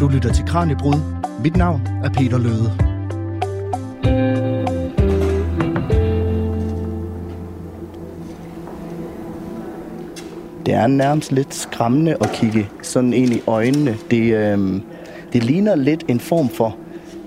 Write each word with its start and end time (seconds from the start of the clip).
Du 0.00 0.08
lytter 0.08 0.32
til 0.32 0.44
Kranjebrud. 0.44 0.94
Mit 1.42 1.56
navn 1.56 1.82
er 2.04 2.10
Peter 2.10 2.38
Løde. 2.38 2.72
Det 10.66 10.74
er 10.74 10.86
nærmest 10.86 11.32
lidt 11.32 11.54
skræmmende 11.54 12.16
at 12.20 12.30
kigge 12.32 12.68
sådan 12.82 13.12
ind 13.12 13.32
i 13.32 13.40
øjnene. 13.46 13.96
Det, 14.10 14.34
øh, 14.34 14.80
det 15.32 15.44
ligner 15.44 15.74
lidt 15.74 16.04
en 16.08 16.20
form 16.20 16.48
for... 16.48 16.76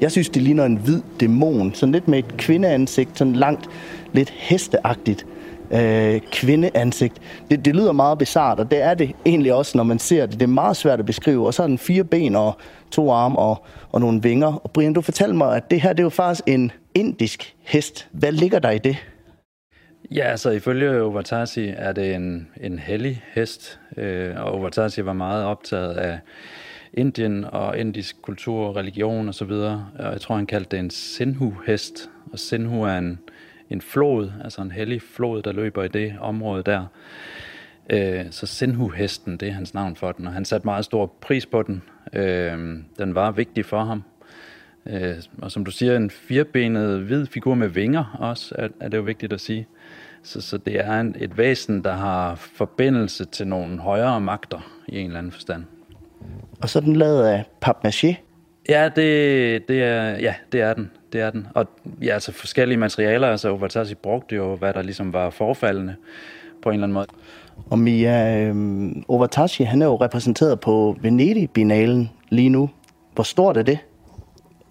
Jeg 0.01 0.11
synes, 0.11 0.29
det 0.29 0.41
ligner 0.41 0.65
en 0.65 0.75
hvid 0.77 1.01
dæmon. 1.19 1.73
Sådan 1.73 1.93
lidt 1.93 2.07
med 2.07 2.19
et 2.19 2.37
kvindeansigt, 2.37 3.17
sådan 3.17 3.33
langt, 3.33 3.69
lidt 4.13 4.29
hesteagtigt 4.29 5.25
øh, 5.71 6.21
kvindeansigt. 6.31 7.13
Det, 7.51 7.65
det 7.65 7.75
lyder 7.75 7.91
meget 7.91 8.17
bizart, 8.17 8.59
og 8.59 8.71
det 8.71 8.81
er 8.81 8.93
det 8.93 9.15
egentlig 9.25 9.53
også, 9.53 9.77
når 9.77 9.83
man 9.83 9.99
ser 9.99 10.25
det. 10.25 10.33
Det 10.39 10.41
er 10.41 10.47
meget 10.47 10.77
svært 10.77 10.99
at 10.99 11.05
beskrive. 11.05 11.47
Og 11.47 11.53
så 11.53 11.61
har 11.61 11.67
den 11.67 11.77
fire 11.77 12.03
ben 12.03 12.35
og 12.35 12.57
to 12.91 13.11
arme 13.11 13.39
og, 13.39 13.65
og 13.91 14.01
nogle 14.01 14.21
vinger. 14.21 14.53
Og 14.53 14.71
Brian, 14.71 14.93
du 14.93 15.01
fortalte 15.01 15.35
mig, 15.35 15.55
at 15.55 15.71
det 15.71 15.81
her 15.81 15.93
det 15.93 15.99
er 15.99 16.03
jo 16.03 16.09
faktisk 16.09 16.41
en 16.47 16.71
indisk 16.95 17.55
hest. 17.63 18.07
Hvad 18.11 18.31
ligger 18.31 18.59
der 18.59 18.69
i 18.69 18.77
det? 18.77 18.97
Ja, 20.11 20.23
altså 20.23 20.49
ifølge 20.49 21.01
Overtasi 21.01 21.73
er 21.77 21.91
det 21.91 22.15
en, 22.15 22.47
en 22.61 22.79
hellig 22.79 23.23
hest, 23.33 23.79
øh, 23.97 24.35
og 24.37 24.51
Overtasi 24.51 25.05
var 25.05 25.13
meget 25.13 25.45
optaget 25.45 25.93
af 25.93 26.19
Indien 26.93 27.45
og 27.45 27.77
indisk 27.77 28.21
kultur, 28.21 28.77
religion 28.77 29.29
osv. 29.29 29.51
Og, 29.51 29.81
og 29.99 30.11
jeg 30.11 30.21
tror, 30.21 30.35
han 30.35 30.45
kaldte 30.45 30.71
det 30.71 30.79
en 30.79 30.89
Sinhu-hest, 30.89 32.09
og 32.31 32.39
Sinhu 32.39 32.83
er 32.83 32.97
en, 32.97 33.19
en 33.69 33.81
flod, 33.81 34.31
altså 34.43 34.61
en 34.61 34.71
hellig 34.71 35.01
flod, 35.01 35.41
der 35.41 35.51
løber 35.51 35.83
i 35.83 35.87
det 35.87 36.15
område 36.19 36.63
der. 36.63 36.85
Øh, 37.89 38.25
så 38.31 38.45
Sinhu-hesten, 38.45 39.37
det 39.37 39.47
er 39.47 39.51
hans 39.51 39.73
navn 39.73 39.95
for 39.95 40.11
den, 40.11 40.27
og 40.27 40.33
han 40.33 40.45
satte 40.45 40.67
meget 40.67 40.85
stor 40.85 41.05
pris 41.21 41.45
på 41.45 41.63
den. 41.63 41.81
Øh, 42.13 42.77
den 42.99 43.15
var 43.15 43.31
vigtig 43.31 43.65
for 43.65 43.83
ham. 43.83 44.03
Øh, 44.85 45.15
og 45.41 45.51
som 45.51 45.65
du 45.65 45.71
siger, 45.71 45.95
en 45.95 46.09
firebenet 46.09 46.99
hvid 47.01 47.25
figur 47.25 47.55
med 47.55 47.67
vinger 47.67 48.17
også, 48.19 48.55
er, 48.57 48.67
er 48.79 48.89
det 48.89 48.97
jo 48.97 49.01
vigtigt 49.01 49.33
at 49.33 49.41
sige. 49.41 49.67
Så, 50.23 50.41
så 50.41 50.57
det 50.57 50.79
er 50.79 50.99
en, 50.99 51.15
et 51.19 51.37
væsen, 51.37 51.83
der 51.83 51.93
har 51.93 52.35
forbindelse 52.35 53.25
til 53.25 53.47
nogle 53.47 53.79
højere 53.79 54.21
magter 54.21 54.71
i 54.87 54.99
en 54.99 55.05
eller 55.05 55.17
anden 55.17 55.31
forstand. 55.31 55.63
Og 56.61 56.69
så 56.69 56.79
den 56.79 56.95
lavet 56.95 57.27
af 57.27 57.43
papmaché? 57.65 58.15
Ja, 58.69 58.89
det, 58.95 59.67
det 59.67 59.83
er, 59.83 60.09
ja, 60.09 60.35
det 60.51 60.61
er 60.61 60.73
den. 60.73 60.91
Det 61.13 61.21
er 61.21 61.29
den. 61.29 61.47
Og 61.55 61.65
ja, 62.01 62.13
altså 62.13 62.31
forskellige 62.31 62.77
materialer, 62.77 63.27
altså 63.27 63.49
Overtasi 63.49 63.95
brugte 63.95 64.35
jo, 64.35 64.55
hvad 64.55 64.73
der 64.73 64.81
ligesom 64.81 65.13
var 65.13 65.29
forfaldende 65.29 65.95
på 66.61 66.69
en 66.69 66.73
eller 66.73 66.83
anden 66.83 66.93
måde. 66.93 67.07
Og 67.69 67.79
Mia, 67.79 68.39
øh, 68.39 68.55
Overtashi, 69.07 69.63
han 69.63 69.81
er 69.81 69.85
jo 69.85 69.95
repræsenteret 69.95 70.59
på 70.59 70.95
Venedig-binalen 71.01 72.11
lige 72.29 72.49
nu. 72.49 72.69
Hvor 73.13 73.23
stort 73.23 73.57
er 73.57 73.61
det? 73.61 73.79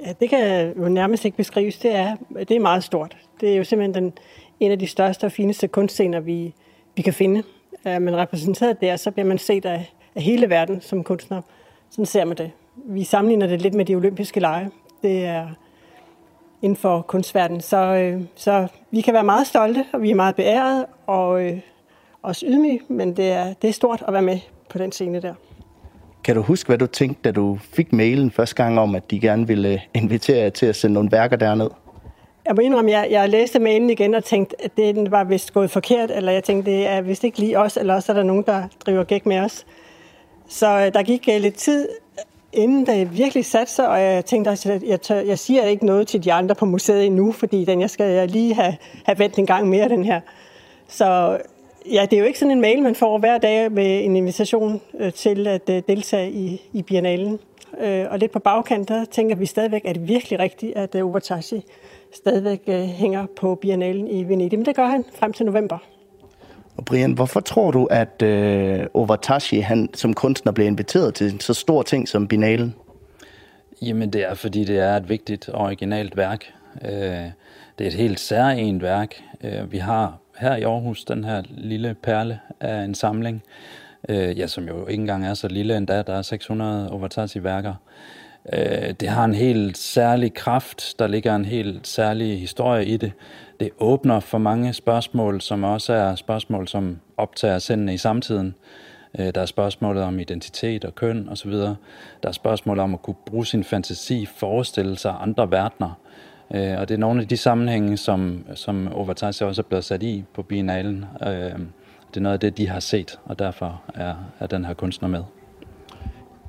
Ja, 0.06 0.12
det 0.20 0.30
kan 0.30 0.72
jo 0.76 0.88
nærmest 0.88 1.24
ikke 1.24 1.36
beskrives. 1.36 1.78
Det 1.78 1.94
er, 1.94 2.16
det 2.38 2.50
er 2.50 2.60
meget 2.60 2.84
stort. 2.84 3.16
Det 3.40 3.52
er 3.52 3.56
jo 3.56 3.64
simpelthen 3.64 4.04
den, 4.04 4.12
en 4.60 4.70
af 4.70 4.78
de 4.78 4.86
største 4.86 5.24
og 5.24 5.32
fineste 5.32 5.68
kunstscener, 5.68 6.20
vi, 6.20 6.54
vi 6.96 7.02
kan 7.02 7.12
finde. 7.12 7.42
Er 7.84 7.98
man 7.98 8.16
repræsenteret 8.16 8.80
der, 8.80 8.96
så 8.96 9.10
bliver 9.10 9.26
man 9.26 9.38
set 9.38 9.64
af, 9.64 9.92
af 10.14 10.22
hele 10.22 10.50
verden 10.50 10.80
som 10.80 11.04
kunstner. 11.04 11.42
Sådan 11.90 12.06
ser 12.06 12.24
man 12.24 12.36
det. 12.36 12.50
Vi 12.86 13.04
sammenligner 13.04 13.46
det 13.46 13.62
lidt 13.62 13.74
med 13.74 13.84
de 13.84 13.94
olympiske 13.94 14.40
lege. 14.40 14.70
Det 15.02 15.24
er 15.24 15.48
inden 16.62 16.76
for 16.76 17.02
kunstverdenen. 17.02 17.60
Så, 17.60 17.76
øh, 17.76 18.22
så 18.34 18.66
vi 18.90 19.00
kan 19.00 19.14
være 19.14 19.24
meget 19.24 19.46
stolte, 19.46 19.84
og 19.92 20.02
vi 20.02 20.10
er 20.10 20.14
meget 20.14 20.36
beæret, 20.36 20.86
og 21.06 21.42
øh, 21.42 21.60
også 22.22 22.46
ydmyge, 22.48 22.80
men 22.88 23.16
det 23.16 23.32
er, 23.32 23.52
det 23.62 23.68
er 23.68 23.72
stort 23.72 24.04
at 24.06 24.12
være 24.12 24.22
med 24.22 24.38
på 24.70 24.78
den 24.78 24.92
scene 24.92 25.22
der. 25.22 25.34
Kan 26.24 26.36
du 26.36 26.42
huske, 26.42 26.66
hvad 26.66 26.78
du 26.78 26.86
tænkte, 26.86 27.20
da 27.24 27.32
du 27.32 27.58
fik 27.62 27.92
mailen 27.92 28.30
første 28.30 28.56
gang 28.56 28.78
om, 28.78 28.94
at 28.94 29.10
de 29.10 29.20
gerne 29.20 29.46
ville 29.46 29.82
invitere 29.94 30.38
jer 30.38 30.50
til 30.50 30.66
at 30.66 30.76
sende 30.76 30.94
nogle 30.94 31.12
værker 31.12 31.36
derned? 31.36 31.70
Jeg 32.46 32.54
må 32.54 32.60
indrømme, 32.60 32.90
jeg, 32.90 33.08
jeg 33.10 33.28
læste 33.28 33.58
mailen 33.58 33.90
igen 33.90 34.14
og 34.14 34.24
tænkte, 34.24 34.64
at 34.64 34.76
det 34.76 35.10
var 35.10 35.24
vist 35.24 35.52
gået 35.52 35.70
forkert, 35.70 36.10
eller 36.10 36.32
jeg 36.32 36.44
tænkte, 36.44 36.70
det 36.70 36.86
er 36.86 37.00
vist 37.00 37.24
ikke 37.24 37.38
lige 37.38 37.58
os, 37.58 37.76
eller 37.76 37.94
også 37.94 38.12
er 38.12 38.16
der 38.16 38.22
nogen, 38.22 38.44
der 38.46 38.62
driver 38.86 39.04
gæk 39.04 39.26
med 39.26 39.38
os. 39.38 39.66
Så 40.48 40.66
øh, 40.66 40.94
der 40.94 41.02
gik 41.02 41.28
øh, 41.32 41.40
lidt 41.40 41.54
tid, 41.54 41.88
inden 42.52 42.86
det 42.86 43.18
virkelig 43.18 43.44
satte 43.44 43.72
sig, 43.72 43.88
og 43.88 44.00
jeg 44.00 44.24
tænkte 44.24 44.48
også, 44.48 44.72
at 44.72 44.82
jeg, 44.82 45.00
tør, 45.00 45.20
jeg 45.20 45.38
siger 45.38 45.64
ikke 45.64 45.86
noget 45.86 46.06
til 46.06 46.24
de 46.24 46.32
andre 46.32 46.54
på 46.54 46.64
museet 46.64 47.06
endnu, 47.06 47.32
fordi 47.32 47.64
den 47.64 47.80
jeg 47.80 47.90
skal 47.90 48.28
lige 48.28 48.54
have, 48.54 48.76
have 49.04 49.18
vendt 49.18 49.38
en 49.38 49.46
gang 49.46 49.68
mere, 49.68 49.88
den 49.88 50.04
her. 50.04 50.20
Så 50.88 51.38
ja, 51.92 52.06
det 52.10 52.12
er 52.12 52.20
jo 52.20 52.26
ikke 52.26 52.38
sådan 52.38 52.52
en 52.52 52.60
mail, 52.60 52.82
man 52.82 52.94
får 52.94 53.18
hver 53.18 53.38
dag 53.38 53.72
med 53.72 54.04
en 54.04 54.16
invitation 54.16 54.80
øh, 54.98 55.12
til 55.12 55.46
at 55.46 55.70
øh, 55.70 55.82
deltage 55.88 56.30
i, 56.30 56.62
i 56.72 56.82
biennalen. 56.82 57.38
Øh, 57.80 58.06
og 58.10 58.18
lidt 58.18 58.32
på 58.32 58.38
bagkant, 58.38 58.88
der 58.88 59.04
tænker 59.04 59.36
vi 59.36 59.46
stadigvæk, 59.46 59.82
at 59.84 59.94
det 59.94 60.08
virkelig 60.08 60.38
rigtigt, 60.38 60.76
at 60.76 60.94
øh, 60.94 61.06
Overtashi 61.06 61.64
stadigvæk 62.12 62.68
hænger 62.86 63.26
på 63.36 63.54
biennalen 63.54 64.08
i 64.08 64.28
Venedig. 64.28 64.58
Men 64.58 64.66
det 64.66 64.76
gør 64.76 64.86
han 64.86 65.04
frem 65.14 65.32
til 65.32 65.46
november. 65.46 65.78
Og 66.78 66.84
Brian, 66.84 67.12
hvorfor 67.12 67.40
tror 67.40 67.70
du, 67.70 67.84
at 67.84 68.22
øh, 68.22 68.86
Overtashi 68.94 69.60
han, 69.60 69.88
som 69.94 70.14
kunstner 70.14 70.52
blev 70.52 70.66
inviteret 70.66 71.14
til 71.14 71.32
en 71.32 71.40
så 71.40 71.54
stor 71.54 71.82
ting 71.82 72.08
som 72.08 72.28
Binalen? 72.28 72.74
Jamen 73.82 74.12
det 74.12 74.22
er, 74.30 74.34
fordi 74.34 74.64
det 74.64 74.78
er 74.78 74.96
et 74.96 75.08
vigtigt 75.08 75.50
originalt 75.54 76.16
værk. 76.16 76.44
Øh, 76.84 76.90
det 77.78 77.84
er 77.84 77.86
et 77.86 77.94
helt 77.94 78.20
særligt 78.20 78.82
værk. 78.82 79.14
Øh, 79.44 79.72
vi 79.72 79.78
har 79.78 80.18
her 80.38 80.56
i 80.56 80.62
Aarhus 80.62 81.04
den 81.04 81.24
her 81.24 81.42
lille 81.48 81.94
perle 82.02 82.40
af 82.60 82.84
en 82.84 82.94
samling, 82.94 83.42
øh, 84.08 84.38
ja, 84.38 84.46
som 84.46 84.64
jo 84.64 84.86
ikke 84.86 85.00
engang 85.00 85.26
er 85.26 85.34
så 85.34 85.48
lille 85.48 85.76
endda. 85.76 86.02
Der 86.02 86.14
er 86.14 86.22
600 86.22 86.90
Overtashi-værker. 86.90 87.70
Øh, 87.70 88.17
Øh, 88.52 88.94
det 89.00 89.08
har 89.08 89.24
en 89.24 89.34
helt 89.34 89.78
særlig 89.78 90.34
kraft. 90.34 90.94
Der 90.98 91.06
ligger 91.06 91.36
en 91.36 91.44
helt 91.44 91.86
særlig 91.86 92.40
historie 92.40 92.86
i 92.86 92.96
det 92.96 93.12
det 93.60 93.70
åbner 93.78 94.20
for 94.20 94.38
mange 94.38 94.72
spørgsmål, 94.72 95.40
som 95.40 95.64
også 95.64 95.92
er 95.92 96.14
spørgsmål, 96.14 96.68
som 96.68 96.98
optager 97.16 97.58
sendene 97.58 97.94
i 97.94 97.96
samtiden. 97.96 98.54
Øh, 99.18 99.26
der 99.34 99.40
er 99.40 99.46
spørgsmålet 99.46 100.02
om 100.02 100.18
identitet 100.18 100.84
og 100.84 100.94
køn 100.94 101.28
osv. 101.28 101.52
Der 101.52 101.76
er 102.22 102.32
spørgsmål 102.32 102.78
om 102.78 102.94
at 102.94 103.02
kunne 103.02 103.16
bruge 103.26 103.46
sin 103.46 103.64
fantasi, 103.64 104.26
forestille 104.26 104.98
sig 104.98 105.14
andre 105.20 105.50
verdener. 105.50 106.00
Øh, 106.54 106.78
og 106.78 106.88
det 106.88 106.94
er 106.94 106.98
nogle 106.98 107.22
af 107.22 107.28
de 107.28 107.36
sammenhænge, 107.36 107.96
som, 107.96 108.44
som 108.54 108.92
Overtasse 108.92 109.46
også 109.46 109.62
er 109.62 109.66
blevet 109.68 109.84
sat 109.84 110.02
i 110.02 110.24
på 110.34 110.42
biennalen. 110.42 111.04
Øh, 111.22 111.58
det 112.08 112.16
er 112.16 112.20
noget 112.20 112.34
af 112.34 112.40
det, 112.40 112.58
de 112.58 112.68
har 112.68 112.80
set, 112.80 113.18
og 113.24 113.38
derfor 113.38 113.82
er, 113.94 114.14
er 114.40 114.46
den 114.46 114.64
her 114.64 114.74
kunstner 114.74 115.08
med. 115.08 115.22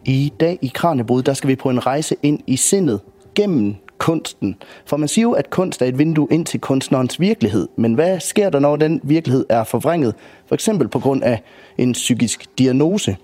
I 0.09 0.33
dag 0.39 0.59
i 0.61 0.71
Kranjebrud, 0.73 1.23
der 1.23 1.33
skal 1.33 1.47
vi 1.47 1.55
på 1.55 1.69
en 1.69 1.85
rejse 1.85 2.15
ind 2.23 2.39
i 2.47 2.57
sindet 2.57 2.99
gennem 3.35 3.75
kunsten. 3.97 4.55
For 4.85 4.97
man 4.97 5.07
siger 5.07 5.23
jo, 5.23 5.31
at 5.31 5.49
kunst 5.49 5.81
er 5.81 5.85
et 5.85 5.97
vindue 5.97 6.27
ind 6.31 6.45
til 6.45 6.59
kunstnerens 6.59 7.19
virkelighed. 7.19 7.67
Men 7.75 7.93
hvad 7.93 8.19
sker 8.19 8.49
der, 8.49 8.59
når 8.59 8.75
den 8.75 9.01
virkelighed 9.03 9.45
er 9.49 9.63
forvrænget? 9.63 10.15
For 10.47 10.55
eksempel 10.55 10.87
på 10.87 10.99
grund 10.99 11.23
af 11.23 11.41
en 11.77 11.91
psykisk 11.91 12.45
diagnose. 12.57 13.17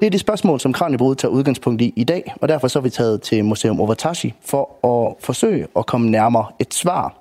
Det 0.00 0.06
er 0.06 0.10
det 0.10 0.20
spørgsmål, 0.20 0.60
som 0.60 0.72
Kranjebrud 0.72 1.14
tager 1.14 1.32
udgangspunkt 1.32 1.82
i 1.82 1.92
i 1.96 2.04
dag, 2.04 2.34
og 2.40 2.48
derfor 2.48 2.68
så 2.68 2.78
er 2.78 2.82
vi 2.82 2.90
taget 2.90 3.22
til 3.22 3.44
Museum 3.44 3.80
Overtashi 3.80 4.34
for 4.44 4.86
at 4.86 5.14
forsøge 5.24 5.66
at 5.76 5.86
komme 5.86 6.10
nærmere 6.10 6.46
et 6.58 6.74
svar. 6.74 7.14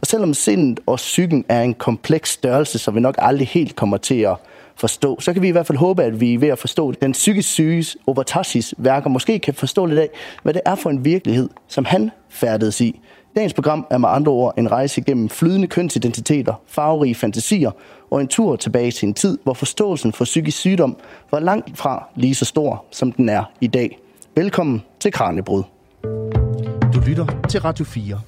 Og 0.00 0.06
selvom 0.06 0.34
sindet 0.34 0.80
og 0.86 0.96
psyken 0.96 1.44
er 1.48 1.62
en 1.62 1.74
kompleks 1.74 2.30
størrelse, 2.30 2.78
så 2.78 2.90
vi 2.90 3.00
nok 3.00 3.14
aldrig 3.18 3.48
helt 3.48 3.76
kommer 3.76 3.96
til 3.96 4.20
at 4.20 4.36
forstå, 4.78 5.20
så 5.20 5.32
kan 5.32 5.42
vi 5.42 5.48
i 5.48 5.50
hvert 5.50 5.66
fald 5.66 5.78
håbe, 5.78 6.02
at 6.02 6.20
vi 6.20 6.40
ved 6.40 6.48
at 6.48 6.58
forstå 6.58 6.92
den 6.92 7.12
psykisk 7.12 7.48
syge 7.48 7.84
Overtashis 8.06 8.74
værker 8.78 9.10
måske 9.10 9.38
kan 9.38 9.54
forstå 9.54 9.86
lidt 9.86 9.98
af, 9.98 10.08
hvad 10.42 10.54
det 10.54 10.62
er 10.66 10.74
for 10.74 10.90
en 10.90 11.04
virkelighed, 11.04 11.48
som 11.68 11.84
han 11.84 12.10
færdedes 12.28 12.80
i. 12.80 13.00
Dagens 13.36 13.54
program 13.54 13.86
er 13.90 13.98
med 13.98 14.08
andre 14.08 14.32
ord 14.32 14.54
en 14.58 14.72
rejse 14.72 15.00
gennem 15.00 15.28
flydende 15.28 15.68
kønsidentiteter, 15.68 16.54
farverige 16.66 17.14
fantasier 17.14 17.70
og 18.10 18.20
en 18.20 18.28
tur 18.28 18.56
tilbage 18.56 18.90
til 18.90 19.08
en 19.08 19.14
tid, 19.14 19.38
hvor 19.44 19.54
forståelsen 19.54 20.12
for 20.12 20.24
psykisk 20.24 20.58
sygdom 20.58 20.96
var 21.30 21.40
langt 21.40 21.78
fra 21.78 22.08
lige 22.16 22.34
så 22.34 22.44
stor, 22.44 22.84
som 22.90 23.12
den 23.12 23.28
er 23.28 23.44
i 23.60 23.66
dag. 23.66 23.98
Velkommen 24.34 24.82
til 25.00 25.12
Kranjebrud. 25.12 25.62
Du 26.94 27.00
lytter 27.06 27.26
til 27.48 27.60
Radio 27.60 27.84
4. 27.84 28.20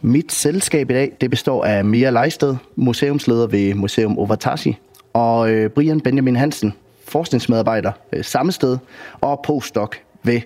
Mit 0.00 0.32
selskab 0.32 0.90
i 0.90 0.94
dag 0.94 1.12
det 1.20 1.30
består 1.30 1.64
af 1.64 1.84
Mia 1.84 2.10
Leisted, 2.10 2.56
museumsleder 2.76 3.46
ved 3.46 3.74
Museum 3.74 4.18
Overtashi, 4.18 4.78
og 5.18 5.50
øh, 5.50 5.70
Brian 5.70 6.00
Benjamin 6.00 6.36
Hansen, 6.36 6.74
forskningsmedarbejder 7.08 7.92
øh, 8.12 8.24
samme 8.24 8.52
sted, 8.52 8.78
og 9.20 9.40
postdoc 9.44 9.96
ved 10.22 10.40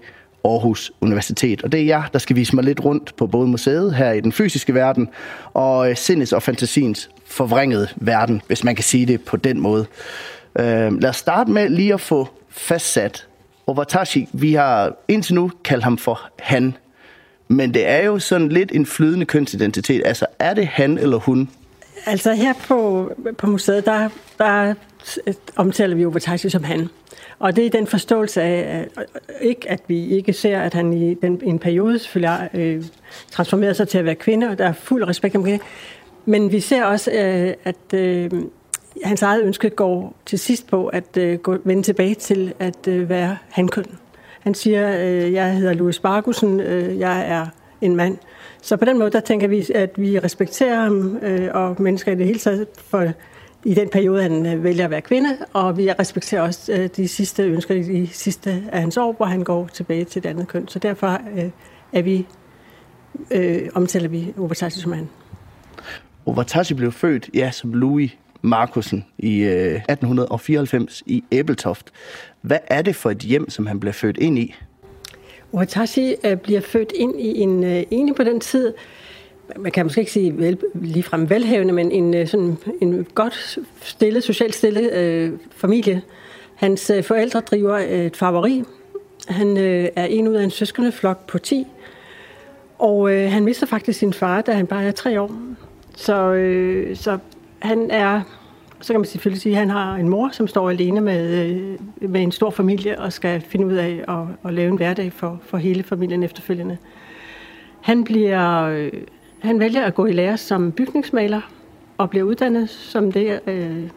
Aarhus 0.45 0.93
Universitet. 1.01 1.63
Og 1.63 1.73
det 1.73 1.81
er 1.81 1.85
jeg, 1.85 2.05
der 2.13 2.19
skal 2.19 2.37
vise 2.37 2.55
mig 2.55 2.65
lidt 2.65 2.85
rundt 2.85 3.17
på 3.17 3.27
både 3.27 3.47
museet 3.47 3.95
her 3.95 4.13
i 4.13 4.21
den 4.21 4.33
fysiske 4.33 4.75
verden, 4.75 5.09
og 5.55 5.91
øh, 5.91 5.97
sindets 5.97 6.33
og 6.33 6.43
fantasiens 6.43 7.11
forvrængede 7.27 7.89
verden, 7.97 8.43
hvis 8.47 8.65
man 8.65 8.75
kan 8.75 8.85
sige 8.85 9.07
det 9.07 9.21
på 9.21 9.37
den 9.37 9.61
måde. 9.61 9.87
Øh, 10.59 11.01
lad 11.01 11.09
os 11.09 11.17
starte 11.17 11.51
med 11.51 11.69
lige 11.69 11.95
at 11.95 12.01
få 12.01 12.29
fastsat 12.49 13.27
Obatashi. 13.67 14.29
Vi 14.33 14.55
har 14.55 14.97
indtil 15.09 15.35
nu 15.35 15.51
kaldt 15.65 15.85
ham 15.85 15.99
for 15.99 16.21
han. 16.39 16.77
Men 17.49 17.75
det 17.75 17.89
er 17.89 18.05
jo 18.05 18.19
sådan 18.19 18.49
lidt 18.49 18.73
en 18.75 18.87
flydende 18.87 19.27
kønsidentitet. 19.27 20.03
Altså, 20.05 20.27
er 20.39 20.55
det 20.55 20.67
han 20.67 20.99
eller 20.99 21.19
hun? 21.19 21.49
Altså 22.07 22.33
her 22.33 22.53
på, 22.69 23.11
på 23.39 23.47
museet, 23.47 23.87
der, 23.87 24.09
der 24.39 24.75
omtaler 25.57 25.97
vi 25.97 26.05
Obatashi 26.05 26.49
som 26.51 26.65
han. 26.65 26.89
Og 27.39 27.57
det 27.57 27.67
er 27.67 27.71
den 27.71 27.87
forståelse 27.87 28.43
af, 28.43 28.89
at, 28.97 29.05
ikke 29.41 29.71
at 29.71 29.81
vi 29.89 30.07
ikke 30.07 30.33
ser, 30.33 30.61
at 30.61 30.75
han 30.75 30.93
i, 30.93 31.15
den, 31.15 31.41
en 31.45 31.59
periode 31.59 31.99
selvfølgelig 31.99 32.31
har 32.31 32.49
øh, 32.55 32.85
transformeret 33.31 33.77
sig 33.77 33.89
til 33.89 33.99
at 33.99 34.05
være 34.05 34.15
kvinde, 34.15 34.49
og 34.49 34.59
der 34.59 34.67
er 34.69 34.73
fuld 34.73 35.09
respekt 35.09 35.37
omkring 35.37 35.61
det. 35.61 35.67
Men 36.25 36.53
vi 36.53 36.61
ser 36.61 36.85
også, 36.85 37.11
øh, 37.11 37.55
at 37.65 37.95
øh, 37.95 38.31
hans 39.05 39.23
eget 39.23 39.43
ønske 39.43 39.71
går 39.71 40.17
til 40.27 40.39
sidst 40.39 40.67
på 40.67 40.87
at 40.87 41.17
øh, 41.17 41.39
gå, 41.39 41.57
vende 41.65 41.83
tilbage 41.83 42.15
til 42.15 42.55
at 42.59 42.89
øh, 42.89 43.09
være 43.09 43.37
hankøn. 43.51 43.85
Han 44.41 44.55
siger, 44.55 44.97
øh, 45.01 45.33
jeg 45.33 45.55
hedder 45.55 45.73
Louis 45.73 45.99
Bargussen, 45.99 46.61
øh, 46.61 46.99
jeg 46.99 47.29
er 47.29 47.47
en 47.81 47.97
mand. 47.97 48.19
Så 48.63 48.77
på 48.77 48.85
den 48.85 48.99
måde, 48.99 49.11
der 49.11 49.21
tænker 49.21 49.49
vi, 49.49 49.67
at 49.75 49.91
vi 49.97 50.19
respekterer 50.19 50.81
ham 50.81 51.17
øh, 51.23 51.51
og 51.55 51.83
mennesker 51.83 52.13
i 52.13 52.15
det 52.15 52.27
hele 52.27 52.39
taget 52.39 52.67
for 52.77 53.13
i 53.65 53.75
den 53.75 53.89
periode, 53.89 54.23
han 54.23 54.47
øh, 54.47 54.65
vælger 54.65 54.85
at 54.85 54.91
være 54.91 55.01
kvinde, 55.01 55.29
og 55.53 55.77
vi 55.77 55.93
respekterer 55.93 56.43
også 56.43 56.73
øh, 56.73 56.89
de 56.97 57.09
sidste 57.09 57.43
ønsker, 57.43 57.75
de 57.75 58.09
sidste 58.13 58.65
af 58.73 58.81
hans 58.81 58.97
år, 58.97 59.13
hvor 59.13 59.27
han 59.27 59.45
går 59.45 59.67
tilbage 59.67 60.05
til 60.05 60.23
det 60.23 60.29
andet 60.29 60.49
køn. 60.49 60.69
Så 60.69 60.79
derfor 60.79 61.21
øh, 61.37 61.51
er 61.93 62.03
vi, 62.03 62.27
øh, 63.31 63.69
omtaler 63.75 64.09
vi 64.09 64.35
Obatashi 64.39 64.81
som 64.81 64.93
han. 64.93 65.09
Obatashi 66.27 66.75
blev 66.75 66.93
født, 66.93 67.31
ja, 67.35 67.51
som 67.51 67.75
Louis 67.75 68.11
Markusen 68.43 69.05
i 69.19 69.39
øh, 69.39 69.75
1894 69.75 71.03
i 71.07 71.25
Æbeltoft. 71.33 71.91
Hvad 72.41 72.59
er 72.67 72.83
det 72.83 72.97
for 72.97 73.11
et 73.11 73.19
hjem, 73.19 73.51
som 73.51 73.67
han 73.67 73.81
blev 73.81 73.93
født 73.93 74.19
ind 74.19 74.39
i? 74.39 74.55
Obatashi 75.53 76.15
øh, 76.25 76.37
bliver 76.37 76.61
født 76.61 76.93
ind 76.95 77.21
i 77.21 77.39
en, 77.39 77.65
øh, 77.65 77.71
egentlig 77.71 78.15
på 78.15 78.25
den 78.25 78.41
tid, 78.41 78.75
man 79.57 79.73
kan 79.73 79.87
måske 79.87 80.01
ikke 80.01 80.13
sige 80.13 80.39
vel, 80.39 80.59
ligefrem 80.75 81.31
velhavende, 81.31 81.73
men 81.73 81.91
en, 81.91 82.15
øh, 82.15 82.27
sådan, 82.27 82.59
en 82.81 83.07
godt 83.15 83.59
stille, 83.83 84.21
socialt 84.21 84.55
stille 84.55 84.97
øh, 84.99 85.33
familie. 85.51 86.03
Hans 86.55 86.91
øh, 86.91 87.05
forældre 87.05 87.41
driver 87.41 87.79
et 87.79 88.17
favori. 88.17 88.65
Han 89.29 89.59
øh, 89.59 89.89
er 89.97 90.05
en 90.05 90.29
ud 90.29 90.35
af 90.35 90.45
en 90.45 90.51
søskende 90.51 90.93
flok 90.93 91.27
på 91.27 91.39
10. 91.39 91.67
Og 92.79 93.13
øh, 93.13 93.31
han 93.33 93.45
mister 93.45 93.67
faktisk 93.67 93.99
sin 93.99 94.13
far, 94.13 94.41
da 94.41 94.53
han 94.53 94.67
bare 94.67 94.85
er 94.85 94.93
tre 94.93 95.21
år. 95.21 95.37
Så, 95.97 96.33
øh, 96.33 96.97
så 96.97 97.19
han 97.59 97.91
er, 97.91 98.21
så 98.83 98.93
kan 98.93 99.01
man 99.01 99.07
selvfølgelig 99.07 99.43
sige, 99.43 99.53
at 99.53 99.59
han 99.59 99.71
har 99.71 99.95
en 99.95 100.09
mor, 100.09 100.29
som 100.33 100.47
står 100.47 100.71
alene 100.71 101.01
med, 101.01 101.51
øh, 101.51 102.11
med 102.11 102.23
en 102.23 102.33
stor 102.33 102.51
familie 102.51 103.01
og 103.01 103.13
skal 103.13 103.41
finde 103.41 103.67
ud 103.67 103.73
af 103.73 104.05
at, 104.09 104.49
at 104.49 104.55
lave 104.55 104.69
en 104.69 104.77
hverdag 104.77 105.13
for, 105.13 105.41
for 105.43 105.59
hele 105.59 105.83
familien 105.83 106.23
efterfølgende. 106.23 106.77
Han 107.81 108.05
bliver 108.05 108.63
øh, 108.63 108.93
han 109.43 109.61
vælger 109.61 109.83
at 109.85 109.95
gå 109.95 110.07
i 110.07 110.13
lære 110.13 110.37
som 110.37 110.73
bygningsmaler 110.73 111.41
og 111.99 112.11
bliver 112.11 112.25
uddannet 112.25 112.71
som 112.71 113.13
det. 113.13 113.41
Øh, 113.47 113.91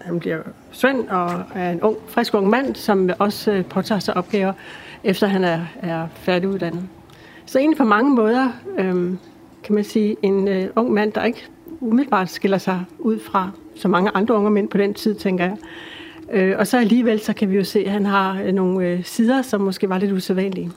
han 0.00 0.20
bliver 0.20 0.38
svend 0.70 1.08
og 1.08 1.42
er 1.54 1.70
en 1.70 1.82
ung, 1.82 1.96
frisk 2.06 2.34
ung 2.34 2.48
mand, 2.48 2.74
som 2.74 3.10
også 3.18 3.52
øh, 3.52 3.64
påtager 3.64 3.98
sig 3.98 4.16
opgaver, 4.16 4.52
efter 5.04 5.26
han 5.26 5.44
er, 5.44 5.60
er 5.82 6.06
færdiguddannet. 6.14 6.88
Så 7.46 7.58
egentlig 7.58 7.78
på 7.78 7.84
mange 7.84 8.14
måder, 8.14 8.48
øh, 8.78 8.94
kan 9.62 9.74
man 9.74 9.84
sige, 9.84 10.16
en 10.22 10.48
øh, 10.48 10.68
ung 10.76 10.92
mand, 10.92 11.12
der 11.12 11.24
ikke 11.24 11.46
umiddelbart 11.80 12.30
skiller 12.30 12.58
sig 12.58 12.84
ud 12.98 13.18
fra 13.18 13.50
så 13.76 13.88
mange 13.88 14.10
andre 14.14 14.34
unge 14.34 14.50
mænd 14.50 14.68
på 14.68 14.78
den 14.78 14.94
tid, 14.94 15.14
tænker 15.14 15.44
jeg. 15.44 15.56
Øh, 16.32 16.54
og 16.58 16.66
så 16.66 16.78
alligevel, 16.78 17.20
så 17.20 17.32
kan 17.32 17.50
vi 17.50 17.56
jo 17.56 17.64
se, 17.64 17.78
at 17.78 17.90
han 17.90 18.06
har 18.06 18.40
øh, 18.44 18.52
nogle 18.52 18.86
øh, 18.86 19.04
sider, 19.04 19.42
som 19.42 19.60
måske 19.60 19.88
var 19.88 19.98
lidt 19.98 20.12
usædvanlige. 20.12 20.70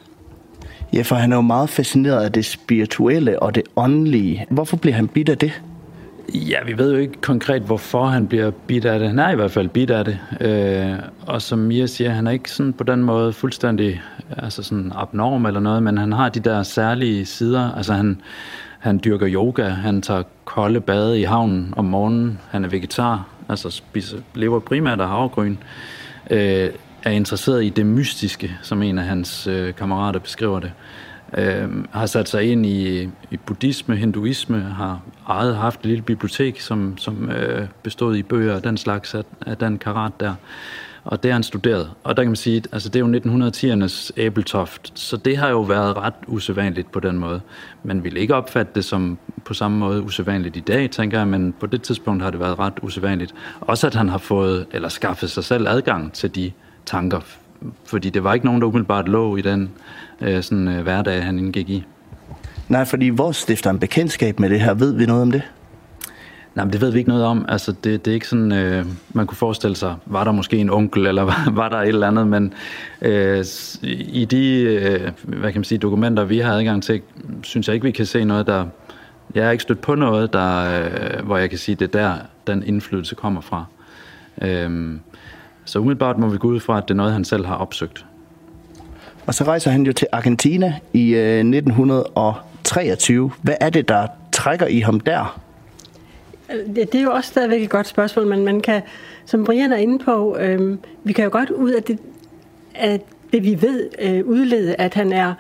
Ja, 0.93 1.01
for 1.01 1.15
han 1.15 1.31
er 1.31 1.35
jo 1.35 1.41
meget 1.41 1.69
fascineret 1.69 2.23
af 2.23 2.31
det 2.31 2.45
spirituelle 2.45 3.41
og 3.41 3.55
det 3.55 3.63
åndelige. 3.75 4.45
Hvorfor 4.49 4.77
bliver 4.77 4.95
han 4.95 5.07
bidt 5.07 5.29
af 5.29 5.37
det? 5.37 5.61
Ja, 6.33 6.57
vi 6.65 6.77
ved 6.77 6.91
jo 6.91 6.97
ikke 6.97 7.21
konkret, 7.21 7.61
hvorfor 7.61 8.05
han 8.05 8.27
bliver 8.27 8.51
bidt 8.51 8.85
af 8.85 8.99
det. 8.99 9.07
Han 9.07 9.19
er 9.19 9.31
i 9.31 9.35
hvert 9.35 9.51
fald 9.51 9.69
bidt 9.69 9.91
af 9.91 10.05
det. 10.05 10.19
Øh, 10.41 10.95
og 11.27 11.41
som 11.41 11.59
Mia 11.59 11.85
siger, 11.85 12.09
han 12.09 12.27
er 12.27 12.31
ikke 12.31 12.51
sådan 12.51 12.73
på 12.73 12.83
den 12.83 13.03
måde 13.03 13.33
fuldstændig 13.33 14.01
altså 14.37 14.63
sådan 14.63 14.91
abnorm 14.95 15.45
eller 15.45 15.59
noget, 15.59 15.83
men 15.83 15.97
han 15.97 16.11
har 16.11 16.29
de 16.29 16.39
der 16.39 16.63
særlige 16.63 17.25
sider. 17.25 17.71
Altså 17.71 17.93
han, 17.93 18.21
han 18.81 19.01
dyrker 19.05 19.27
yoga, 19.29 19.67
han 19.67 20.01
tager 20.01 20.23
kolde 20.45 20.81
bade 20.81 21.19
i 21.19 21.23
havnen 21.23 21.73
om 21.77 21.85
morgenen, 21.85 22.39
han 22.49 22.65
er 22.65 22.69
vegetar, 22.69 23.27
altså 23.49 23.69
spiser, 23.69 24.17
lever 24.33 24.59
primært 24.59 25.01
af 25.01 25.07
havregryn. 25.07 25.55
Øh, 26.29 26.69
er 27.03 27.11
interesseret 27.11 27.63
i 27.63 27.69
det 27.69 27.85
mystiske, 27.85 28.57
som 28.61 28.81
en 28.81 28.97
af 28.97 29.05
hans 29.05 29.47
øh, 29.47 29.75
kammerater 29.75 30.19
beskriver 30.19 30.59
det. 30.59 30.71
Øh, 31.37 31.69
har 31.91 32.05
sat 32.05 32.29
sig 32.29 32.51
ind 32.51 32.65
i, 32.65 33.09
i 33.31 33.37
buddhisme, 33.45 33.95
hinduisme, 33.95 34.61
har 34.61 35.01
ejet 35.29 35.55
haft 35.55 35.79
et 35.79 35.85
lille 35.85 36.01
bibliotek, 36.01 36.59
som, 36.59 36.97
som 36.97 37.29
øh, 37.29 37.67
bestod 37.83 38.15
i 38.15 38.23
bøger 38.23 38.55
og 38.55 38.63
den 38.63 38.77
slags 38.77 39.15
af, 39.15 39.23
af 39.45 39.57
den 39.57 39.77
karat 39.77 40.11
der. 40.19 40.33
Og 41.03 41.23
det 41.23 41.31
har 41.31 41.35
han 41.35 41.43
studeret. 41.43 41.91
Og 42.03 42.17
der 42.17 42.23
kan 42.23 42.29
man 42.29 42.35
sige, 42.35 42.57
at 42.57 42.67
altså, 42.71 42.89
det 42.89 42.95
er 42.95 42.99
jo 42.99 43.19
1910'ernes 43.47 44.11
Æbeltoft, 44.17 44.99
så 44.99 45.17
det 45.17 45.37
har 45.37 45.49
jo 45.49 45.61
været 45.61 45.97
ret 45.97 46.13
usædvanligt 46.27 46.91
på 46.91 46.99
den 46.99 47.17
måde. 47.17 47.41
Man 47.83 48.03
ville 48.03 48.19
ikke 48.19 48.35
opfatte 48.35 48.71
det 48.75 48.85
som 48.85 49.17
på 49.45 49.53
samme 49.53 49.77
måde 49.77 50.01
usædvanligt 50.01 50.57
i 50.57 50.59
dag, 50.59 50.91
tænker 50.91 51.17
jeg, 51.17 51.27
men 51.27 51.53
på 51.59 51.65
det 51.65 51.81
tidspunkt 51.81 52.23
har 52.23 52.29
det 52.29 52.39
været 52.39 52.59
ret 52.59 52.73
usædvanligt. 52.81 53.33
Også 53.61 53.87
at 53.87 53.95
han 53.95 54.09
har 54.09 54.17
fået, 54.17 54.65
eller 54.71 54.89
skaffet 54.89 55.31
sig 55.31 55.43
selv 55.43 55.67
adgang 55.67 56.13
til 56.13 56.35
de 56.35 56.51
tanker, 56.85 57.19
fordi 57.85 58.09
det 58.09 58.23
var 58.23 58.33
ikke 58.33 58.45
nogen, 58.45 58.61
der 58.61 58.67
umiddelbart 58.67 59.07
lå 59.07 59.35
i 59.35 59.41
den 59.41 59.69
øh, 60.21 60.43
sådan, 60.43 60.67
øh, 60.67 60.81
hverdag, 60.81 61.23
han 61.23 61.39
indgik 61.39 61.69
i. 61.69 61.83
Nej, 62.69 62.85
fordi 62.85 63.07
hvor 63.07 63.31
stifter 63.31 63.69
han 63.69 63.79
bekendtskab 63.79 64.39
med 64.39 64.49
det 64.49 64.61
her? 64.61 64.73
Ved 64.73 64.93
vi 64.93 65.05
noget 65.05 65.21
om 65.21 65.31
det? 65.31 65.41
Nej, 66.55 66.65
men 66.65 66.73
det 66.73 66.81
ved 66.81 66.91
vi 66.91 66.97
ikke 66.97 67.09
noget 67.09 67.25
om. 67.25 67.45
Altså, 67.47 67.71
det, 67.71 68.05
det 68.05 68.11
er 68.11 68.15
ikke 68.15 68.27
sådan, 68.27 68.51
øh, 68.51 68.85
man 69.13 69.27
kunne 69.27 69.37
forestille 69.37 69.75
sig, 69.75 69.95
var 70.05 70.23
der 70.23 70.31
måske 70.31 70.57
en 70.57 70.69
onkel, 70.69 71.07
eller 71.07 71.21
var, 71.31 71.51
var 71.51 71.69
der 71.69 71.77
et 71.77 71.87
eller 71.87 72.07
andet, 72.07 72.27
men 72.27 72.53
øh, 73.01 73.45
i 74.13 74.25
de 74.31 74.61
øh, 74.61 75.11
hvad 75.23 75.51
kan 75.51 75.59
man 75.59 75.63
sige, 75.63 75.77
dokumenter, 75.77 76.23
vi 76.23 76.39
har 76.39 76.53
adgang 76.53 76.83
til, 76.83 77.01
synes 77.43 77.67
jeg 77.67 77.73
ikke, 77.73 77.85
vi 77.85 77.91
kan 77.91 78.05
se 78.05 78.25
noget, 78.25 78.47
der... 78.47 78.65
Jeg 79.35 79.43
har 79.43 79.51
ikke 79.51 79.61
stødt 79.61 79.81
på 79.81 79.95
noget, 79.95 80.33
der, 80.33 80.81
øh, 80.83 81.25
hvor 81.25 81.37
jeg 81.37 81.49
kan 81.49 81.59
sige, 81.59 81.75
det 81.75 81.95
er 81.95 81.99
der, 81.99 82.15
den 82.47 82.63
indflydelse 82.63 83.15
kommer 83.15 83.41
fra. 83.41 83.65
Øh, 84.41 84.99
så 85.65 85.79
umiddelbart 85.79 86.17
må 86.17 86.27
vi 86.27 86.37
gå 86.37 86.47
ud 86.47 86.59
fra, 86.59 86.77
at 86.77 86.83
det 86.83 86.91
er 86.91 86.97
noget, 86.97 87.13
han 87.13 87.25
selv 87.25 87.45
har 87.45 87.55
opsøgt. 87.55 88.05
Og 89.25 89.33
så 89.33 89.43
rejser 89.43 89.71
han 89.71 89.83
jo 89.83 89.93
til 89.93 90.07
Argentina 90.11 90.75
i 90.93 91.13
øh, 91.13 91.39
1923. 91.39 93.31
Hvad 93.41 93.55
er 93.61 93.69
det, 93.69 93.87
der 93.87 94.07
trækker 94.31 94.67
i 94.67 94.79
ham 94.79 94.99
der? 94.99 95.41
Det, 96.75 96.91
det 96.91 96.95
er 96.95 97.03
jo 97.03 97.11
også 97.11 97.29
stadigvæk 97.29 97.63
et 97.63 97.69
godt 97.69 97.87
spørgsmål, 97.87 98.27
men 98.27 98.45
man 98.45 98.61
kan, 98.61 98.81
som 99.25 99.45
Brian 99.45 99.73
er 99.73 99.77
inde 99.77 99.99
på, 99.99 100.37
øh, 100.37 100.77
vi 101.03 101.13
kan 101.13 101.23
jo 101.23 101.29
godt 101.31 101.49
ud 101.49 101.71
af 101.71 101.83
det, 101.83 101.99
at 102.75 103.01
det 103.33 103.43
vi 103.43 103.61
ved, 103.61 103.89
øh, 104.01 104.25
udlede, 104.25 104.75
at 104.75 104.93
han 104.93 105.13
er 105.13 105.33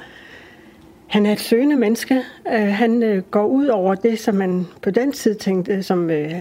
han 1.11 1.25
er 1.25 1.31
et 1.31 1.39
søgende 1.39 1.75
menneske. 1.75 2.21
Øh, 2.53 2.67
han 2.67 3.03
øh, 3.03 3.23
går 3.23 3.45
ud 3.45 3.67
over 3.67 3.95
det, 3.95 4.19
som 4.19 4.35
man 4.35 4.67
på 4.81 4.89
den 4.89 5.11
tid 5.11 5.35
tænkte 5.35 5.83
som 5.83 6.09
øh, 6.09 6.33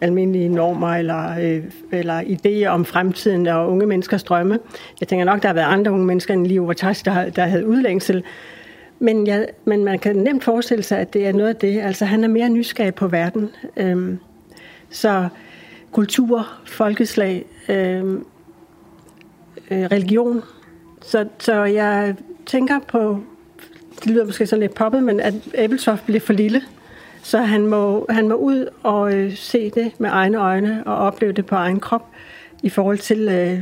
almindelige 0.00 0.48
normer 0.48 0.94
eller, 0.94 1.38
øh, 1.40 1.62
eller 1.92 2.20
idéer 2.20 2.66
om 2.66 2.84
fremtiden 2.84 3.46
og 3.46 3.70
unge 3.70 3.86
menneskers 3.86 4.24
drømme. 4.24 4.58
Jeg 5.00 5.08
tænker 5.08 5.24
nok, 5.24 5.42
der 5.42 5.48
har 5.48 5.54
været 5.54 5.72
andre 5.72 5.92
unge 5.92 6.06
mennesker 6.06 6.34
end 6.34 6.46
Liv 6.46 6.68
Vartas, 6.68 7.02
der, 7.02 7.30
der 7.30 7.44
havde 7.44 7.66
udlængsel. 7.66 8.24
Men, 8.98 9.26
ja, 9.26 9.44
men 9.64 9.84
man 9.84 9.98
kan 9.98 10.16
nemt 10.16 10.44
forestille 10.44 10.82
sig, 10.82 10.98
at 10.98 11.12
det 11.12 11.26
er 11.26 11.32
noget 11.32 11.48
af 11.48 11.56
det. 11.56 11.80
Altså, 11.80 12.04
han 12.04 12.24
er 12.24 12.28
mere 12.28 12.48
nysgerrig 12.48 12.94
på 12.94 13.08
verden. 13.08 13.50
Øhm, 13.76 14.18
så 14.90 15.28
kultur, 15.92 16.52
folkeslag, 16.66 17.44
øhm, 17.68 18.24
øh, 19.70 19.82
religion. 19.84 20.42
Så, 21.02 21.28
så 21.38 21.64
jeg 21.64 22.14
tænker 22.46 22.78
på, 22.78 23.20
det 23.96 24.06
lyder 24.06 24.24
måske 24.24 24.46
sådan 24.46 24.60
lidt 24.60 24.74
poppet, 24.74 25.02
men 25.02 25.20
at 25.20 25.34
Abeltoft 25.54 26.06
blev 26.06 26.20
for 26.20 26.32
lille 26.32 26.62
så 27.26 27.38
han 27.38 27.66
må, 27.66 28.06
han 28.10 28.28
må 28.28 28.34
ud 28.34 28.68
og 28.82 29.14
øh, 29.14 29.36
se 29.36 29.70
det 29.70 29.92
med 29.98 30.10
egne 30.12 30.38
øjne 30.38 30.82
og 30.86 30.96
opleve 30.96 31.32
det 31.32 31.46
på 31.46 31.54
egen 31.54 31.80
krop 31.80 32.06
i 32.62 32.68
forhold 32.68 32.98
til 32.98 33.28
øh, 33.28 33.60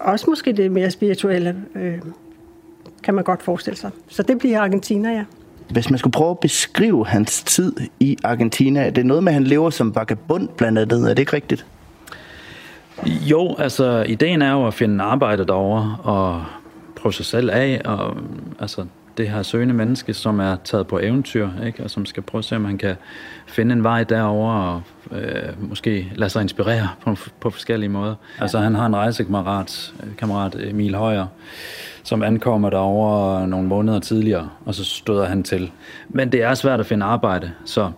også 0.00 0.30
måske 0.30 0.52
det 0.52 0.72
mere 0.72 0.90
spirituelle, 0.90 1.56
øh, 1.74 1.98
kan 3.02 3.14
man 3.14 3.24
godt 3.24 3.42
forestille 3.42 3.76
sig. 3.76 3.90
Så 4.08 4.22
det 4.22 4.38
bliver 4.38 4.60
Argentina, 4.60 5.10
ja. 5.10 5.24
Hvis 5.70 5.90
man 5.90 5.98
skulle 5.98 6.12
prøve 6.12 6.30
at 6.30 6.38
beskrive 6.38 7.06
hans 7.06 7.42
tid 7.42 7.72
i 8.00 8.16
Argentina, 8.24 8.86
er 8.86 8.90
det 8.90 9.06
noget 9.06 9.24
med, 9.24 9.32
at 9.32 9.34
han 9.34 9.44
lever 9.44 9.70
som 9.70 9.94
vagabund 9.94 10.48
blandt 10.56 10.78
andet, 10.78 11.02
er 11.02 11.08
det 11.08 11.18
ikke 11.18 11.32
rigtigt? 11.32 11.66
Jo, 13.06 13.54
altså 13.58 14.02
ideen 14.02 14.42
er 14.42 14.52
jo 14.52 14.66
at 14.66 14.74
finde 14.74 15.04
arbejde 15.04 15.46
derovre 15.46 15.96
og 16.02 16.44
prøve 16.96 17.12
sig 17.12 17.24
selv 17.24 17.50
af, 17.50 17.80
og 17.84 18.16
altså 18.60 18.84
det 19.18 19.28
her 19.28 19.42
søgende 19.42 19.74
menneske, 19.74 20.14
som 20.14 20.40
er 20.40 20.56
taget 20.64 20.86
på 20.86 20.98
eventyr, 20.98 21.48
ikke? 21.66 21.84
og 21.84 21.90
som 21.90 22.06
skal 22.06 22.22
prøve 22.22 22.38
at 22.38 22.44
se, 22.44 22.56
om 22.56 22.64
han 22.64 22.78
kan 22.78 22.96
finde 23.46 23.72
en 23.72 23.82
vej 23.82 24.04
derover 24.04 24.52
og 24.52 24.82
øh, 25.12 25.68
måske 25.68 26.12
lade 26.14 26.30
sig 26.30 26.42
inspirere 26.42 26.88
på, 27.04 27.16
på 27.40 27.50
forskellige 27.50 27.88
måder. 27.88 28.14
Ja. 28.38 28.42
Altså 28.42 28.58
han 28.58 28.74
har 28.74 28.86
en 28.86 28.96
rejsekammerat, 28.96 29.94
kammerat 30.18 30.56
Emil 30.60 30.94
Højer, 30.94 31.26
som 32.08 32.22
ankommer 32.22 32.70
derover 32.70 33.46
nogle 33.46 33.68
måneder 33.68 34.00
tidligere, 34.00 34.48
og 34.64 34.74
så 34.74 34.84
støder 34.84 35.24
han 35.24 35.42
til. 35.42 35.72
Men 36.08 36.32
det 36.32 36.42
er 36.42 36.54
svært 36.54 36.80
at 36.80 36.86
finde 36.86 37.06
arbejde, 37.06 37.50
så 37.64 37.90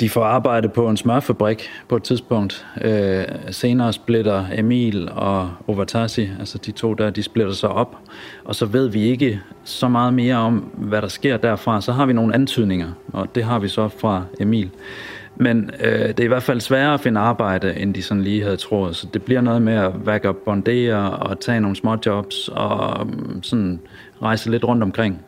de 0.00 0.08
får 0.08 0.24
arbejde 0.24 0.68
på 0.68 0.88
en 0.88 0.96
smørfabrik 0.96 1.68
på 1.88 1.96
et 1.96 2.02
tidspunkt. 2.02 2.66
Øh, 2.80 3.24
senere 3.50 3.92
splitter 3.92 4.44
Emil 4.54 5.08
og 5.12 5.50
Ovatasi, 5.66 6.28
altså 6.38 6.58
de 6.58 6.70
to 6.70 6.94
der, 6.94 7.10
de 7.10 7.22
splitter 7.22 7.54
sig 7.54 7.68
op. 7.68 7.96
Og 8.44 8.54
så 8.54 8.66
ved 8.66 8.88
vi 8.88 9.02
ikke 9.02 9.40
så 9.64 9.88
meget 9.88 10.14
mere 10.14 10.36
om, 10.36 10.58
hvad 10.74 11.02
der 11.02 11.08
sker 11.08 11.36
derfra. 11.36 11.80
Så 11.80 11.92
har 11.92 12.06
vi 12.06 12.12
nogle 12.12 12.34
antydninger, 12.34 12.88
og 13.12 13.34
det 13.34 13.44
har 13.44 13.58
vi 13.58 13.68
så 13.68 13.88
fra 13.88 14.22
Emil. 14.40 14.70
Men 15.40 15.70
øh, 15.84 16.08
det 16.08 16.20
er 16.20 16.24
i 16.24 16.28
hvert 16.28 16.42
fald 16.42 16.60
sværere 16.60 16.94
at 16.94 17.00
finde 17.00 17.20
arbejde, 17.20 17.78
end 17.78 17.94
de 17.94 18.02
sådan 18.02 18.22
lige 18.22 18.42
havde 18.42 18.56
troet. 18.56 18.96
Så 18.96 19.06
det 19.14 19.22
bliver 19.22 19.40
noget 19.40 19.62
med 19.62 19.74
at 19.74 20.06
vække 20.06 20.28
op 20.28 20.44
bondere 20.44 21.10
og 21.10 21.40
tage 21.40 21.60
nogle 21.60 21.76
små 21.76 21.96
jobs 22.06 22.48
og 22.48 23.06
mm, 23.06 23.42
sådan 23.42 23.80
rejse 24.22 24.50
lidt 24.50 24.64
rundt 24.64 24.82
omkring. 24.82 25.20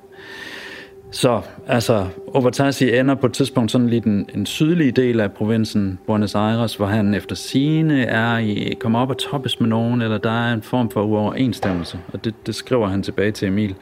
Så 1.13 1.41
altså, 1.67 2.07
Overtasi 2.27 2.99
ender 2.99 3.15
på 3.15 3.27
et 3.27 3.33
tidspunkt 3.33 3.71
sådan 3.71 3.89
lidt 3.89 4.05
en, 4.05 4.29
en 4.35 4.47
sydlig 4.47 4.97
del 4.97 5.21
af 5.21 5.33
provinsen 5.33 5.99
Buenos 6.07 6.35
Aires, 6.35 6.75
hvor 6.75 6.87
han 6.87 7.15
efter 7.15 7.37
sine 7.37 8.03
er 8.05 8.39
i, 8.39 8.75
kommer 8.81 8.99
op 8.99 9.11
og 9.11 9.19
toppes 9.19 9.61
med 9.61 9.69
nogen, 9.69 10.03
eller 10.03 10.19
der 10.19 10.31
er 10.31 10.53
en 10.53 10.63
form 10.63 10.91
for 10.91 11.03
uoverensstemmelse, 11.03 11.99
og 12.13 12.25
det, 12.25 12.35
det 12.47 12.55
skriver 12.55 12.89
han 12.89 13.03
tilbage 13.03 13.31
til 13.31 13.49
Emil, 13.49 13.75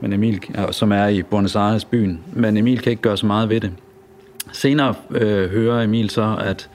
men 0.00 0.12
Emil, 0.12 0.40
som 0.70 0.92
er 0.92 1.06
i 1.06 1.22
Buenos 1.22 1.56
Aires 1.56 1.84
byen, 1.84 2.20
men 2.32 2.56
Emil 2.56 2.80
kan 2.80 2.90
ikke 2.90 3.02
gøre 3.02 3.16
så 3.16 3.26
meget 3.26 3.48
ved 3.48 3.60
det. 3.60 3.72
Senere 4.52 4.94
øh, 5.10 5.50
hører 5.50 5.82
Emil 5.82 6.10
så, 6.10 6.36
at 6.40 6.70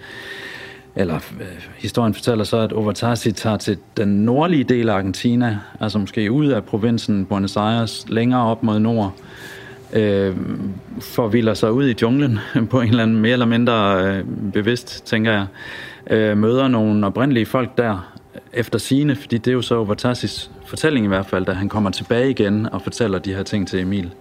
eller 0.96 1.16
øh, 1.16 1.48
historien 1.78 2.14
fortæller 2.14 2.44
så, 2.44 2.58
at 2.58 2.74
Overtasi 2.74 3.32
tager 3.32 3.58
til 3.58 3.78
den 3.98 4.08
nordlige 4.08 4.64
del 4.64 4.90
af 4.90 4.94
Argentina, 4.94 5.60
altså 5.80 6.00
måske 6.00 6.32
ud 6.32 6.48
af 6.48 6.64
provinsen 6.64 7.26
Buenos 7.26 7.58
Aires, 7.58 8.06
længere 8.08 8.42
op 8.42 8.64
mod 8.64 8.80
nord, 8.80 9.14
øh, 9.94 10.36
forvilder 11.00 11.54
sig 11.54 11.72
ud 11.72 11.88
i 11.88 11.96
junglen 12.02 12.40
på 12.72 12.82
en 12.82 12.90
eller 12.90 13.04
anden 13.04 13.18
mere 13.18 13.34
eller 13.34 13.46
mindre 13.46 14.06
øh, 14.06 14.26
bevidst, 14.54 15.06
tænker 15.06 15.32
jeg. 15.32 15.46
Øh, 16.10 16.38
møder 16.38 16.68
nogle 16.68 17.06
oprindelige 17.06 17.46
folk 17.46 17.78
der 17.78 18.14
efter 18.54 18.80
sine, 18.80 19.16
fordi 19.16 19.38
det 19.38 19.48
er 19.52 19.54
jo 19.56 19.62
så 19.62 19.76
Overtasis 19.76 20.52
fortælling 20.66 21.06
i 21.06 21.08
hvert 21.08 21.26
fald, 21.26 21.46
da 21.46 21.52
han 21.52 21.70
kommer 21.70 21.90
tilbage 21.90 22.30
igen 22.30 22.66
og 22.66 22.82
fortæller 22.82 23.20
de 23.20 23.34
her 23.34 23.44
ting 23.44 23.68
til 23.68 23.80
Emil. 23.80 24.06
Øh, 24.06 24.12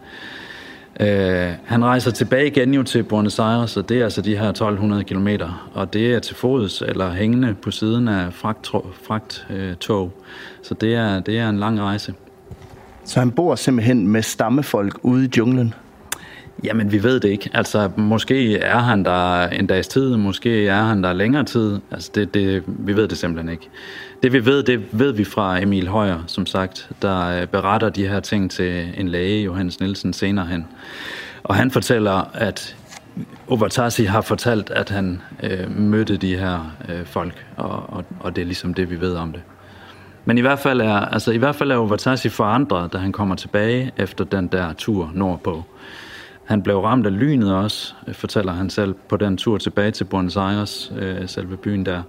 han 1.64 1.84
rejser 1.84 2.10
tilbage 2.10 2.46
igen 2.46 2.74
jo 2.74 2.82
til 2.82 3.02
Buenos 3.02 3.38
Aires, 3.38 3.76
og 3.76 3.88
det 3.88 4.00
er 4.00 4.04
altså 4.04 4.22
de 4.22 4.36
her 4.36 4.48
1200 4.48 5.04
km, 5.04 5.28
og 5.74 5.92
det 5.92 6.14
er 6.14 6.18
til 6.18 6.36
fods 6.36 6.82
eller 6.82 7.12
hængende 7.12 7.54
på 7.62 7.70
siden 7.70 8.08
af 8.08 8.32
fragttog. 8.32 8.86
Fragt, 9.02 9.46
øh, 9.50 9.74
tog. 9.76 10.12
så 10.62 10.74
det 10.74 10.94
er, 10.94 11.20
det 11.20 11.38
er 11.38 11.48
en 11.48 11.58
lang 11.58 11.80
rejse. 11.80 12.14
Så 13.04 13.18
han 13.18 13.30
bor 13.30 13.54
simpelthen 13.54 14.06
med 14.06 14.22
stammefolk 14.22 14.98
ude 15.02 15.24
i 15.24 15.30
junglen? 15.38 15.74
Jamen, 16.64 16.92
vi 16.92 17.02
ved 17.02 17.20
det 17.20 17.28
ikke. 17.28 17.50
Altså, 17.54 17.90
måske 17.96 18.58
er 18.58 18.78
han 18.78 19.04
der 19.04 19.48
en 19.48 19.66
dags 19.66 19.88
tid, 19.88 20.16
måske 20.16 20.68
er 20.68 20.82
han 20.82 21.02
der 21.02 21.12
længere 21.12 21.44
tid. 21.44 21.78
Altså, 21.90 22.10
det, 22.14 22.34
det, 22.34 22.62
vi 22.66 22.96
ved 22.96 23.08
det 23.08 23.18
simpelthen 23.18 23.52
ikke. 23.52 23.68
Det 24.22 24.32
vi 24.32 24.44
ved, 24.44 24.62
det 24.62 24.86
ved 24.92 25.12
vi 25.12 25.24
fra 25.24 25.62
Emil 25.62 25.88
Højer, 25.88 26.18
som 26.26 26.46
sagt, 26.46 26.90
der 27.02 27.40
øh, 27.40 27.46
beretter 27.46 27.88
de 27.88 28.08
her 28.08 28.20
ting 28.20 28.50
til 28.50 28.92
en 28.96 29.08
læge, 29.08 29.44
Johannes 29.44 29.80
Nielsen, 29.80 30.12
senere 30.12 30.46
hen. 30.46 30.66
Og 31.42 31.54
han 31.54 31.70
fortæller, 31.70 32.30
at 32.34 32.76
Ovatasi 33.48 34.04
har 34.04 34.20
fortalt, 34.20 34.70
at 34.70 34.90
han 34.90 35.20
øh, 35.42 35.78
mødte 35.78 36.16
de 36.16 36.36
her 36.36 36.72
øh, 36.88 37.06
folk, 37.06 37.46
og, 37.56 37.90
og, 37.90 38.04
og 38.20 38.36
det 38.36 38.42
er 38.42 38.46
ligesom 38.46 38.74
det, 38.74 38.90
vi 38.90 39.00
ved 39.00 39.14
om 39.14 39.32
det. 39.32 39.42
Men 40.24 40.38
i 40.38 40.40
hvert 40.40 40.58
fald 40.58 40.80
er, 40.80 40.96
altså, 40.96 41.30
i 41.30 41.36
hvert 41.36 41.56
fald 41.56 41.70
er 41.70 41.76
Ovatasi 41.76 42.28
forandret, 42.28 42.92
da 42.92 42.98
han 42.98 43.12
kommer 43.12 43.34
tilbage 43.34 43.92
efter 43.96 44.24
den 44.24 44.46
der 44.46 44.72
tur 44.72 45.10
nordpå. 45.14 45.64
Han 46.52 46.62
blev 46.62 46.80
ramt 46.80 47.06
af 47.06 47.18
lynet 47.18 47.54
også, 47.54 47.94
øh, 48.08 48.14
fortæller 48.14 48.52
han 48.52 48.70
selv, 48.70 48.94
på 49.08 49.16
den 49.16 49.36
tur 49.36 49.58
tilbage 49.58 49.90
til 49.90 50.04
Buenos 50.04 50.36
Aires, 50.36 50.92
øh, 50.98 51.28
selve 51.28 51.56
byen 51.56 51.86
der. 51.86 52.02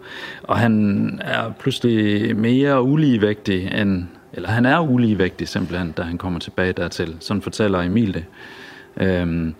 Og 0.43 0.57
han 0.57 1.19
er 1.23 1.51
pludselig 1.59 2.35
mere 2.38 2.81
uligevægtig 2.81 3.71
end, 3.81 4.03
eller 4.33 4.50
han 4.50 4.65
er 4.65 4.79
uligevægtig 4.79 5.47
simpelthen, 5.47 5.91
da 5.91 6.01
han 6.01 6.17
kommer 6.17 6.39
tilbage 6.39 6.73
dertil. 6.73 7.15
Sådan 7.19 7.41
fortæller 7.41 7.81
Emil 7.81 8.13
det. 8.13 8.25
Øhm, 8.97 9.53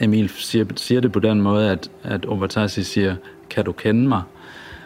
Emil 0.00 0.28
siger, 0.28 0.64
siger 0.76 1.00
det 1.00 1.12
på 1.12 1.20
den 1.20 1.40
måde, 1.40 1.70
at, 1.70 1.90
at 2.02 2.26
Ovatasi 2.26 2.82
siger, 2.82 3.16
kan 3.50 3.64
du 3.64 3.72
kende 3.72 4.08
mig? 4.08 4.22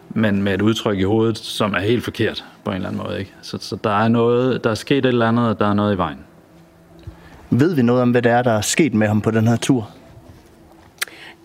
Men 0.08 0.42
med 0.42 0.54
et 0.54 0.62
udtryk 0.62 0.98
i 0.98 1.02
hovedet, 1.02 1.38
som 1.38 1.74
er 1.74 1.80
helt 1.80 2.04
forkert 2.04 2.44
på 2.64 2.70
en 2.70 2.76
eller 2.76 2.88
anden 2.88 3.02
måde. 3.02 3.18
Ikke? 3.18 3.32
Så, 3.42 3.58
så 3.60 3.76
der 3.84 3.98
er 3.98 4.08
noget, 4.08 4.64
der 4.64 4.70
er 4.70 4.74
sket 4.74 4.98
et 4.98 5.06
eller 5.06 5.28
andet, 5.28 5.48
og 5.48 5.58
der 5.58 5.66
er 5.66 5.74
noget 5.74 5.94
i 5.94 5.98
vejen. 5.98 6.18
Ved 7.50 7.75
vi 7.75 7.83
noget 7.83 8.02
om, 8.02 8.11
hvad 8.11 8.23
det 8.23 8.33
er, 8.33 8.42
der 8.42 8.52
er 8.52 8.61
sket 8.61 8.95
med 8.95 9.07
ham 9.07 9.21
på 9.21 9.30
den 9.30 9.49
her 9.49 9.57
tur? 9.57 9.90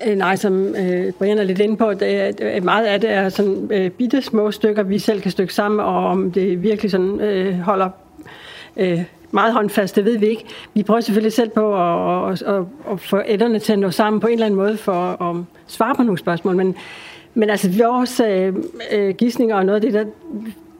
Øh, 0.07 0.15
nej, 0.15 0.35
som 0.35 0.75
øh, 0.75 1.11
Brian 1.11 1.37
er 1.37 1.43
lidt 1.43 1.59
inde 1.59 1.77
på, 1.77 1.93
det 1.93 2.15
er, 2.15 2.31
øh, 2.41 2.63
meget 2.63 2.85
af 2.85 3.01
det 3.01 3.09
er 3.09 3.29
sådan 3.29 3.67
øh, 3.71 3.89
bitte 3.91 4.21
små 4.21 4.51
stykker, 4.51 4.83
vi 4.83 4.99
selv 4.99 5.21
kan 5.21 5.31
stykke 5.31 5.53
sammen, 5.53 5.79
og 5.79 6.05
om 6.05 6.31
det 6.31 6.63
virkelig 6.63 6.91
sådan 6.91 7.19
øh, 7.19 7.59
holder 7.59 7.89
øh, 8.77 9.03
meget 9.31 9.53
håndfast, 9.53 9.95
det 9.95 10.05
ved 10.05 10.17
vi 10.17 10.25
ikke. 10.25 10.45
Vi 10.73 10.83
prøver 10.83 11.01
selvfølgelig 11.01 11.33
selv 11.33 11.49
på 11.49 11.75
at, 11.75 12.31
at, 12.31 12.41
at, 12.41 12.63
at 12.91 12.99
få 12.99 13.21
ænderne 13.25 13.59
til 13.59 13.73
at 13.73 13.79
nå 13.79 13.91
sammen 13.91 14.19
på 14.19 14.27
en 14.27 14.33
eller 14.33 14.45
anden 14.45 14.57
måde 14.57 14.77
for 14.77 15.23
at 15.23 15.35
svare 15.67 15.95
på 15.95 16.03
nogle 16.03 16.17
spørgsmål, 16.17 16.55
men, 16.55 16.75
men 17.33 17.49
altså 17.49 17.83
vores 17.83 18.19
øh, 18.19 18.53
øh 18.91 19.15
gissninger 19.15 19.55
og 19.55 19.65
noget 19.65 19.75
af 19.75 19.81
det, 19.81 19.93
der 19.93 20.05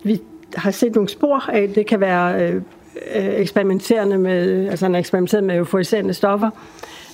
vi 0.03 0.21
har 0.55 0.71
set 0.71 0.95
nogle 0.95 1.09
spor 1.09 1.49
af, 1.49 1.69
det 1.75 1.85
kan 1.85 1.99
være 1.99 2.41
øh, 2.41 2.61
øh, 3.15 3.39
eksperimenterende 3.39 4.17
med, 4.17 4.67
altså 4.69 4.85
han 4.85 4.93
har 4.93 4.99
eksperimenteret 4.99 5.43
med 5.43 5.55
euforiserende 5.55 6.13
stoffer, 6.13 6.49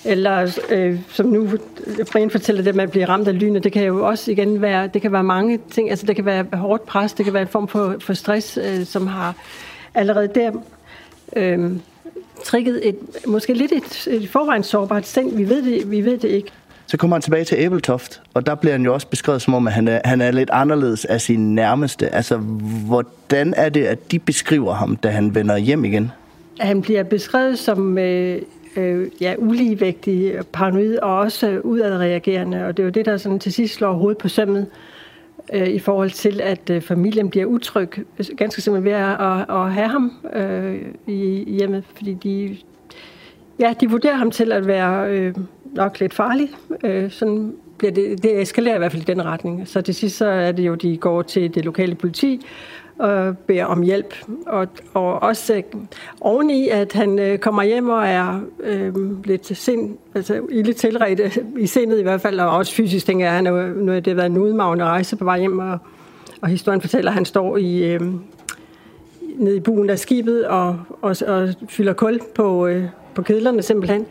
eller 0.06 0.60
øh, 0.70 1.00
som 1.10 1.26
nu 1.26 1.50
øh, 1.88 2.06
Brian 2.12 2.30
fortæller 2.30 2.64
det 2.64 2.76
med 2.76 2.84
at 2.84 2.92
blive 2.92 3.06
ramt 3.06 3.28
af 3.28 3.40
lyn, 3.40 3.56
det 3.56 3.72
kan 3.72 3.84
jo 3.84 4.08
også 4.08 4.32
igen 4.32 4.62
være, 4.62 4.88
det 4.88 5.02
kan 5.02 5.12
være 5.12 5.24
mange 5.24 5.60
ting, 5.72 5.90
altså 5.90 6.06
det 6.06 6.16
kan 6.16 6.26
være 6.26 6.46
hårdt 6.54 6.86
pres, 6.86 7.14
det 7.14 7.26
kan 7.26 7.34
være 7.34 7.42
en 7.42 7.48
form 7.48 7.68
for, 7.68 7.96
for 8.00 8.14
stress, 8.14 8.58
øh, 8.58 8.86
som 8.86 9.08
har 9.08 9.36
allerede 9.94 10.28
der 10.36 10.52
øh, 11.36 11.72
trigget 12.44 12.88
et, 12.88 12.98
måske 13.28 13.54
lidt 13.54 13.72
et, 13.72 14.08
et 14.08 14.30
forvejen 14.30 14.64
sårbart 14.64 15.08
sind, 15.08 15.38
vi 15.38 15.50
ved 15.50 15.64
det, 15.64 15.92
vi 15.92 16.06
ved 16.06 16.18
det 16.18 16.30
ikke. 16.30 16.52
Så 16.92 16.98
kommer 16.98 17.16
han 17.16 17.22
tilbage 17.22 17.44
til 17.44 17.58
Æbeltoft, 17.60 18.22
og 18.34 18.46
der 18.46 18.56
bliver 18.56 18.72
han 18.72 18.84
jo 18.84 18.94
også 18.94 19.08
beskrevet 19.08 19.42
som 19.42 19.54
om, 19.54 19.68
at 19.68 19.74
han 19.74 19.88
er, 19.88 20.02
han 20.06 20.22
er 20.22 20.32
lidt 20.32 20.50
anderledes 20.54 21.06
af 21.06 21.22
sin 21.22 21.56
nærmeste. 21.56 22.16
Altså, 22.16 22.38
hvordan 22.86 23.54
er 23.58 23.70
det, 23.70 23.84
at 23.84 24.12
de 24.12 24.20
beskriver 24.20 24.74
ham, 24.74 24.96
da 24.96 25.10
han 25.10 25.36
vender 25.36 25.58
hjem 25.58 25.86
igen? 25.86 26.12
Han 26.60 26.82
bliver 26.82 27.04
beskrevet 27.04 27.60
som 27.60 27.98
øh, 27.98 28.42
øh, 28.76 29.08
ja, 29.22 29.36
uligevægtig, 29.38 30.34
paranoid 30.54 30.98
og 30.98 31.18
også 31.18 31.50
øh, 31.50 31.66
udadreagerende, 31.66 32.66
og 32.66 32.78
det 32.78 32.84
er 32.84 32.88
jo 32.88 32.92
det, 32.92 33.06
der 33.06 33.18
sådan 33.18 33.40
til 33.40 33.54
sidst 33.54 33.74
slår 33.74 33.94
hovedet 33.94 34.18
på 34.18 34.28
sømmet 34.28 34.68
øh, 35.54 35.68
i 35.68 35.80
forhold 35.80 36.12
til, 36.12 36.42
at 36.42 36.70
øh, 36.70 36.82
familien 36.82 37.30
bliver 37.30 37.46
utryg, 37.46 38.00
øh, 38.20 38.26
ganske 38.38 38.62
simpelthen 38.62 38.94
ved 38.94 39.00
at, 39.00 39.22
at, 39.22 39.56
at 39.56 39.74
have 39.74 39.88
ham 39.88 40.12
øh, 40.34 40.82
i 41.08 41.44
hjemmet, 41.48 41.84
fordi 41.96 42.14
de, 42.14 42.58
ja, 43.60 43.74
de 43.82 43.90
vurderer 43.90 44.16
ham 44.16 44.32
til 44.32 44.52
at 44.52 44.68
være... 44.68 45.10
Øh, 45.10 45.34
nok 45.72 46.00
lidt 46.00 46.14
farlig. 46.14 46.50
Øh, 46.84 47.12
sådan 47.12 47.56
bliver 47.78 47.92
det, 47.92 48.24
det 48.24 48.42
eskalerer 48.42 48.76
i 48.76 48.78
hvert 48.78 48.92
fald 48.92 49.02
i 49.02 49.06
den 49.06 49.26
retning. 49.26 49.68
Så 49.68 49.82
til 49.82 49.96
sidst 49.96 50.18
så 50.18 50.26
er 50.26 50.52
det 50.52 50.64
jo, 50.64 50.76
de 50.76 50.98
går 50.98 51.22
til 51.22 51.56
det 51.56 51.66
lokale 51.66 51.96
politi 51.96 52.46
og 53.02 53.38
beder 53.38 53.66
om 53.66 53.82
hjælp. 53.82 54.16
Og, 54.46 54.68
og 54.94 55.24
også 55.24 55.54
øh, 55.54 55.64
oveni, 56.22 56.70
at 56.70 56.94
han 56.94 57.20
øh, 57.20 57.38
kommer 57.38 57.64
hjem 57.64 57.90
og 57.90 58.08
er 58.08 58.42
øh, 58.64 58.94
lidt 59.26 59.58
sind, 59.58 59.98
altså 60.16 60.42
lidt 60.52 60.78
tilredt 60.78 61.40
i 61.58 61.68
sindet 61.68 62.00
i 62.00 62.04
hvert 62.04 62.22
fald, 62.22 62.40
og 62.40 62.50
også 62.50 62.74
fysisk, 62.74 63.06
tænker 63.06 63.26
jeg, 63.26 63.36
han 63.36 63.48
er, 63.48 63.68
nu 63.68 63.96
det 63.96 64.08
har 64.08 64.14
været 64.14 64.30
en 64.30 64.38
udmavende 64.38 64.86
rejse 64.86 65.16
på 65.16 65.24
vej 65.24 65.40
hjem, 65.40 65.60
og, 65.60 65.78
og 66.42 66.50
historien 66.50 66.82
fortæller, 66.82 67.12
at 67.12 67.16
han 67.16 67.26
står 67.26 67.58
i, 67.58 67.94
øh, 67.94 68.02
nede 69.38 69.58
i 69.58 69.60
buen 69.60 69.90
af 69.90 70.00
skibet 70.00 70.48
og, 70.48 70.80
og, 71.02 71.16
og 71.28 71.50
fylder 71.70 71.94
kul 71.94 72.20
på, 72.36 72.68
øh, 72.68 72.84
på 73.16 73.22
kedlerne 73.22 73.62
simpelthen. 73.62 74.06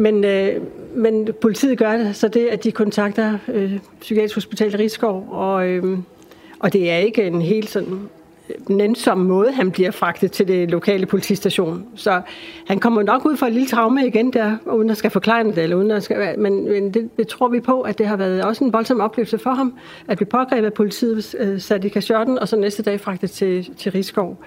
Men, 0.00 0.24
øh, 0.24 0.62
men 0.94 1.28
politiet 1.40 1.78
gør 1.78 1.96
det, 1.96 2.16
så 2.16 2.28
det, 2.28 2.46
at 2.46 2.64
de 2.64 2.72
kontakter 2.72 3.38
øh, 3.48 3.78
Psykiatrisk 4.00 4.34
Hospital 4.34 4.76
Rigskov, 4.76 5.28
og, 5.30 5.68
øh, 5.68 5.98
og 6.60 6.72
det 6.72 6.90
er 6.90 6.96
ikke 6.96 7.26
en 7.26 7.42
helt 7.42 7.70
sådan 7.70 8.08
øh, 8.48 8.76
nænsom 8.76 9.18
måde, 9.18 9.52
han 9.52 9.70
bliver 9.70 9.90
fragtet 9.90 10.32
til 10.32 10.48
det 10.48 10.70
lokale 10.70 11.06
politistation. 11.06 11.84
Så 11.96 12.20
han 12.66 12.78
kommer 12.78 13.02
nok 13.02 13.24
ud 13.24 13.36
for 13.36 13.46
et 13.46 13.52
lille 13.52 13.68
traume 13.68 14.06
igen 14.06 14.32
der, 14.32 14.56
uden 14.66 14.90
at 14.90 14.96
skal 14.96 15.10
forklare 15.10 15.44
det, 15.44 15.58
eller 15.58 15.76
uden 15.76 15.90
at 15.90 16.02
skal, 16.02 16.38
men, 16.38 16.64
men 16.64 16.94
det, 16.94 17.10
det, 17.16 17.28
tror 17.28 17.48
vi 17.48 17.60
på, 17.60 17.80
at 17.80 17.98
det 17.98 18.06
har 18.06 18.16
været 18.16 18.44
også 18.44 18.64
en 18.64 18.72
voldsom 18.72 19.00
oplevelse 19.00 19.38
for 19.38 19.50
ham, 19.50 19.74
at 20.08 20.16
blive 20.16 20.28
pågrebet 20.28 20.66
af 20.66 20.72
politiet, 20.72 21.34
øh, 21.38 21.60
sat 21.60 21.84
i 21.84 21.88
kashotten, 21.88 22.38
og 22.38 22.48
så 22.48 22.56
næste 22.56 22.82
dag 22.82 23.00
fragtet 23.00 23.30
til, 23.30 23.70
til 23.76 23.92
Rigskov 23.92 24.44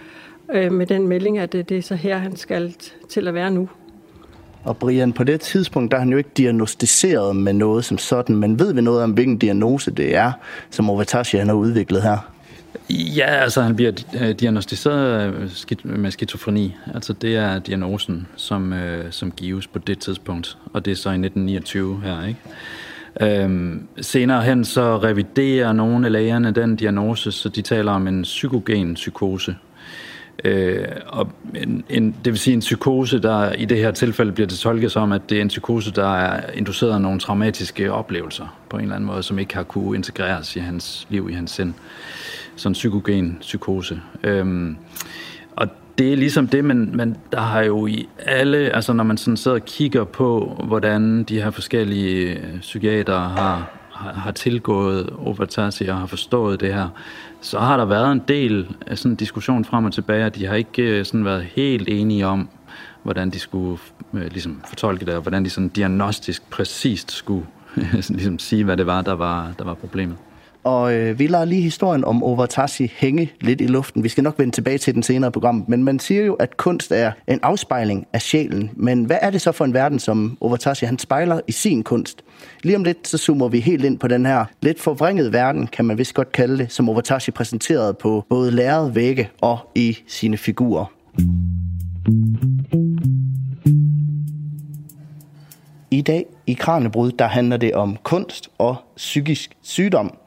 øh, 0.54 0.72
med 0.72 0.86
den 0.86 1.08
melding, 1.08 1.38
at 1.38 1.54
det, 1.54 1.70
det 1.70 1.78
er 1.78 1.82
så 1.82 1.96
her, 1.96 2.18
han 2.18 2.36
skal 2.36 2.76
til 3.10 3.28
at 3.28 3.34
være 3.34 3.52
nu. 3.52 3.70
Og 4.64 4.78
Brian, 4.78 5.14
på 5.14 5.24
det 5.24 5.42
tidspunkt, 5.42 5.92
der 5.92 5.98
er 5.98 6.02
han 6.02 6.10
jo 6.10 6.18
ikke 6.18 6.30
diagnostiseret 6.38 7.36
med 7.36 7.54
noget 7.54 7.86
som 7.86 7.98
sådan, 7.98 8.36
men 8.36 8.60
ved 8.60 8.74
vi 8.74 8.82
noget 8.82 9.04
om, 9.04 9.12
hvilken 9.12 9.38
diagnose 9.38 9.92
det 9.92 10.16
er, 10.16 10.32
som 10.70 10.90
Ovatashi 10.90 11.38
han 11.38 11.48
har 11.48 11.56
udviklet 11.56 12.02
her? 12.02 12.18
Ja, 12.90 13.26
altså 13.26 13.62
han 13.62 13.76
bliver 13.76 13.92
øh, 14.22 14.30
diagnostiseret 14.30 15.34
øh, 15.34 16.00
med 16.00 16.12
skizofreni. 16.12 16.76
Altså 16.94 17.14
det 17.14 17.36
er 17.36 17.60
diagnosen, 17.60 18.28
som, 18.36 18.74
øh, 18.74 19.12
som 19.12 19.32
gives 19.32 19.68
på 19.68 19.80
det 19.80 20.00
tidspunkt, 20.00 20.58
og 20.74 20.86
det 20.86 20.92
er 20.92 20.96
så 20.96 21.10
i 21.10 21.14
1929 21.14 22.02
her, 22.04 22.26
ikke? 22.28 22.40
Øhm, 23.22 23.88
senere 24.02 24.42
hen 24.42 24.66
så 24.66 24.98
reviderer 24.98 25.74
nogle 25.74 26.06
af 26.06 26.12
lægerne 26.12 26.52
den 26.52 26.76
diagnose, 26.76 27.32
så 27.32 27.50
de 27.50 27.62
taler 27.62 27.92
om 27.92 28.08
en 28.08 28.22
psykogen 28.22 28.94
psykose. 28.94 29.56
Øh, 30.44 30.88
og 31.08 31.30
en, 31.56 31.84
en, 31.90 32.16
det 32.26 32.34
vil 32.34 32.40
sige 32.40 32.54
en 32.54 32.60
psykose, 32.60 33.20
der 33.20 33.52
i 33.52 33.66
det 33.66 33.78
her 33.78 33.92
tilfælde 33.92 34.32
bliver 34.32 34.48
det 34.48 34.58
tolket 34.58 34.92
som, 34.92 35.12
at 35.12 35.22
det 35.30 35.38
er 35.38 35.42
en 35.42 35.48
psykose, 35.48 35.92
der 35.92 36.16
er 36.16 36.52
induceret 36.54 36.92
af 36.92 37.02
nogle 37.02 37.20
traumatiske 37.20 37.92
oplevelser 37.92 38.58
på 38.70 38.78
en 38.78 38.84
eller 38.84 38.96
anden 38.96 39.08
måde, 39.08 39.24
som 39.24 39.40
ikke 39.40 39.56
har 39.56 39.64
kunne 39.64 39.96
integreres 39.96 40.56
i 40.56 40.60
hans 40.60 41.08
liv, 41.10 41.30
i 41.30 41.34
hans 41.34 41.52
sind. 41.52 41.74
Sådan 42.56 42.72
en 42.72 42.74
psykogen 42.74 43.38
psykose. 43.42 44.02
Øhm, 44.24 44.78
og 45.56 45.68
det 45.98 46.14
er 46.14 46.18
ligesom 46.18 46.48
det, 46.48 46.66
men, 46.66 46.98
men 46.98 47.18
der 47.32 47.40
har 47.40 47.62
jo 47.62 47.88
i 47.88 48.08
alle, 48.20 48.58
altså 48.58 48.94
når 48.94 49.04
man 49.04 49.18
sådan 49.18 49.38
sidder 49.38 49.58
og 49.58 49.66
kigger 49.66 50.04
på, 50.04 50.62
hvordan 50.68 51.24
de 51.24 51.42
her 51.42 51.52
forskellige 51.52 52.34
øh, 52.34 52.60
psykiater 52.60 53.20
har, 53.20 53.72
har, 53.92 54.14
har 54.14 54.32
tilgået 54.32 55.10
Overtasi 55.10 55.86
og 55.88 55.98
har 55.98 56.06
forstået 56.06 56.60
det 56.60 56.74
her, 56.74 56.90
så 57.44 57.60
har 57.60 57.78
der 57.78 57.86
været 57.86 58.12
en 58.12 58.22
del 58.28 58.68
af 58.88 58.98
sådan 58.98 59.12
en 59.12 59.16
diskussion 59.16 59.66
frem 59.66 59.86
og 59.86 59.94
tilbage, 59.94 60.26
at 60.26 60.36
de 60.36 60.46
har 60.46 60.56
ikke 60.56 60.82
øh, 60.82 61.06
sådan 61.06 61.26
været 61.26 61.44
helt 61.44 61.90
enige 61.90 62.28
om, 62.28 62.50
hvordan 63.04 63.30
de 63.30 63.40
skulle 63.40 63.78
øh, 64.14 64.22
ligesom 64.22 64.62
fortolke 64.68 65.06
det, 65.06 65.14
og 65.14 65.22
hvordan 65.22 65.46
de 65.46 65.50
sådan 65.50 65.70
diagnostisk 65.70 66.50
præcist 66.50 67.12
skulle 67.12 67.46
ligesom 68.10 68.40
sige, 68.40 68.64
hvad 68.64 68.78
det 68.78 68.86
var, 68.86 69.02
der 69.02 69.14
var, 69.14 69.52
der 69.60 69.66
var 69.66 69.74
problemet. 69.74 70.18
Og 70.64 70.94
øh, 70.94 71.20
vi 71.20 71.28
lader 71.28 71.46
lige 71.46 71.62
historien 71.62 72.06
om 72.06 72.24
Overtashi 72.24 72.92
hænge 72.96 73.32
lidt 73.42 73.62
i 73.62 73.68
luften. 73.68 74.04
Vi 74.04 74.10
skal 74.10 74.24
nok 74.24 74.40
vende 74.40 74.56
tilbage 74.56 74.78
til 74.78 74.94
den 74.94 75.04
senere 75.04 75.32
program. 75.32 75.66
Men 75.68 75.84
man 75.84 76.00
siger 76.00 76.26
jo, 76.26 76.34
at 76.34 76.58
kunst 76.58 76.92
er 76.92 77.12
en 77.28 77.40
afspejling 77.44 78.08
af 78.14 78.22
sjælen. 78.22 78.72
Men 78.76 79.04
hvad 79.06 79.18
er 79.22 79.30
det 79.30 79.42
så 79.42 79.52
for 79.52 79.66
en 79.66 79.74
verden, 79.74 80.00
som 80.00 80.38
Overtashi 80.42 80.86
han 80.86 81.00
spejler 81.00 81.40
i 81.48 81.52
sin 81.52 81.84
kunst? 81.84 82.24
Lige 82.64 82.76
om 82.76 82.84
lidt, 82.84 83.08
så 83.08 83.18
zoomer 83.18 83.48
vi 83.48 83.60
helt 83.60 83.86
ind 83.86 84.00
på 84.00 84.08
den 84.08 84.26
her 84.26 84.46
lidt 84.62 84.80
forvrængede 84.80 85.34
verden, 85.34 85.68
kan 85.68 85.86
man 85.86 85.98
vist 85.98 86.14
godt 86.14 86.32
kalde 86.32 86.58
det, 86.58 86.72
som 86.72 86.90
Overtashi 86.90 87.32
præsenterede 87.32 87.94
på 87.94 88.26
både 88.30 88.52
lærred 88.52 88.92
vægge 88.92 89.30
og 89.42 89.60
i 89.76 89.98
sine 90.08 90.38
figurer. 90.38 90.86
I 95.92 96.02
dag 96.02 96.26
i 96.48 96.54
Kranjebrud, 96.54 97.12
der 97.12 97.28
handler 97.28 97.58
det 97.58 97.74
om 97.74 97.98
kunst 98.04 98.50
og 98.58 98.76
psykisk 98.98 99.58
sygdom. 99.62 100.18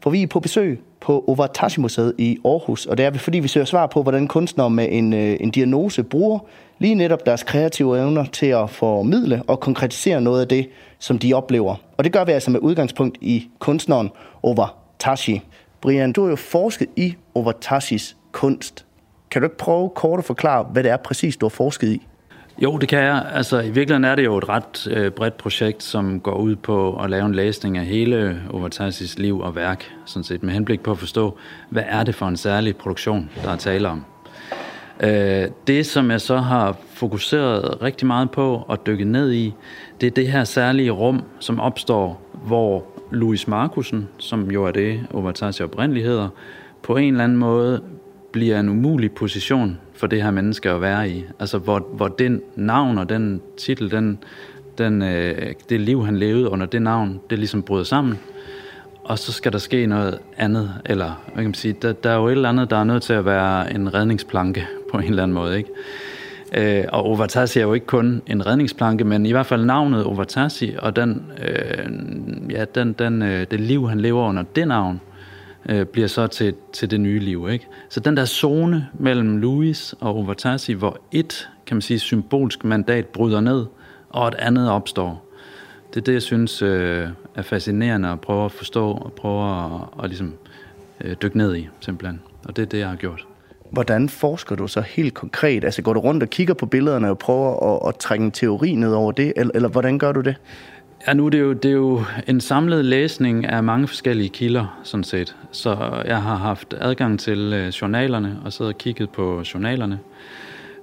For 0.00 0.10
vi 0.10 0.22
er 0.22 0.26
på 0.26 0.40
besøg 0.40 0.80
på 1.00 1.24
Overtashi 1.26 1.80
Museet 1.80 2.14
i 2.18 2.38
Aarhus, 2.44 2.86
og 2.86 2.98
det 2.98 3.06
er 3.06 3.12
fordi 3.12 3.38
vi 3.38 3.48
søger 3.48 3.66
svar 3.66 3.86
på, 3.86 4.02
hvordan 4.02 4.28
kunstnere 4.28 4.70
med 4.70 4.88
en, 4.90 5.12
øh, 5.12 5.36
en 5.40 5.50
diagnose 5.50 6.02
bruger 6.02 6.38
lige 6.78 6.94
netop 6.94 7.26
deres 7.26 7.42
kreative 7.42 7.98
evner 7.98 8.24
til 8.24 8.46
at 8.46 8.70
formidle 8.70 9.42
og 9.46 9.60
konkretisere 9.60 10.20
noget 10.20 10.40
af 10.40 10.48
det, 10.48 10.68
som 10.98 11.18
de 11.18 11.34
oplever. 11.34 11.76
Og 11.96 12.04
det 12.04 12.12
gør 12.12 12.24
vi 12.24 12.32
altså 12.32 12.50
med 12.50 12.60
udgangspunkt 12.60 13.18
i 13.20 13.48
kunstneren 13.58 14.10
Overtashi. 14.42 15.42
Brian, 15.80 16.12
du 16.12 16.22
har 16.22 16.30
jo 16.30 16.36
forsket 16.36 16.88
i 16.96 17.14
Overtashis 17.34 18.16
kunst. 18.32 18.84
Kan 19.30 19.42
du 19.42 19.46
ikke 19.46 19.56
prøve 19.56 19.88
kort 19.88 20.18
at 20.18 20.24
forklare, 20.24 20.62
hvad 20.72 20.82
det 20.82 20.92
er 20.92 20.96
præcis, 20.96 21.36
du 21.36 21.46
har 21.46 21.50
forsket 21.50 21.88
i? 21.88 22.06
Jo, 22.62 22.78
det 22.78 22.88
kan 22.88 22.98
jeg. 22.98 23.26
Altså, 23.34 23.60
i 23.60 23.70
virkeligheden 23.70 24.04
er 24.04 24.14
det 24.14 24.24
jo 24.24 24.38
et 24.38 24.48
ret 24.48 24.88
øh, 24.90 25.10
bredt 25.10 25.36
projekt, 25.36 25.82
som 25.82 26.20
går 26.20 26.34
ud 26.34 26.56
på 26.56 26.96
at 27.02 27.10
lave 27.10 27.26
en 27.26 27.34
læsning 27.34 27.78
af 27.78 27.86
hele 27.86 28.42
Overtasis 28.50 29.18
liv 29.18 29.40
og 29.40 29.54
værk, 29.54 29.92
sådan 30.04 30.24
set, 30.24 30.42
med 30.42 30.52
henblik 30.52 30.80
på 30.80 30.90
at 30.90 30.98
forstå, 30.98 31.38
hvad 31.70 31.82
er 31.86 32.04
det 32.04 32.14
for 32.14 32.26
en 32.26 32.36
særlig 32.36 32.76
produktion, 32.76 33.30
der 33.42 33.50
er 33.50 33.56
tale 33.56 33.88
om. 33.88 34.04
Øh, 35.02 35.48
det, 35.66 35.86
som 35.86 36.10
jeg 36.10 36.20
så 36.20 36.36
har 36.36 36.76
fokuseret 36.94 37.82
rigtig 37.82 38.06
meget 38.06 38.30
på 38.30 38.64
og 38.68 38.86
dykket 38.86 39.06
ned 39.06 39.32
i, 39.32 39.54
det 40.00 40.06
er 40.06 40.10
det 40.10 40.28
her 40.28 40.44
særlige 40.44 40.90
rum, 40.90 41.22
som 41.38 41.60
opstår, 41.60 42.22
hvor 42.46 42.84
Louis 43.10 43.48
Markusen, 43.48 44.08
som 44.18 44.50
jo 44.50 44.64
er 44.64 44.70
det, 44.70 45.06
Overtasi 45.12 45.62
oprindeligt 45.62 46.06
hedder, 46.06 46.28
på 46.82 46.96
en 46.96 47.14
eller 47.14 47.24
anden 47.24 47.38
måde 47.38 47.82
bliver 48.32 48.60
en 48.60 48.68
umulig 48.68 49.12
position 49.12 49.78
for 50.00 50.06
det 50.06 50.22
her 50.22 50.30
menneske 50.30 50.70
at 50.70 50.80
være 50.80 51.10
i. 51.10 51.24
Altså, 51.40 51.58
hvor, 51.58 51.86
hvor 51.92 52.08
den 52.08 52.42
navn 52.56 52.98
og 52.98 53.08
den 53.08 53.40
titel, 53.56 53.90
den, 53.90 54.18
den, 54.78 55.02
øh, 55.02 55.52
det 55.68 55.80
liv, 55.80 56.04
han 56.04 56.16
levede 56.16 56.50
under 56.50 56.66
det 56.66 56.82
navn, 56.82 57.20
det 57.30 57.38
ligesom 57.38 57.62
bryder 57.62 57.84
sammen. 57.84 58.18
Og 59.04 59.18
så 59.18 59.32
skal 59.32 59.52
der 59.52 59.58
ske 59.58 59.86
noget 59.86 60.18
andet, 60.36 60.74
eller 60.86 61.22
hvad 61.24 61.34
kan 61.34 61.44
man 61.44 61.54
sige, 61.54 61.76
der, 61.82 61.92
der 61.92 62.10
er 62.10 62.16
jo 62.16 62.26
et 62.26 62.32
eller 62.32 62.48
andet, 62.48 62.70
der 62.70 62.76
er 62.76 62.84
nødt 62.84 63.02
til 63.02 63.12
at 63.12 63.24
være 63.24 63.74
en 63.74 63.94
redningsplanke 63.94 64.66
på 64.92 64.98
en 64.98 65.04
eller 65.04 65.22
anden 65.22 65.34
måde, 65.34 65.58
ikke? 65.58 65.70
Øh, 66.54 66.84
og 66.92 67.04
Overtasi 67.04 67.58
er 67.58 67.62
jo 67.62 67.74
ikke 67.74 67.86
kun 67.86 68.22
en 68.26 68.46
redningsplanke, 68.46 69.04
men 69.04 69.26
i 69.26 69.32
hvert 69.32 69.46
fald 69.46 69.64
navnet 69.64 70.04
Overtasi, 70.04 70.74
og 70.78 70.96
den, 70.96 71.22
øh, 71.42 71.90
ja, 72.50 72.64
den, 72.74 72.92
den, 72.92 73.22
øh, 73.22 73.46
det 73.50 73.60
liv, 73.60 73.88
han 73.88 74.00
lever 74.00 74.28
under 74.28 74.42
det 74.42 74.68
navn, 74.68 75.00
øh, 75.68 75.86
bliver 75.86 76.08
så 76.08 76.26
til, 76.26 76.54
til 76.72 76.90
det 76.90 77.00
nye 77.00 77.18
liv. 77.18 77.48
Ikke? 77.50 77.66
Så 77.88 78.00
den 78.00 78.16
der 78.16 78.24
zone 78.24 78.86
mellem 78.94 79.36
Louis 79.36 79.94
og 80.00 80.14
Overtasi, 80.14 80.72
hvor 80.72 80.98
et, 81.12 81.48
kan 81.66 81.74
man 81.76 81.82
sige, 81.82 81.98
symbolsk 81.98 82.64
mandat 82.64 83.06
bryder 83.06 83.40
ned, 83.40 83.66
og 84.10 84.28
et 84.28 84.34
andet 84.34 84.70
opstår. 84.70 85.26
Det 85.94 86.00
er 86.00 86.04
det, 86.04 86.12
jeg 86.12 86.22
synes 86.22 86.62
øh, 86.62 87.08
er 87.34 87.42
fascinerende 87.42 88.08
at 88.08 88.20
prøve 88.20 88.44
at 88.44 88.52
forstå 88.52 88.90
og 88.90 89.12
prøve 89.12 89.64
at, 89.64 90.04
at 90.04 90.10
ligesom, 90.10 90.34
øh, 91.00 91.16
dykke 91.22 91.38
ned 91.38 91.56
i, 91.56 91.68
simpelthen. 91.80 92.20
Og 92.44 92.56
det 92.56 92.62
er 92.62 92.66
det, 92.66 92.78
jeg 92.78 92.88
har 92.88 92.96
gjort. 92.96 93.26
Hvordan 93.70 94.08
forsker 94.08 94.56
du 94.56 94.68
så 94.68 94.80
helt 94.80 95.14
konkret? 95.14 95.64
Altså 95.64 95.82
går 95.82 95.92
du 95.92 96.00
rundt 96.00 96.22
og 96.22 96.30
kigger 96.30 96.54
på 96.54 96.66
billederne 96.66 97.10
og 97.10 97.18
prøver 97.18 97.74
at, 97.74 97.88
at 97.88 97.96
trænge 97.96 98.24
en 98.24 98.30
teori 98.30 98.74
ned 98.74 98.92
over 98.92 99.12
det, 99.12 99.32
eller, 99.36 99.52
eller 99.54 99.68
hvordan 99.68 99.98
gør 99.98 100.12
du 100.12 100.20
det? 100.20 100.36
Ja, 101.06 101.14
nu 101.14 101.28
det 101.28 101.38
er 101.38 101.42
jo, 101.42 101.52
det 101.52 101.68
er 101.68 101.74
jo 101.74 102.04
en 102.26 102.40
samlet 102.40 102.84
læsning 102.84 103.46
af 103.46 103.64
mange 103.64 103.88
forskellige 103.88 104.28
kilder, 104.28 104.80
sådan 104.84 105.04
set. 105.04 105.36
Så 105.52 106.02
jeg 106.06 106.22
har 106.22 106.36
haft 106.36 106.74
adgang 106.80 107.20
til 107.20 107.52
øh, 107.52 107.68
journalerne 107.68 108.38
og 108.44 108.52
siddet 108.52 108.74
og 108.74 108.78
kigget 108.78 109.10
på 109.10 109.42
journalerne. 109.54 109.98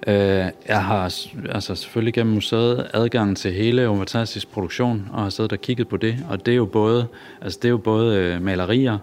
Øh, 0.08 0.46
jeg 0.68 0.84
har 0.84 1.04
altså 1.50 1.76
selvfølgelig 1.76 2.14
gennem 2.14 2.34
museet 2.34 2.88
adgang 2.94 3.38
til 3.38 3.52
hele 3.54 3.88
Overtasis 3.88 4.46
produktion 4.46 5.10
og 5.14 5.24
har 5.24 5.30
siddet 5.30 5.52
og 5.52 5.62
kigget 5.62 5.88
på 5.88 5.98
det. 5.98 6.26
Og 6.30 6.46
det 6.46 6.52
er 6.52 6.56
jo 6.56 6.66
både, 6.66 7.08
altså 7.42 7.60
det 7.62 7.68
er 7.68 7.72
jo 7.72 7.78
både 7.78 8.18
øh, 8.18 8.42
malerier, 8.42 8.98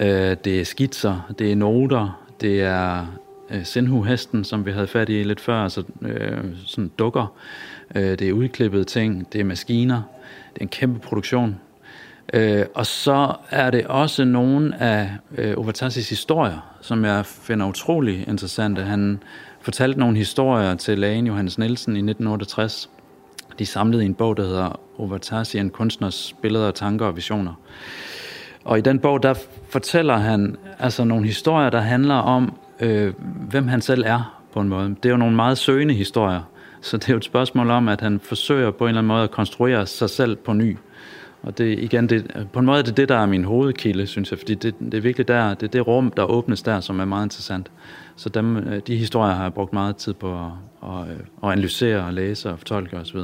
øh, 0.00 0.36
det 0.44 0.60
er 0.60 0.64
skitser, 0.64 1.32
det 1.38 1.52
er 1.52 1.56
noter, 1.56 2.22
det 2.40 2.62
er 2.62 3.06
øh, 3.50 3.64
Senhu-hesten, 3.64 4.44
som 4.44 4.66
vi 4.66 4.72
havde 4.72 4.86
fat 4.86 5.08
i 5.08 5.22
lidt 5.22 5.40
før, 5.40 5.62
altså 5.62 5.82
øh, 6.02 6.38
sådan 6.66 6.90
dukker. 6.98 7.34
Det 7.94 8.22
er 8.22 8.32
udklippede 8.32 8.84
ting, 8.84 9.32
det 9.32 9.40
er 9.40 9.44
maskiner, 9.44 10.02
er 10.58 10.62
en 10.62 10.68
kæmpe 10.68 10.98
produktion. 10.98 11.60
Øh, 12.34 12.66
og 12.74 12.86
så 12.86 13.34
er 13.50 13.70
det 13.70 13.86
også 13.86 14.24
nogle 14.24 14.82
af 14.82 15.10
øh, 15.38 15.54
Ovatassis 15.56 16.08
historier, 16.08 16.76
som 16.80 17.04
jeg 17.04 17.26
finder 17.26 17.66
utrolig 17.66 18.28
interessante. 18.28 18.82
Han 18.82 19.22
fortalte 19.60 20.00
nogle 20.00 20.16
historier 20.16 20.74
til 20.74 20.98
lægen 20.98 21.26
Johannes 21.26 21.58
Nielsen 21.58 21.92
i 21.92 21.98
1968. 21.98 22.90
De 23.58 23.66
samlede 23.66 24.02
i 24.02 24.06
en 24.06 24.14
bog, 24.14 24.36
der 24.36 24.42
hedder 24.42 24.80
Ovatassi, 24.98 25.58
en 25.58 25.70
kunstners 25.70 26.34
billeder, 26.42 26.70
tanker 26.70 27.06
og 27.06 27.16
visioner. 27.16 27.52
Og 28.64 28.78
i 28.78 28.80
den 28.80 28.98
bog, 28.98 29.22
der 29.22 29.34
fortæller 29.68 30.16
han 30.16 30.56
altså 30.78 31.04
nogle 31.04 31.26
historier, 31.26 31.70
der 31.70 31.80
handler 31.80 32.14
om, 32.14 32.58
øh, 32.80 33.14
hvem 33.50 33.68
han 33.68 33.80
selv 33.80 34.02
er 34.06 34.42
på 34.52 34.60
en 34.60 34.68
måde. 34.68 34.88
Det 34.88 35.06
er 35.06 35.10
jo 35.10 35.16
nogle 35.16 35.36
meget 35.36 35.58
søgende 35.58 35.94
historier. 35.94 36.40
Så 36.80 36.96
det 36.96 37.08
er 37.08 37.12
jo 37.12 37.16
et 37.16 37.24
spørgsmål 37.24 37.70
om, 37.70 37.88
at 37.88 38.00
han 38.00 38.20
forsøger 38.20 38.70
på 38.70 38.84
en 38.84 38.88
eller 38.88 38.98
anden 38.98 39.08
måde 39.08 39.22
at 39.22 39.30
konstruere 39.30 39.86
sig 39.86 40.10
selv 40.10 40.36
på 40.36 40.52
ny. 40.52 40.76
Og 41.42 41.58
det, 41.58 41.78
igen, 41.78 42.08
det, 42.08 42.46
på 42.52 42.58
en 42.58 42.66
måde 42.66 42.78
er 42.78 42.82
det 42.82 42.96
det, 42.96 43.08
der 43.08 43.16
er 43.16 43.26
min 43.26 43.44
hovedkilde, 43.44 44.06
synes 44.06 44.30
jeg, 44.30 44.38
fordi 44.38 44.54
det, 44.54 44.74
det 44.78 44.94
er 44.94 45.00
virkelig 45.00 45.28
der, 45.28 45.54
det 45.54 45.62
er 45.62 45.70
det 45.70 45.86
rum, 45.86 46.10
der 46.10 46.24
åbnes 46.24 46.62
der, 46.62 46.80
som 46.80 47.00
er 47.00 47.04
meget 47.04 47.26
interessant. 47.26 47.70
Så 48.16 48.28
dem, 48.28 48.56
øh, 48.56 48.80
de 48.86 48.96
historier 48.96 49.34
har 49.34 49.42
jeg 49.42 49.54
brugt 49.54 49.72
meget 49.72 49.96
tid 49.96 50.14
på 50.14 50.32
at, 50.34 50.50
at, 50.82 51.08
at 51.44 51.50
analysere 51.50 52.04
og 52.04 52.12
læse 52.12 52.50
og 52.50 52.58
fortolke 52.58 52.96
osv. 52.96 53.20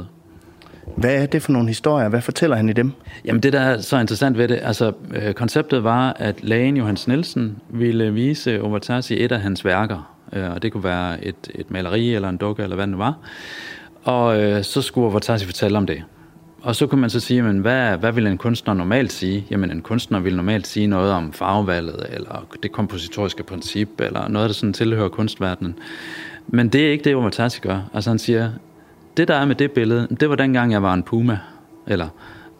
Hvad 0.95 1.21
er 1.21 1.25
det 1.25 1.41
for 1.41 1.51
nogle 1.51 1.67
historier? 1.67 2.09
Hvad 2.09 2.21
fortæller 2.21 2.55
han 2.55 2.69
i 2.69 2.73
dem? 2.73 2.91
Jamen 3.25 3.43
det, 3.43 3.53
der 3.53 3.59
er 3.59 3.81
så 3.81 3.99
interessant 3.99 4.37
ved 4.37 4.47
det, 4.47 4.59
altså 4.61 4.91
øh, 5.15 5.33
konceptet 5.33 5.83
var, 5.83 6.15
at 6.19 6.43
lægen 6.43 6.77
Johannes 6.77 7.07
Nielsen 7.07 7.57
ville 7.69 8.13
vise 8.13 8.61
Overtasi 8.61 9.23
et 9.23 9.31
af 9.31 9.39
hans 9.39 9.65
værker, 9.65 10.14
øh, 10.33 10.51
og 10.51 10.61
det 10.61 10.71
kunne 10.71 10.83
være 10.83 11.25
et, 11.25 11.35
et 11.55 11.71
maleri 11.71 12.15
eller 12.15 12.29
en 12.29 12.37
dukke 12.37 12.63
eller 12.63 12.75
hvad 12.75 12.87
det 12.87 12.97
var. 12.97 13.17
Og 14.03 14.41
øh, 14.41 14.63
så 14.63 14.81
skulle 14.81 15.11
Vortasi 15.11 15.45
fortælle 15.45 15.77
om 15.77 15.85
det. 15.85 16.03
Og 16.61 16.75
så 16.75 16.87
kunne 16.87 17.01
man 17.01 17.09
så 17.09 17.19
sige, 17.19 17.41
men 17.41 17.59
hvad, 17.59 17.97
hvad 17.97 18.11
vil 18.11 18.27
en 18.27 18.37
kunstner 18.37 18.73
normalt 18.73 19.11
sige? 19.11 19.45
Jamen 19.51 19.71
en 19.71 19.81
kunstner 19.81 20.19
vil 20.19 20.35
normalt 20.35 20.67
sige 20.67 20.87
noget 20.87 21.11
om 21.11 21.33
farvevalget, 21.33 22.05
eller 22.09 22.47
det 22.63 22.71
kompositoriske 22.71 23.43
princip, 23.43 23.89
eller 23.99 24.27
noget, 24.27 24.49
der 24.49 24.53
sådan 24.53 24.73
tilhører 24.73 25.09
kunstverdenen. 25.09 25.75
Men 26.47 26.69
det 26.69 26.87
er 26.87 26.91
ikke 26.91 27.03
det, 27.03 27.17
Vartasi 27.17 27.59
gør. 27.59 27.79
Altså 27.93 28.09
han 28.09 28.19
siger, 28.19 28.51
det 29.17 29.27
der 29.27 29.35
er 29.35 29.45
med 29.45 29.55
det 29.55 29.71
billede, 29.71 30.07
det 30.19 30.29
var 30.29 30.35
dengang, 30.35 30.71
jeg 30.71 30.83
var 30.83 30.93
en 30.93 31.03
puma, 31.03 31.39
eller 31.87 32.07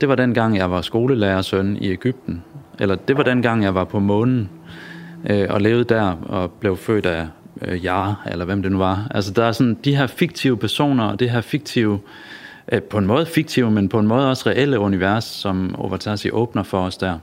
det 0.02 0.10
var 0.10 0.16
dengang, 0.16 0.58
jeg 0.58 0.72
var 0.72 0.82
skolelærersøn 0.82 1.78
i 1.82 1.90
Ægypten, 1.90 2.44
eller 2.80 2.96
det 2.96 3.18
var 3.18 3.24
dengang, 3.24 3.64
jeg 3.64 3.76
var 3.76 3.84
på 3.84 4.00
månen 4.00 4.50
øh, 5.30 5.48
og 5.50 5.62
levede 5.62 5.84
der 5.84 6.12
og 6.12 6.52
blev 6.52 6.78
født 6.78 7.06
af 7.06 7.28
øh, 7.62 7.86
Jar, 7.86 8.28
eller 8.32 8.46
hvem 8.46 8.62
det 8.62 8.72
nu 8.72 8.78
var. 8.78 9.08
Altså 9.12 9.32
der 9.32 9.46
er 9.46 9.52
sådan 9.52 9.78
de 9.86 9.96
her 9.96 10.08
fiktive 10.08 10.58
personer, 10.58 11.04
og 11.04 11.20
det 11.20 11.30
her 11.30 11.42
fiktive 11.42 12.00
øh, 12.72 12.82
på 12.82 12.98
en 12.98 13.06
måde 13.06 13.26
fiktive, 13.26 13.72
men 13.72 13.90
på 13.90 14.00
en 14.00 14.08
måde 14.08 14.30
også 14.30 14.50
reelle 14.50 14.80
univers, 14.80 15.24
som 15.24 15.76
Overtasi 15.78 16.32
åbner 16.32 16.64
for 16.64 16.80
os 16.80 16.98
der. 16.98 17.18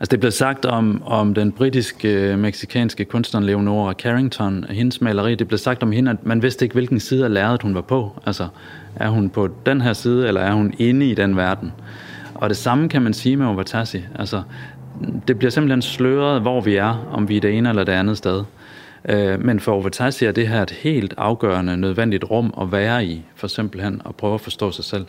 Altså 0.00 0.10
det 0.10 0.20
blev 0.20 0.32
sagt 0.32 0.64
om, 0.64 1.02
om 1.06 1.34
den 1.34 1.52
britiske, 1.52 2.08
øh, 2.08 2.38
meksikanske 2.38 3.04
kunstner 3.04 3.40
Leonora 3.40 3.92
Carrington, 3.92 4.64
hendes 4.70 5.00
maleri, 5.00 5.34
det 5.34 5.48
blev 5.48 5.58
sagt 5.58 5.82
om 5.82 5.92
hende, 5.92 6.10
at 6.10 6.26
man 6.26 6.42
vidste 6.42 6.64
ikke, 6.64 6.72
hvilken 6.72 7.00
side 7.00 7.24
af 7.24 7.34
lærredet 7.34 7.62
hun 7.62 7.74
var 7.74 7.80
på. 7.80 8.22
Altså, 8.26 8.48
er 8.96 9.08
hun 9.08 9.30
på 9.30 9.48
den 9.66 9.80
her 9.80 9.92
side, 9.92 10.28
eller 10.28 10.40
er 10.40 10.52
hun 10.52 10.74
inde 10.78 11.10
i 11.10 11.14
den 11.14 11.36
verden? 11.36 11.72
Og 12.34 12.48
det 12.48 12.56
samme 12.56 12.88
kan 12.88 13.02
man 13.02 13.14
sige 13.14 13.36
med 13.36 13.46
Overtasi. 13.46 14.00
Altså, 14.18 14.42
det 15.28 15.38
bliver 15.38 15.50
simpelthen 15.50 15.82
sløret, 15.82 16.40
hvor 16.40 16.60
vi 16.60 16.76
er, 16.76 17.08
om 17.12 17.28
vi 17.28 17.36
er 17.36 17.40
det 17.40 17.58
ene 17.58 17.68
eller 17.68 17.84
det 17.84 17.92
andet 17.92 18.18
sted. 18.18 18.44
Øh, 19.08 19.44
men 19.44 19.60
for 19.60 19.72
Overtasi 19.72 20.24
er 20.24 20.32
det 20.32 20.48
her 20.48 20.62
et 20.62 20.70
helt 20.70 21.14
afgørende, 21.16 21.76
nødvendigt 21.76 22.24
rum 22.30 22.54
at 22.60 22.72
være 22.72 23.04
i, 23.04 23.22
for 23.36 23.46
simpelthen 23.46 24.02
at 24.08 24.14
prøve 24.14 24.34
at 24.34 24.40
forstå 24.40 24.70
sig 24.70 24.84
selv. 24.84 25.06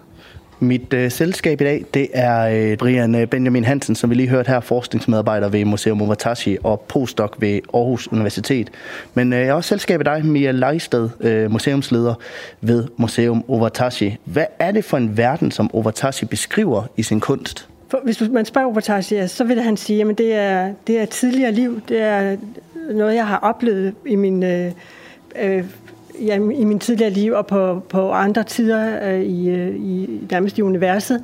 Mit 0.62 0.94
øh, 0.94 1.12
selskab 1.12 1.62
i 1.62 1.64
dag, 1.64 1.86
det 1.94 2.08
er 2.14 2.72
øh, 2.72 2.78
Brian 2.78 3.16
øh, 3.16 3.28
Benjamin 3.28 3.64
Hansen, 3.64 3.96
som 3.96 4.10
vi 4.10 4.16
lige 4.16 4.30
hørte 4.30 4.48
her, 4.48 4.60
forskningsmedarbejder 4.60 5.50
ved 5.50 5.66
Museum 5.66 6.02
Ovatashi 6.02 6.58
og 6.64 6.86
postdoc 6.88 7.36
ved 7.40 7.60
Aarhus 7.74 8.08
Universitet. 8.08 8.70
Men 9.14 9.34
øh, 9.34 9.40
jeg 9.40 9.48
har 9.48 9.54
også 9.54 9.68
selskab 9.68 10.00
af 10.00 10.06
dig, 10.06 10.26
Mia 10.26 10.52
Leisted, 10.52 11.10
øh, 11.20 11.52
museumsleder 11.52 12.14
ved 12.62 12.88
Museum 12.98 13.44
Ovatashi. 13.48 14.18
Hvad 14.24 14.46
er 14.60 14.72
det 14.72 14.86
for 14.86 14.98
en 14.98 15.18
verden, 15.18 15.52
som 15.52 15.70
Ovatashi 15.76 16.26
beskriver 16.26 16.84
i 16.98 17.04
sin 17.04 17.20
kunst? 17.20 17.68
For, 17.90 18.02
hvis 18.04 18.22
man 18.32 18.46
spørger 18.46 18.68
Ovatashi, 18.68 19.28
så 19.28 19.44
vil 19.44 19.62
han 19.62 19.78
sige, 19.78 20.02
at 20.02 20.18
det 20.18 20.34
er, 20.34 20.74
det 20.88 21.00
er 21.00 21.06
tidligere 21.06 21.52
liv. 21.52 21.82
Det 21.90 22.02
er 22.02 22.38
noget, 22.94 23.16
jeg 23.16 23.28
har 23.28 23.38
oplevet 23.38 23.96
i 24.06 24.16
min... 24.16 24.44
Øh, 24.44 24.72
øh, 25.42 25.66
ja, 26.22 26.36
i 26.36 26.64
min 26.64 26.80
tidligere 26.80 27.12
liv 27.12 27.32
og 27.32 27.48
på, 27.48 27.82
på 27.90 28.12
andre 28.12 28.44
tider 28.44 29.10
øh, 29.10 29.22
i, 29.22 29.50
øh, 29.50 29.76
i 29.76 30.20
nærmest 30.32 30.58
i 30.58 30.62
universet. 30.62 31.24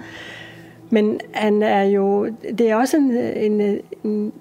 Men 0.89 1.19
han 1.33 1.63
er 1.63 1.83
jo, 1.83 2.29
det 2.57 2.69
er 2.69 2.75
også 2.75 2.97
en, 2.97 3.11
en, 3.17 3.61
øh, 3.61 3.79
en 4.03 4.33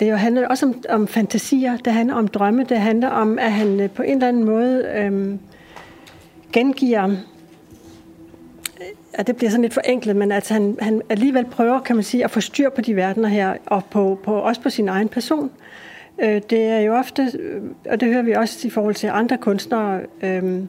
det 0.00 0.10
jo 0.10 0.16
handler 0.16 0.48
også 0.48 0.66
om, 0.66 0.74
om 0.88 1.08
fantasier, 1.08 1.76
det 1.76 1.92
handler 1.92 2.14
om 2.14 2.28
drømme, 2.28 2.64
det 2.64 2.78
handler 2.78 3.08
om, 3.08 3.38
at 3.38 3.52
han 3.52 3.80
øh, 3.80 3.90
på 3.90 4.02
en 4.02 4.14
eller 4.14 4.28
anden 4.28 4.44
måde 4.44 4.84
øh, 4.96 5.34
gengiver, 6.52 7.16
at 9.12 9.26
det 9.26 9.36
bliver 9.36 9.50
sådan 9.50 9.62
lidt 9.62 9.74
forenklet, 9.74 10.16
men 10.16 10.32
at 10.32 10.48
han, 10.48 10.76
han 10.80 11.02
alligevel 11.08 11.44
prøver, 11.44 11.80
kan 11.80 11.96
man 11.96 12.02
sige, 12.02 12.24
at 12.24 12.30
få 12.30 12.40
styr 12.40 12.70
på 12.70 12.80
de 12.80 12.96
verdener 12.96 13.28
her, 13.28 13.54
og 13.66 13.84
på, 13.84 14.18
på, 14.24 14.34
også 14.34 14.60
på 14.60 14.70
sin 14.70 14.88
egen 14.88 15.08
person. 15.08 15.50
Øh, 16.22 16.42
det 16.50 16.62
er 16.62 16.78
jo 16.78 16.94
ofte, 16.94 17.32
øh, 17.38 17.62
og 17.90 18.00
det 18.00 18.08
hører 18.08 18.22
vi 18.22 18.32
også 18.32 18.68
i 18.68 18.70
forhold 18.70 18.94
til 18.94 19.06
andre 19.06 19.38
kunstnere, 19.38 20.00
øh, 20.22 20.64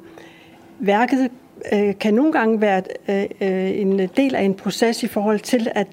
værket 0.80 1.30
øh, 1.74 1.94
kan 2.00 2.14
nogle 2.14 2.32
gange 2.32 2.62
være 2.62 2.82
øh, 3.10 3.24
øh, 3.42 3.80
en 3.80 4.00
del 4.00 4.36
af 4.36 4.44
en 4.44 4.54
proces 4.54 5.04
i 5.04 5.08
forhold 5.08 5.40
til 5.40 5.68
at, 5.76 5.88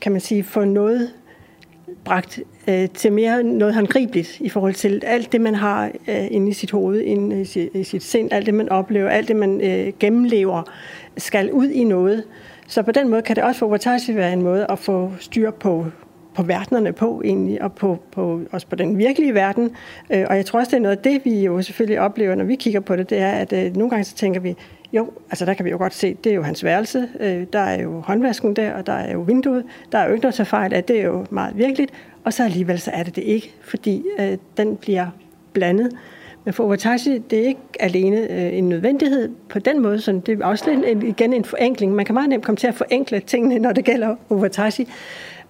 kan 0.00 0.12
man 0.12 0.20
sige, 0.20 0.44
få 0.44 0.64
noget 0.64 1.10
bragt 2.04 2.40
øh, 2.68 2.88
til 2.88 3.12
mere 3.12 3.42
noget 3.42 3.74
håndgribeligt 3.74 4.40
i 4.40 4.48
forhold 4.48 4.74
til 4.74 5.02
alt 5.06 5.32
det, 5.32 5.40
man 5.40 5.54
har 5.54 5.90
øh, 6.08 6.26
inde 6.30 6.48
i 6.48 6.52
sit 6.52 6.70
hoved, 6.70 7.00
inde 7.00 7.40
i 7.40 7.44
sit, 7.44 7.70
i 7.74 7.84
sit 7.84 8.02
sind, 8.02 8.32
alt 8.32 8.46
det, 8.46 8.54
man 8.54 8.68
oplever, 8.68 9.08
alt 9.08 9.28
det, 9.28 9.36
man 9.36 9.60
øh, 9.60 9.92
gennemlever, 10.00 10.62
skal 11.16 11.52
ud 11.52 11.68
i 11.68 11.84
noget. 11.84 12.24
Så 12.66 12.82
på 12.82 12.92
den 12.92 13.08
måde 13.08 13.22
kan 13.22 13.36
det 13.36 13.44
også 13.44 13.58
for 13.58 13.66
Watasi 13.66 14.16
være 14.16 14.32
en 14.32 14.42
måde 14.42 14.66
at 14.68 14.78
få 14.78 15.12
styr 15.20 15.50
på 15.50 15.86
på 16.36 16.42
verdenerne 16.42 16.92
på 16.92 17.22
egentlig, 17.24 17.62
og 17.62 17.72
på, 17.72 17.98
på, 18.12 18.40
også 18.52 18.66
på 18.66 18.76
den 18.76 18.98
virkelige 18.98 19.34
verden. 19.34 19.70
Øh, 20.10 20.24
og 20.30 20.36
jeg 20.36 20.46
tror 20.46 20.58
også, 20.58 20.70
det 20.70 20.76
er 20.76 20.80
noget 20.80 20.96
af 20.96 21.02
det, 21.02 21.24
vi 21.24 21.44
jo 21.44 21.62
selvfølgelig 21.62 22.00
oplever, 22.00 22.34
når 22.34 22.44
vi 22.44 22.54
kigger 22.54 22.80
på 22.80 22.96
det, 22.96 23.10
det 23.10 23.18
er, 23.18 23.30
at 23.30 23.52
øh, 23.52 23.76
nogle 23.76 23.90
gange 23.90 24.04
så 24.04 24.14
tænker 24.14 24.40
vi, 24.40 24.56
jo, 24.92 25.10
altså 25.30 25.44
der 25.44 25.54
kan 25.54 25.64
vi 25.64 25.70
jo 25.70 25.78
godt 25.78 25.94
se, 25.94 26.16
det 26.24 26.30
er 26.30 26.34
jo 26.34 26.42
hans 26.42 26.64
værelse, 26.64 27.08
øh, 27.20 27.46
der 27.52 27.58
er 27.58 27.82
jo 27.82 28.00
håndvasken 28.00 28.56
der, 28.56 28.72
og 28.72 28.86
der 28.86 28.92
er 28.92 29.12
jo 29.12 29.20
vinduet, 29.20 29.64
der 29.92 29.98
er 29.98 30.06
jo 30.06 30.12
ikke 30.12 30.22
noget 30.22 30.34
til 30.34 30.44
fejl 30.44 30.74
at 30.74 30.88
det 30.88 31.00
er 31.00 31.04
jo 31.04 31.26
meget 31.30 31.58
virkeligt, 31.58 31.92
og 32.24 32.32
så 32.32 32.44
alligevel 32.44 32.78
så 32.78 32.90
er 32.90 33.02
det 33.02 33.16
det 33.16 33.22
ikke, 33.22 33.54
fordi 33.60 34.04
øh, 34.18 34.38
den 34.56 34.76
bliver 34.76 35.06
blandet. 35.52 35.92
Men 36.44 36.54
for 36.54 36.64
Overtashi, 36.64 37.18
det 37.18 37.38
er 37.38 37.46
ikke 37.46 37.60
alene 37.80 38.16
øh, 38.16 38.58
en 38.58 38.68
nødvendighed 38.68 39.30
på 39.48 39.58
den 39.58 39.82
måde, 39.82 40.00
så 40.00 40.20
det 40.26 40.40
er 40.40 40.46
også 40.46 40.70
en, 40.70 41.02
igen 41.02 41.32
en 41.32 41.44
forenkling. 41.44 41.94
Man 41.94 42.04
kan 42.04 42.14
meget 42.14 42.28
nemt 42.28 42.44
komme 42.44 42.56
til 42.56 42.66
at 42.66 42.74
forenkle 42.74 43.20
tingene, 43.20 43.58
når 43.58 43.72
det 43.72 43.84
gælder 43.84 44.16
Overtashi. 44.30 44.88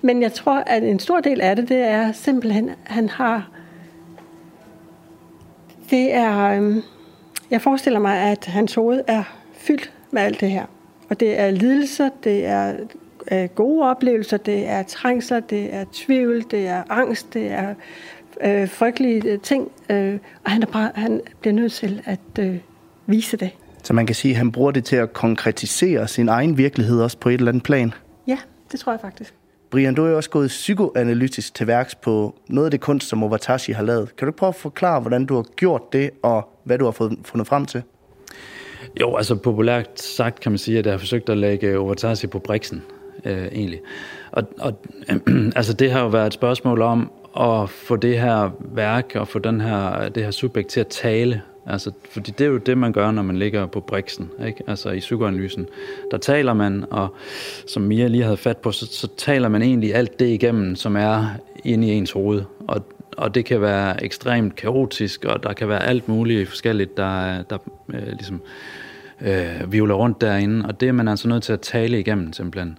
Men 0.03 0.23
jeg 0.23 0.33
tror, 0.33 0.59
at 0.59 0.83
en 0.83 0.99
stor 0.99 1.21
del 1.21 1.41
af 1.41 1.57
det, 1.57 1.69
det 1.69 1.79
er 1.79 2.13
simpelthen, 2.13 2.69
at 2.69 2.77
han 2.85 3.09
har... 3.09 3.51
Det 5.91 6.15
er... 6.15 6.39
Øhm, 6.39 6.83
jeg 7.51 7.63
forestiller 7.63 7.99
mig, 7.99 8.19
at 8.19 8.45
hans 8.45 8.75
hoved 8.75 9.03
er 9.07 9.23
fyldt 9.53 9.93
med 10.11 10.23
alt 10.23 10.41
det 10.41 10.51
her. 10.51 10.67
Og 11.09 11.21
det 11.21 11.41
er 11.41 11.51
lidelser, 11.51 12.11
det 12.25 12.47
er 12.47 12.75
øh, 13.33 13.45
gode 13.45 13.91
oplevelser, 13.91 14.37
det 14.37 14.69
er 14.69 14.83
trængsler, 14.83 15.41
det 15.41 15.75
er 15.75 15.85
tvivl, 15.93 16.45
det 16.51 16.67
er 16.67 16.83
angst, 16.89 17.35
det 17.35 17.47
er 17.51 17.75
øh, 18.45 18.69
frygtelige 18.69 19.25
øh, 19.25 19.41
ting. 19.41 19.73
Øh, 19.91 20.19
og 20.45 20.51
han, 20.51 20.63
er 20.63 20.67
bare, 20.67 20.91
han 20.95 21.21
bliver 21.41 21.55
nødt 21.55 21.73
til 21.73 22.03
at 22.05 22.39
øh, 22.39 22.57
vise 23.07 23.37
det. 23.37 23.51
Så 23.83 23.93
man 23.93 24.07
kan 24.07 24.15
sige, 24.15 24.33
at 24.33 24.39
han 24.39 24.53
bruger 24.53 24.71
det 24.71 24.85
til 24.85 24.97
at 24.97 25.13
konkretisere 25.13 26.09
sin 26.09 26.29
egen 26.29 26.59
virkelighed 26.59 27.01
også 27.01 27.19
på 27.19 27.29
et 27.29 27.35
eller 27.35 27.49
andet 27.49 27.63
plan? 27.63 27.93
Ja, 28.27 28.39
det 28.73 28.81
tror 28.81 28.93
jeg 28.93 29.01
faktisk. 29.01 29.35
Brian, 29.71 29.95
du 29.95 30.05
er 30.05 30.11
jo 30.11 30.17
også 30.17 30.31
gået 30.31 30.49
psykoanalytisk 30.49 31.55
til 31.55 31.67
værks 31.67 31.95
på 31.95 32.35
noget 32.49 32.67
af 32.67 32.71
det 32.71 32.81
kunst, 32.81 33.09
som 33.09 33.23
Obatashi 33.23 33.73
har 33.73 33.83
lavet. 33.83 34.17
Kan 34.17 34.27
du 34.27 34.33
prøve 34.33 34.49
at 34.49 34.55
forklare, 34.55 35.01
hvordan 35.01 35.27
du 35.27 35.35
har 35.35 35.45
gjort 35.57 35.93
det, 35.93 36.11
og 36.23 36.49
hvad 36.65 36.79
du 36.79 36.85
har 36.85 36.93
fundet 37.25 37.47
frem 37.47 37.67
til? 37.67 37.83
Jo, 39.01 39.17
altså 39.17 39.35
populært 39.35 40.01
sagt 40.01 40.41
kan 40.41 40.53
man 40.53 40.59
sige, 40.59 40.79
at 40.79 40.87
jeg 40.87 40.93
har 40.93 40.99
forsøgt 40.99 41.29
at 41.29 41.39
lægge 41.39 41.79
Obatashi 41.79 42.27
på 42.27 42.39
briksen, 42.39 42.83
øh, 43.25 43.47
egentlig. 43.47 43.81
Og, 44.33 44.43
og 44.59 44.73
øh, 45.11 45.51
altså 45.57 45.73
det 45.73 45.91
har 45.91 46.01
jo 46.01 46.09
været 46.09 46.27
et 46.27 46.35
spørgsmål 46.35 46.83
om 46.83 47.11
at 47.41 47.71
få 47.71 47.97
det 47.97 48.21
her 48.21 48.51
værk 48.61 49.13
og 49.15 49.29
få 49.29 49.39
den 49.39 49.61
her, 49.61 50.09
det 50.09 50.25
her 50.25 50.31
subjekt 50.31 50.69
til 50.69 50.81
at 50.81 50.87
tale 50.87 51.43
Altså, 51.67 51.91
fordi 52.11 52.31
det 52.31 52.45
er 52.45 52.49
jo 52.49 52.57
det, 52.57 52.79
man 52.79 52.93
gør, 52.93 53.11
når 53.11 53.23
man 53.23 53.37
ligger 53.37 53.67
på 53.67 53.81
briksen, 53.81 54.31
ikke? 54.47 54.63
altså 54.67 54.91
i 54.91 54.99
psykoanalysen. 54.99 55.67
Der 56.11 56.19
taler 56.19 56.53
man, 56.53 56.85
og 56.91 57.15
som 57.67 57.83
Mia 57.83 58.07
lige 58.07 58.25
havde 58.25 58.37
fat 58.37 58.57
på, 58.57 58.73
så, 58.73 58.87
så 58.87 59.09
taler 59.17 59.49
man 59.49 59.63
egentlig 59.63 59.95
alt 59.95 60.21
det 60.21 60.27
igennem, 60.27 60.77
som 60.77 60.97
er 60.97 61.27
inde 61.65 61.89
i 61.89 61.91
ens 61.91 62.11
hoved. 62.11 62.43
Og, 62.69 62.87
og 63.17 63.35
det 63.35 63.45
kan 63.45 63.61
være 63.61 64.05
ekstremt 64.05 64.57
kaotisk, 64.57 65.25
og 65.25 65.43
der 65.43 65.53
kan 65.53 65.69
være 65.69 65.85
alt 65.85 66.09
muligt 66.09 66.49
forskelligt, 66.49 66.97
der, 66.97 67.43
der 67.43 67.59
øh, 67.95 68.07
ligesom 68.07 68.43
øh, 69.21 69.73
vivler 69.73 69.95
rundt 69.95 70.21
derinde. 70.21 70.67
Og 70.67 70.81
det 70.81 70.89
er 70.89 70.93
man 70.93 71.09
altså 71.09 71.29
nødt 71.29 71.43
til 71.43 71.53
at 71.53 71.61
tale 71.61 72.01
igennem, 72.01 72.33
simpelthen. 72.33 72.79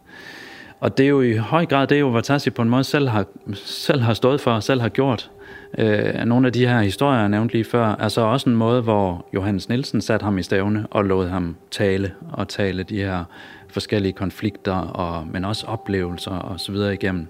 Og 0.79 0.97
det 0.97 1.03
er 1.03 1.07
jo 1.07 1.21
i 1.21 1.35
høj 1.35 1.65
grad 1.65 1.87
det, 1.87 1.95
er 1.95 1.99
jo 1.99 2.07
Vatasi 2.07 2.49
på 2.49 2.61
en 2.61 2.69
måde 2.69 2.83
selv 2.83 3.07
har, 3.07 3.25
selv 3.53 4.01
har 4.01 4.13
stået 4.13 4.41
for, 4.41 4.51
og 4.51 4.63
selv 4.63 4.81
har 4.81 4.89
gjort. 4.89 5.31
Øh, 5.77 6.25
nogle 6.25 6.47
af 6.47 6.53
de 6.53 6.67
her 6.67 6.81
historier, 6.81 7.19
jeg 7.19 7.29
nævnte 7.29 7.53
lige 7.53 7.63
før, 7.63 7.95
er 7.99 8.07
så 8.07 8.21
også 8.21 8.49
en 8.49 8.55
måde, 8.55 8.81
hvor 8.81 9.25
Johannes 9.33 9.69
Nielsen 9.69 10.01
satte 10.01 10.23
ham 10.23 10.37
i 10.37 10.43
stævne 10.43 10.87
og 10.91 11.05
lod 11.05 11.27
ham 11.27 11.55
tale 11.71 12.11
og 12.31 12.47
tale 12.47 12.83
de 12.83 12.97
her 12.97 13.23
forskellige 13.69 14.13
konflikter, 14.13 14.73
og, 14.73 15.27
men 15.31 15.45
også 15.45 15.65
oplevelser 15.67 16.31
og 16.31 16.59
så 16.59 16.71
videre 16.71 16.93
igennem. 16.93 17.27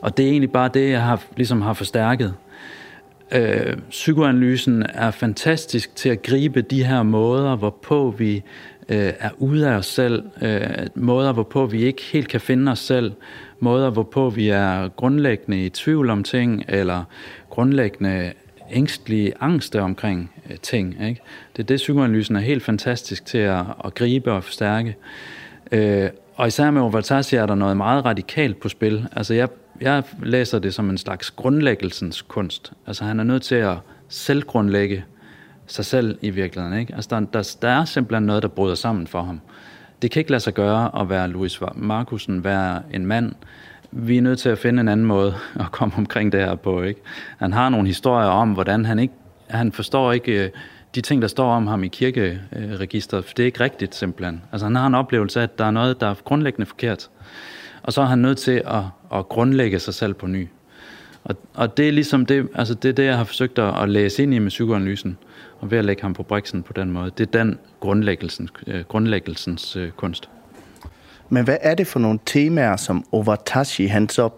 Og 0.00 0.16
det 0.16 0.24
er 0.24 0.30
egentlig 0.30 0.52
bare 0.52 0.70
det, 0.74 0.90
jeg 0.90 1.02
har, 1.02 1.22
ligesom 1.36 1.62
har 1.62 1.72
forstærket. 1.72 2.34
Øh, 3.32 3.76
psykoanalysen 3.90 4.86
er 4.94 5.10
fantastisk 5.10 5.96
til 5.96 6.08
at 6.08 6.22
gribe 6.22 6.60
de 6.60 6.84
her 6.84 7.02
måder, 7.02 7.56
hvorpå 7.56 8.14
vi 8.18 8.42
øh, 8.88 9.12
er 9.18 9.30
ude 9.38 9.68
af 9.68 9.76
os 9.76 9.86
selv, 9.86 10.22
øh, 10.42 10.60
måder, 10.94 11.32
hvorpå 11.32 11.66
vi 11.66 11.82
ikke 11.84 12.02
helt 12.02 12.28
kan 12.28 12.40
finde 12.40 12.72
os 12.72 12.78
selv, 12.78 13.12
måder, 13.60 13.90
hvorpå 13.90 14.30
vi 14.30 14.48
er 14.48 14.88
grundlæggende 14.88 15.64
i 15.64 15.68
tvivl 15.68 16.10
om 16.10 16.24
ting, 16.24 16.64
eller 16.68 17.04
grundlæggende 17.50 18.32
ængstlige 18.70 19.32
angste 19.40 19.80
omkring 19.80 20.32
øh, 20.50 20.56
ting. 20.56 20.96
Ikke? 21.08 21.20
Det 21.56 21.62
er 21.62 21.66
det, 21.66 21.76
psykoanalysen 21.76 22.36
er 22.36 22.40
helt 22.40 22.62
fantastisk 22.62 23.26
til 23.26 23.38
at, 23.38 23.64
at 23.84 23.94
gribe 23.94 24.32
og 24.32 24.44
forstærke. 24.44 24.96
Øh, 25.72 26.10
og 26.34 26.46
især 26.46 26.70
med 26.70 26.82
Overtashi 26.82 27.36
er 27.36 27.46
der 27.46 27.54
noget 27.54 27.76
meget 27.76 28.04
radikalt 28.04 28.60
på 28.60 28.68
spil. 28.68 29.06
Altså 29.16 29.34
jeg, 29.34 29.48
jeg 29.80 30.02
læser 30.22 30.58
det 30.58 30.74
som 30.74 30.90
en 30.90 30.98
slags 30.98 31.30
grundlæggelsens 31.30 32.22
kunst. 32.22 32.72
Altså 32.86 33.04
han 33.04 33.20
er 33.20 33.24
nødt 33.24 33.42
til 33.42 33.54
at 33.54 33.76
selvgrundlægge 34.08 35.04
sig 35.66 35.84
selv 35.84 36.18
i 36.22 36.30
virkeligheden. 36.30 36.78
Ikke? 36.78 36.94
Altså 36.94 37.08
der, 37.10 37.20
der, 37.20 37.56
der 37.62 37.68
er 37.68 37.84
simpelthen 37.84 38.26
noget, 38.26 38.42
der 38.42 38.48
bryder 38.48 38.74
sammen 38.74 39.06
for 39.06 39.22
ham. 39.22 39.40
Det 40.02 40.10
kan 40.10 40.20
ikke 40.20 40.30
lade 40.30 40.42
sig 40.42 40.54
gøre 40.54 41.00
at 41.00 41.10
være 41.10 41.28
Louis 41.28 41.60
Markusen, 41.74 42.44
være 42.44 42.82
en 42.92 43.06
mand, 43.06 43.32
vi 43.90 44.16
er 44.16 44.22
nødt 44.22 44.38
til 44.38 44.48
at 44.48 44.58
finde 44.58 44.80
en 44.80 44.88
anden 44.88 45.06
måde 45.06 45.34
at 45.60 45.72
komme 45.72 45.94
omkring 45.96 46.32
det 46.32 46.40
her 46.40 46.54
på. 46.54 46.82
Ikke? 46.82 47.00
Han 47.38 47.52
har 47.52 47.68
nogle 47.68 47.86
historier 47.86 48.28
om, 48.28 48.52
hvordan 48.52 48.84
han 48.84 48.98
ikke 48.98 49.14
han 49.46 49.72
forstår 49.72 50.12
ikke 50.12 50.44
øh, 50.44 50.50
de 50.94 51.00
ting, 51.00 51.22
der 51.22 51.28
står 51.28 51.52
om 51.52 51.66
ham 51.66 51.84
i 51.84 51.88
kirkeregisteret, 51.88 53.24
for 53.24 53.34
det 53.34 53.42
er 53.42 53.46
ikke 53.46 53.60
rigtigt 53.60 53.94
simpelthen. 53.94 54.42
Altså 54.52 54.66
han 54.66 54.76
har 54.76 54.86
en 54.86 54.94
oplevelse 54.94 55.40
af, 55.40 55.42
at 55.44 55.58
der 55.58 55.64
er 55.64 55.70
noget, 55.70 56.00
der 56.00 56.06
er 56.06 56.14
grundlæggende 56.24 56.66
forkert. 56.66 57.10
Og 57.82 57.92
så 57.92 58.00
er 58.00 58.06
han 58.06 58.18
nødt 58.18 58.38
til 58.38 58.62
at, 58.66 58.82
at 59.14 59.28
grundlægge 59.28 59.78
sig 59.78 59.94
selv 59.94 60.14
på 60.14 60.26
ny. 60.26 60.48
Og, 61.24 61.36
og 61.54 61.76
det 61.76 61.88
er 61.88 61.92
ligesom 61.92 62.26
det, 62.26 62.48
altså 62.54 62.74
det, 62.74 62.88
er 62.88 62.92
det, 62.92 63.04
jeg 63.04 63.16
har 63.16 63.24
forsøgt 63.24 63.58
at, 63.58 63.82
at 63.82 63.88
læse 63.88 64.22
ind 64.22 64.34
i 64.34 64.38
med 64.38 64.48
psykoanalysen, 64.48 65.18
og 65.60 65.70
ved 65.70 65.78
at 65.78 65.84
lægge 65.84 66.02
ham 66.02 66.14
på 66.14 66.22
briksen 66.22 66.62
på 66.62 66.72
den 66.72 66.90
måde. 66.90 67.10
Det 67.18 67.26
er 67.26 67.38
den 67.38 67.58
grundlæggelsens, 67.80 68.52
øh, 68.66 68.84
grundlæggelsens 68.84 69.76
øh, 69.76 69.90
kunst. 69.90 70.28
Men 71.28 71.44
hvad 71.44 71.56
er 71.60 71.74
det 71.74 71.86
for 71.86 71.98
nogle 71.98 72.18
temaer, 72.26 72.76
som 72.76 73.04
Ovatashi 73.12 73.86
han 73.86 74.08
så 74.08 74.28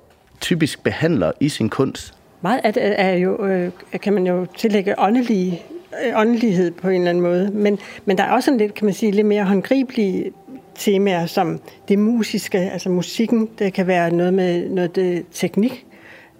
typisk 0.40 0.82
behandler 0.82 1.32
i 1.40 1.48
sin 1.48 1.68
kunst? 1.68 2.14
Meget 2.40 2.60
af 2.64 2.72
det 2.72 3.00
er 3.00 3.12
jo, 3.12 3.46
øh, 3.46 3.70
kan 4.02 4.12
man 4.12 4.26
jo 4.26 4.46
tillægge 4.56 4.98
åndelige, 4.98 5.62
øh, 6.06 6.20
åndelighed 6.20 6.70
på 6.70 6.88
en 6.88 6.94
eller 6.94 7.10
anden 7.10 7.22
måde. 7.22 7.50
Men, 7.50 7.78
men 8.04 8.18
der 8.18 8.24
er 8.24 8.32
også 8.32 8.50
en 8.50 8.58
lidt, 8.58 8.74
kan 8.74 8.84
man 8.84 8.94
sige, 8.94 9.12
lidt 9.12 9.26
mere 9.26 9.44
håndgribelige 9.44 10.32
temaer, 10.74 11.26
som 11.26 11.60
det 11.88 11.98
musiske, 11.98 12.58
altså 12.58 12.88
musikken, 12.88 13.48
det 13.58 13.72
kan 13.72 13.86
være 13.86 14.10
noget 14.10 14.34
med 14.34 14.68
noget 14.68 14.96
det, 14.96 15.24
teknik. 15.32 15.86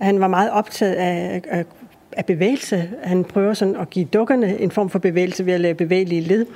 Han 0.01 0.21
var 0.21 0.29
meget 0.29 0.51
optaget 0.51 0.95
af, 0.95 1.43
af, 1.49 1.65
af 2.19 2.27
bevægelse. 2.27 2.91
Han 3.03 3.25
prøver 3.25 3.55
sådan 3.55 3.77
at 3.77 3.91
give 3.91 4.05
dukkerne 4.05 4.61
en 4.61 4.71
form 4.71 4.91
for 4.91 4.99
bevægelse 4.99 5.47
ved 5.47 5.53
at 5.53 5.61
lave 5.61 5.75
bevægelige 5.75 6.21
led, 6.21 6.47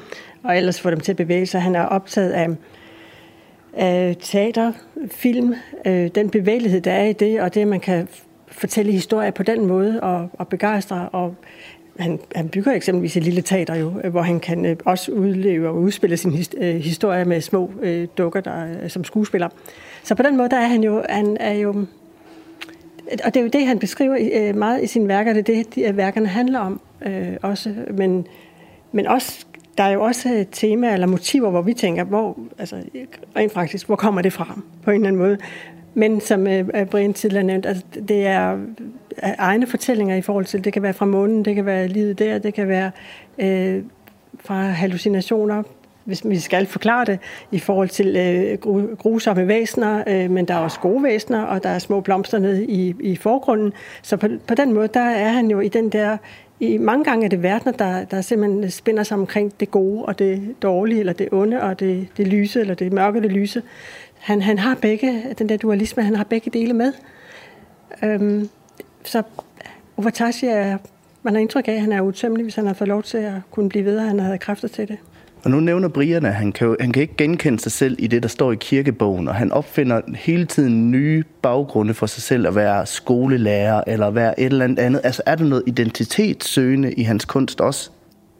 og 0.42 0.56
ellers 0.56 0.80
få 0.80 0.90
dem 0.90 1.00
til 1.00 1.12
at 1.12 1.16
bevæge 1.16 1.46
sig. 1.46 1.62
Han 1.62 1.74
er 1.74 1.82
optaget 1.82 2.30
af, 2.30 2.48
af 3.72 4.16
teater, 4.20 4.72
film, 5.10 5.54
øh, 5.86 6.10
den 6.14 6.30
bevægelighed, 6.30 6.80
der 6.80 6.92
er 6.92 7.04
i 7.04 7.12
det, 7.12 7.40
og 7.40 7.54
det, 7.54 7.68
man 7.68 7.80
kan 7.80 8.08
fortælle 8.48 8.92
historier 8.92 9.30
på 9.30 9.42
den 9.42 9.66
måde 9.66 10.00
og, 10.00 10.28
og 10.32 10.48
begejstre. 10.48 11.08
Og 11.08 11.34
han, 11.98 12.20
han 12.34 12.48
bygger 12.48 12.72
eksempelvis 12.72 13.16
et 13.16 13.22
lille 13.22 13.42
teater 13.42 13.74
jo, 13.74 13.92
øh, 14.04 14.10
hvor 14.10 14.22
han 14.22 14.40
kan 14.40 14.66
øh, 14.66 14.76
også 14.84 15.12
udleve 15.12 15.68
og 15.68 15.76
udspille 15.76 16.16
sin 16.16 16.30
his, 16.30 16.50
øh, 16.58 16.74
historie 16.74 17.24
med 17.24 17.40
små 17.40 17.70
øh, 17.82 18.08
dukker 18.18 18.40
der, 18.40 18.66
øh, 18.82 18.90
som 18.90 19.04
skuespiller. 19.04 19.48
Så 20.02 20.14
på 20.14 20.22
den 20.22 20.36
måde 20.36 20.48
der 20.48 20.56
er 20.56 20.66
han 20.66 20.84
jo, 20.84 21.02
han 21.08 21.36
er 21.40 21.52
jo 21.52 21.86
og 23.24 23.34
det 23.34 23.36
er 23.36 23.44
jo 23.44 23.50
det, 23.52 23.66
han 23.66 23.78
beskriver 23.78 24.16
øh, 24.32 24.56
meget 24.56 24.82
i 24.82 24.86
sine 24.86 25.08
værker, 25.08 25.32
det 25.32 25.48
er 25.48 25.54
det, 25.54 25.74
de 25.74 25.82
øh, 25.82 25.96
værkerne 25.96 26.28
handler 26.28 26.58
om 26.58 26.80
øh, 27.06 27.36
også. 27.42 27.74
Men, 27.90 28.26
men 28.92 29.06
også, 29.06 29.46
der 29.78 29.84
er 29.84 29.90
jo 29.90 30.02
også 30.02 30.34
øh, 30.34 30.46
temaer 30.52 30.94
eller 30.94 31.06
motiver, 31.06 31.50
hvor 31.50 31.62
vi 31.62 31.74
tænker, 31.74 32.04
hvor, 32.04 32.38
altså 32.58 32.82
rent 33.36 33.52
faktisk, 33.52 33.86
hvor 33.86 33.96
kommer 33.96 34.22
det 34.22 34.32
fra 34.32 34.60
på 34.82 34.90
en 34.90 34.94
eller 34.94 35.08
anden 35.08 35.22
måde. 35.22 35.38
Men 35.94 36.20
som 36.20 36.46
øh, 36.46 36.86
Brian 36.86 37.14
tidligere 37.14 37.44
nævnt, 37.44 37.66
altså, 37.66 37.82
det 38.08 38.26
er 38.26 38.58
egne 39.38 39.66
fortællinger 39.66 40.16
i 40.16 40.22
forhold 40.22 40.44
til, 40.44 40.64
det 40.64 40.72
kan 40.72 40.82
være 40.82 40.92
fra 40.92 41.06
månen, 41.06 41.44
det 41.44 41.54
kan 41.54 41.66
være 41.66 41.88
livet 41.88 42.18
der, 42.18 42.38
det 42.38 42.54
kan 42.54 42.68
være 42.68 42.90
øh, 43.38 43.82
fra 44.40 44.62
hallucinationer, 44.62 45.62
hvis 46.04 46.22
vi 46.24 46.38
skal 46.38 46.66
forklare 46.66 47.04
det, 47.04 47.18
i 47.50 47.58
forhold 47.58 47.88
til 47.88 48.16
øh, 48.16 48.58
grusomme 48.96 49.48
væsener, 49.48 50.04
øh, 50.06 50.30
men 50.30 50.48
der 50.48 50.54
er 50.54 50.58
også 50.58 50.80
gode 50.80 51.02
væsener, 51.02 51.42
og 51.42 51.62
der 51.62 51.68
er 51.68 51.78
små 51.78 52.00
blomster 52.00 52.38
nede 52.38 52.66
i, 52.66 52.94
i 53.00 53.16
forgrunden. 53.16 53.72
Så 54.02 54.16
på, 54.16 54.28
på 54.46 54.54
den 54.54 54.72
måde, 54.72 54.88
der 54.94 55.00
er 55.00 55.28
han 55.28 55.50
jo 55.50 55.60
i 55.60 55.68
den 55.68 55.88
der, 55.88 56.16
i 56.60 56.78
mange 56.78 57.04
gange 57.04 57.24
er 57.24 57.28
det 57.28 57.42
verdener, 57.42 57.72
der, 57.72 58.04
der 58.04 58.20
simpelthen 58.20 58.70
spænder 58.70 59.02
sig 59.02 59.16
omkring 59.18 59.60
det 59.60 59.70
gode 59.70 60.04
og 60.04 60.18
det 60.18 60.54
dårlige, 60.62 61.00
eller 61.00 61.12
det 61.12 61.28
onde 61.32 61.62
og 61.62 61.80
det, 61.80 62.08
det 62.16 62.28
lyse, 62.28 62.60
eller 62.60 62.74
det 62.74 62.92
mørke 62.92 63.18
og 63.18 63.22
det 63.22 63.32
lyse. 63.32 63.62
Han, 64.18 64.42
han 64.42 64.58
har 64.58 64.74
begge, 64.74 65.22
den 65.38 65.48
der 65.48 65.56
dualisme, 65.56 66.02
han 66.02 66.16
har 66.16 66.24
begge 66.24 66.50
dele 66.50 66.72
med. 66.72 66.92
Øhm, 68.04 68.48
så 69.04 69.22
Uvatashi 69.96 70.46
er, 70.46 70.78
man 71.22 71.34
har 71.34 71.40
indtryk 71.40 71.68
af, 71.68 71.72
at 71.72 71.80
han 71.80 71.92
er 71.92 72.00
utømmelig, 72.00 72.44
hvis 72.44 72.54
han 72.54 72.66
har 72.66 72.74
fået 72.74 72.88
lov 72.88 73.02
til 73.02 73.18
at 73.18 73.32
kunne 73.50 73.68
blive 73.68 73.84
ved, 73.84 73.98
og 73.98 74.04
han 74.04 74.20
havde 74.20 74.38
kræfter 74.38 74.68
til 74.68 74.88
det. 74.88 74.98
Og 75.44 75.50
nu 75.50 75.60
nævner 75.60 75.88
Brian, 75.88 76.26
at 76.26 76.34
han 76.34 76.52
kan, 76.52 76.76
han 76.80 76.92
kan 76.92 77.02
ikke 77.02 77.16
genkende 77.16 77.60
sig 77.60 77.72
selv 77.72 77.96
i 77.98 78.06
det, 78.06 78.22
der 78.22 78.28
står 78.28 78.52
i 78.52 78.56
kirkebogen, 78.56 79.28
og 79.28 79.34
han 79.34 79.52
opfinder 79.52 80.00
hele 80.14 80.46
tiden 80.46 80.90
nye 80.90 81.24
baggrunde 81.42 81.94
for 81.94 82.06
sig 82.06 82.22
selv 82.22 82.46
at 82.46 82.54
være 82.54 82.86
skolelærer 82.86 83.84
eller 83.86 84.10
være 84.10 84.40
et 84.40 84.46
eller 84.46 84.64
andet 84.64 84.78
andet. 84.78 85.00
Altså 85.04 85.22
er 85.26 85.34
der 85.34 85.44
noget 85.44 85.62
identitetssøgende 85.66 86.92
i 86.92 87.02
hans 87.02 87.24
kunst 87.24 87.60
også? 87.60 87.90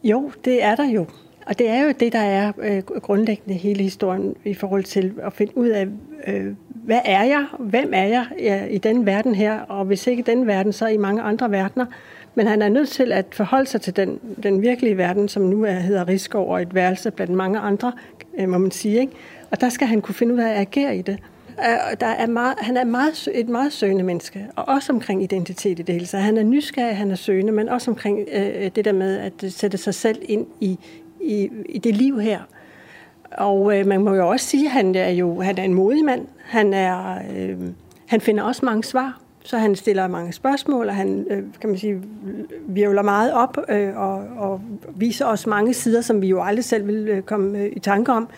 Jo, 0.04 0.30
det 0.44 0.64
er 0.64 0.74
der 0.74 0.90
jo. 0.90 1.06
Og 1.46 1.58
det 1.58 1.68
er 1.68 1.82
jo 1.82 1.92
det, 2.00 2.12
der 2.12 2.18
er 2.18 2.52
øh, 2.62 2.82
grundlæggende 2.82 3.54
hele 3.54 3.82
historien 3.82 4.34
i 4.44 4.54
forhold 4.54 4.84
til 4.84 5.12
at 5.22 5.32
finde 5.32 5.58
ud 5.58 5.68
af, 5.68 5.86
øh, 6.26 6.46
hvad 6.72 7.00
er 7.04 7.24
jeg? 7.24 7.46
Hvem 7.58 7.90
er 7.94 8.04
jeg 8.04 8.26
ja, 8.38 8.64
i 8.64 8.78
den 8.78 9.06
verden 9.06 9.34
her? 9.34 9.60
Og 9.60 9.84
hvis 9.84 10.06
ikke 10.06 10.20
i 10.20 10.24
den 10.26 10.46
verden, 10.46 10.72
så 10.72 10.86
i 10.86 10.96
mange 10.96 11.22
andre 11.22 11.50
verdener. 11.50 11.86
Men 12.34 12.46
han 12.46 12.62
er 12.62 12.68
nødt 12.68 12.88
til 12.88 13.12
at 13.12 13.26
forholde 13.32 13.66
sig 13.66 13.80
til 13.80 13.96
den, 13.96 14.20
den 14.42 14.62
virkelige 14.62 14.96
verden, 14.96 15.28
som 15.28 15.42
nu 15.42 15.64
er, 15.64 15.72
hedder 15.72 16.08
Rigskov 16.08 16.50
og 16.50 16.62
et 16.62 16.74
værelse 16.74 17.10
blandt 17.10 17.32
mange 17.32 17.58
andre, 17.58 17.92
øh, 18.38 18.48
må 18.48 18.58
man 18.58 18.70
sige. 18.70 19.00
Ikke? 19.00 19.12
Og 19.50 19.60
der 19.60 19.68
skal 19.68 19.86
han 19.86 20.00
kunne 20.00 20.14
finde 20.14 20.34
ud 20.34 20.38
af 20.38 20.50
at 20.50 20.60
agere 20.60 20.96
i 20.96 21.02
det. 21.02 21.18
Øh, 21.58 21.96
der 22.00 22.06
er 22.06 22.26
meget, 22.26 22.54
han 22.58 22.76
er 22.76 22.84
meget, 22.84 23.28
et 23.34 23.48
meget 23.48 23.72
søgende 23.72 24.04
menneske, 24.04 24.46
og 24.56 24.68
også 24.68 24.92
omkring 24.92 25.22
identitet 25.22 25.78
i 25.78 25.82
det 25.82 25.94
hele. 25.94 26.06
Så 26.06 26.18
han 26.18 26.36
er 26.36 26.42
nysgerrig, 26.42 26.96
han 26.96 27.10
er 27.10 27.14
søgende, 27.14 27.52
men 27.52 27.68
også 27.68 27.90
omkring 27.90 28.18
øh, 28.32 28.70
det 28.76 28.84
der 28.84 28.92
med 28.92 29.18
at 29.18 29.52
sætte 29.52 29.78
sig 29.78 29.94
selv 29.94 30.18
ind 30.22 30.46
i, 30.60 30.78
i, 31.20 31.48
i 31.68 31.78
det 31.78 31.96
liv 31.96 32.20
her. 32.20 32.40
Og 33.30 33.78
øh, 33.78 33.86
man 33.86 34.00
må 34.00 34.14
jo 34.14 34.28
også 34.28 34.46
sige, 34.46 34.66
at 34.66 34.72
han 34.72 34.94
er 34.94 35.10
jo 35.10 35.40
han 35.40 35.58
er 35.58 35.62
en 35.62 35.74
modig 35.74 36.04
mand. 36.04 36.26
Han, 36.44 36.74
er, 36.74 37.18
øh, 37.36 37.56
han 38.06 38.20
finder 38.20 38.42
også 38.42 38.64
mange 38.64 38.84
svar. 38.84 39.21
Så 39.44 39.58
han 39.58 39.74
stiller 39.74 40.08
mange 40.08 40.32
spørgsmål, 40.32 40.88
og 40.88 40.94
han 40.94 41.26
øh, 41.30 41.42
kan 41.60 41.70
man 41.70 41.78
sige, 41.78 42.00
virvler 42.68 43.02
meget 43.02 43.32
op 43.32 43.58
øh, 43.68 43.96
og, 43.96 44.24
og 44.38 44.60
viser 44.96 45.26
os 45.26 45.46
mange 45.46 45.74
sider, 45.74 46.00
som 46.00 46.22
vi 46.22 46.26
jo 46.26 46.42
aldrig 46.42 46.64
selv 46.64 46.86
vil 46.86 47.08
øh, 47.08 47.22
komme 47.22 47.58
øh, 47.58 47.70
i 47.76 47.78
tanke 47.78 48.12
om. 48.12 48.28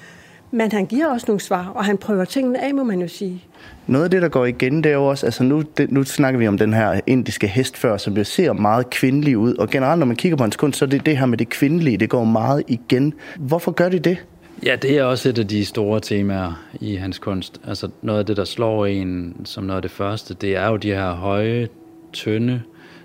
Men 0.50 0.72
han 0.72 0.86
giver 0.86 1.06
også 1.06 1.24
nogle 1.28 1.40
svar, 1.40 1.72
og 1.74 1.84
han 1.84 1.98
prøver 1.98 2.24
tingene 2.24 2.64
af, 2.64 2.74
må 2.74 2.84
man 2.84 3.00
jo 3.00 3.08
sige. 3.08 3.44
Noget 3.86 4.04
af 4.04 4.10
det, 4.10 4.22
der 4.22 4.28
går 4.28 4.44
igen, 4.44 4.84
det 4.84 4.90
er 4.90 4.94
jo 4.94 5.06
også, 5.06 5.26
altså 5.26 5.42
nu, 5.42 5.62
det, 5.62 5.92
nu 5.92 6.04
snakker 6.04 6.38
vi 6.38 6.48
om 6.48 6.58
den 6.58 6.72
her 6.72 7.00
indiske 7.06 7.46
hest 7.46 7.76
før, 7.76 7.96
som 7.96 8.16
jeg 8.16 8.26
ser 8.26 8.52
meget 8.52 8.90
kvindelig 8.90 9.38
ud, 9.38 9.54
og 9.54 9.70
generelt, 9.70 9.98
når 9.98 10.06
man 10.06 10.16
kigger 10.16 10.36
på 10.36 10.44
hans 10.44 10.56
kunst, 10.56 10.78
så 10.78 10.84
er 10.84 10.88
det 10.88 11.06
det 11.06 11.18
her 11.18 11.26
med 11.26 11.38
det 11.38 11.48
kvindelige, 11.48 11.96
det 11.96 12.10
går 12.10 12.24
meget 12.24 12.62
igen. 12.68 13.14
Hvorfor 13.38 13.70
gør 13.70 13.88
de 13.88 13.98
det? 13.98 14.24
Ja, 14.64 14.76
det 14.76 14.98
er 14.98 15.04
også 15.04 15.28
et 15.28 15.38
af 15.38 15.48
de 15.48 15.64
store 15.64 16.00
temaer 16.00 16.64
i 16.80 16.94
hans 16.94 17.18
kunst. 17.18 17.60
Altså 17.66 17.88
noget 18.02 18.18
af 18.18 18.26
det, 18.26 18.36
der 18.36 18.44
slår 18.44 18.86
en 18.86 19.36
som 19.44 19.64
noget 19.64 19.76
af 19.76 19.82
det 19.82 19.90
første, 19.90 20.34
det 20.34 20.56
er 20.56 20.68
jo 20.68 20.76
de 20.76 20.88
her 20.88 21.12
høje, 21.12 21.68
tynde, 22.12 22.62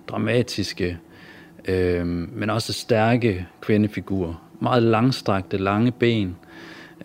dramatiske, 0.08 0.98
øh, 1.65 2.06
men 2.08 2.50
også 2.50 2.74
stærke 2.74 3.48
kvindefigurer. 3.62 4.34
Meget 4.60 4.84
langstrakte, 4.84 5.58
lange 5.58 5.91
ben. 5.91 6.36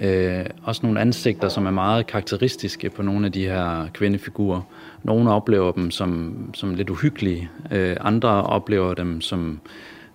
Øh, 0.00 0.46
også 0.62 0.80
nogle 0.84 1.00
ansigter, 1.00 1.48
som 1.48 1.66
er 1.66 1.70
meget 1.70 2.06
karakteristiske 2.06 2.90
på 2.90 3.02
nogle 3.02 3.26
af 3.26 3.32
de 3.32 3.44
her 3.44 3.88
kvindefigurer. 3.92 4.60
Nogle 5.02 5.30
oplever 5.30 5.72
dem 5.72 5.90
som, 5.90 6.36
som 6.54 6.74
lidt 6.74 6.90
uhyggelige, 6.90 7.50
øh, 7.70 7.96
andre 8.00 8.28
oplever 8.28 8.94
dem 8.94 9.20
som 9.20 9.60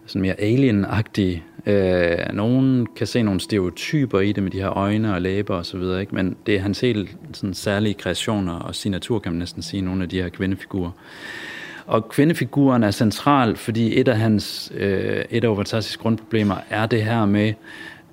sådan 0.10 0.22
mere 0.22 0.42
alien-agtige. 0.42 1.44
Øh, 1.66 2.18
nogen 2.34 2.88
kan 2.96 3.08
se 3.08 3.24
nogle 3.24 3.40
stereotyper 3.40 4.20
i 4.20 4.32
det 4.32 4.44
med 4.44 4.52
de 4.52 4.58
her 4.58 4.78
øjne 4.78 5.14
og 5.14 5.22
læber 5.22 5.56
og 5.56 5.66
så 5.66 5.78
videre, 5.78 6.02
ikke? 6.02 6.16
men 6.16 6.36
det 6.46 6.56
er 6.56 6.60
hans 6.60 6.80
helt 6.80 7.18
sådan, 7.34 7.54
særlige 7.54 7.94
kreationer 7.94 8.54
og 8.54 8.76
signatur, 8.76 9.20
kan 9.20 9.32
man 9.32 9.40
næsten 9.40 9.62
sige, 9.62 9.82
nogle 9.82 10.04
af 10.04 10.10
de 10.10 10.22
her 10.22 10.30
kvindefigurer. 10.30 10.92
Og 11.86 12.10
kvindefiguren 12.10 12.84
er 12.84 12.92
central, 12.92 13.56
fordi 13.56 14.00
et 14.00 14.08
af 14.08 14.18
hans, 14.18 14.72
øh, 14.76 15.24
et 15.30 15.44
af 15.44 15.48
Overtassis 15.48 15.98
grundproblemer 15.98 16.56
er 16.70 16.86
det 16.86 17.04
her 17.04 17.26
med 17.26 17.54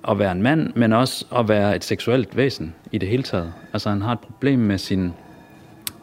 at 0.07 0.19
være 0.19 0.31
en 0.31 0.41
mand, 0.41 0.73
men 0.75 0.93
også 0.93 1.25
at 1.35 1.49
være 1.49 1.75
et 1.75 1.83
seksuelt 1.83 2.37
væsen 2.37 2.75
i 2.91 2.97
det 2.97 3.09
hele 3.09 3.23
taget. 3.23 3.53
Altså 3.73 3.89
han 3.89 4.01
har 4.01 4.11
et 4.11 4.19
problem 4.19 4.59
med 4.59 4.77
sin, 4.77 5.13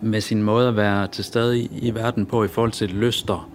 med 0.01 0.21
sin 0.21 0.43
måde 0.43 0.69
at 0.69 0.77
være 0.77 1.07
til 1.07 1.25
stede 1.25 1.59
i, 1.59 1.71
i 1.83 1.95
verden 1.95 2.27
på 2.27 2.45
i 2.45 2.49
forhold 2.49 2.73
til 2.73 2.89
lyster 2.89 3.54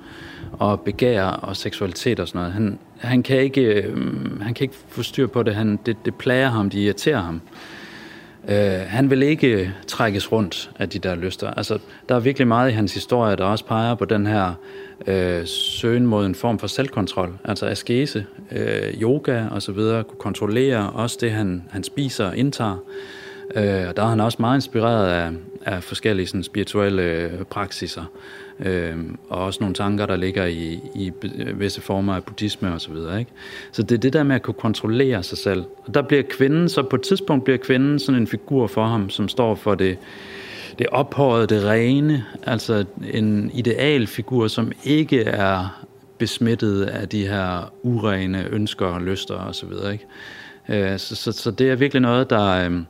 og 0.52 0.82
begær 0.82 1.24
og 1.24 1.56
seksualitet 1.56 2.20
og 2.20 2.28
sådan 2.28 2.40
noget. 2.40 2.54
Han, 2.54 2.80
han, 2.98 3.24
kan 3.24 3.38
ikke, 3.38 3.62
øh, 3.62 3.98
han 4.42 4.54
kan 4.54 4.64
ikke 4.64 4.76
få 4.88 5.04
styr 5.04 5.28
på 5.28 5.44
det. 5.44 5.56
Han, 5.56 5.80
det, 5.86 5.98
det 6.06 6.16
plager 6.16 6.50
ham, 6.50 6.70
det 6.70 6.80
irriterer 6.80 7.22
ham. 7.22 7.42
Øh, 8.50 8.82
han 8.88 9.10
vil 9.10 9.24
ikke 9.24 9.74
trækkes 9.88 10.32
rundt 10.32 10.72
af 10.80 10.90
de 10.90 11.00
der 11.00 11.16
lyster. 11.16 11.52
Altså, 11.52 11.80
der 12.10 12.16
er 12.16 12.20
virkelig 12.20 12.48
meget 12.48 12.70
i 12.70 12.74
hans 12.74 12.94
historie, 12.94 13.36
der 13.36 13.44
også 13.44 13.66
peger 13.66 13.96
på 13.96 14.06
den 14.06 14.28
her 14.28 14.54
øh, 15.08 15.48
søgen 15.48 16.06
mod 16.06 16.26
en 16.26 16.36
form 16.36 16.60
for 16.60 16.68
selvkontrol, 16.68 17.38
altså 17.44 17.66
askese, 17.66 18.26
øh, 18.52 19.02
yoga 19.02 19.46
og 19.52 19.62
så 19.62 19.72
videre, 19.72 20.04
kunne 20.04 20.20
kontrollere 20.20 20.90
også 20.90 21.18
det, 21.22 21.32
han, 21.32 21.64
han 21.70 21.84
spiser 21.84 22.26
og 22.26 22.38
indtager. 22.38 22.78
Øh, 23.56 23.88
og 23.90 23.98
der 23.98 24.04
er 24.04 24.08
han 24.08 24.20
også 24.20 24.38
meget 24.40 24.58
inspireret 24.58 25.08
af, 25.08 25.32
af 25.66 25.84
forskellige 25.84 26.28
sådan, 26.28 26.44
spirituelle 26.44 27.02
øh, 27.04 27.44
praksiser, 27.44 28.04
øh, 28.60 28.98
og 29.30 29.46
også 29.46 29.60
nogle 29.62 29.76
tanker, 29.76 30.06
der 30.06 30.16
ligger 30.16 30.46
i, 30.46 30.80
i 30.96 31.12
visse 31.54 31.82
former 31.82 32.16
af 32.16 32.24
buddhisme 32.24 32.74
og 32.74 32.82
så 32.82 32.92
videre. 32.92 33.20
Ikke? 33.20 33.32
Så 33.72 33.84
det 33.84 33.96
er 33.96 34.00
det 34.00 34.14
der 34.14 34.24
med 34.24 34.36
at 34.36 34.42
kunne 34.42 34.54
kontrollere 34.54 35.24
sig 35.24 35.38
selv. 35.38 35.64
Og 35.86 35.94
der 35.94 36.02
bliver 36.02 36.24
kvinden, 36.30 36.70
så 36.70 36.84
på 36.84 36.96
et 36.96 37.02
tidspunkt 37.02 37.44
bliver 37.44 37.58
kvinden 37.58 38.00
sådan 38.00 38.22
en 38.22 38.28
figur 38.28 38.68
for 38.68 38.86
ham, 38.86 39.10
som 39.10 39.28
står 39.28 39.56
for 39.56 39.76
det, 39.76 39.98
det 40.80 40.88
ophøjede, 40.88 41.48
det 41.48 41.66
rene, 41.66 42.26
altså 42.44 42.86
en 43.14 43.52
idealfigur, 43.54 44.48
som 44.48 44.72
ikke 44.84 45.22
er 45.24 45.86
besmittet 46.18 46.84
af 46.84 47.10
de 47.10 47.28
her 47.28 47.74
urene 47.84 48.46
ønsker 48.52 48.86
og 48.86 49.02
lyster 49.02 49.36
og 49.36 49.56
så 49.56 49.66
videre. 49.66 49.94
Ikke? 49.94 50.06
Øh, 50.92 51.00
så, 51.00 51.16
så, 51.16 51.32
så 51.32 51.52
det 51.52 51.70
er 51.70 51.76
virkelig 51.76 52.02
noget, 52.02 52.30
der... 52.30 52.66
Øh, 52.66 52.82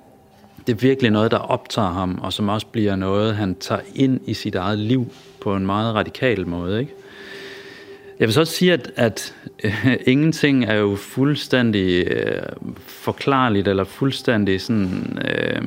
det 0.67 0.75
er 0.75 0.79
virkelig 0.79 1.11
noget, 1.11 1.31
der 1.31 1.37
optager 1.37 1.91
ham, 1.91 2.19
og 2.21 2.33
som 2.33 2.49
også 2.49 2.67
bliver 2.67 2.95
noget, 2.95 3.35
han 3.35 3.55
tager 3.55 3.81
ind 3.95 4.19
i 4.25 4.33
sit 4.33 4.55
eget 4.55 4.79
liv 4.79 5.11
på 5.41 5.55
en 5.55 5.65
meget 5.65 5.95
radikal 5.95 6.47
måde. 6.47 6.79
Ikke? 6.79 6.93
Jeg 8.19 8.27
vil 8.27 8.33
så 8.33 8.39
også 8.39 8.53
sige, 8.53 8.73
at, 8.73 8.91
at 8.95 9.35
øh, 9.63 9.87
ingenting 10.05 10.65
er 10.65 10.75
jo 10.75 10.95
fuldstændig 10.95 12.07
øh, 12.07 12.41
forklarligt 12.77 13.67
eller 13.67 13.83
fuldstændig 13.83 14.61
sådan, 14.61 15.19
øh, 15.25 15.61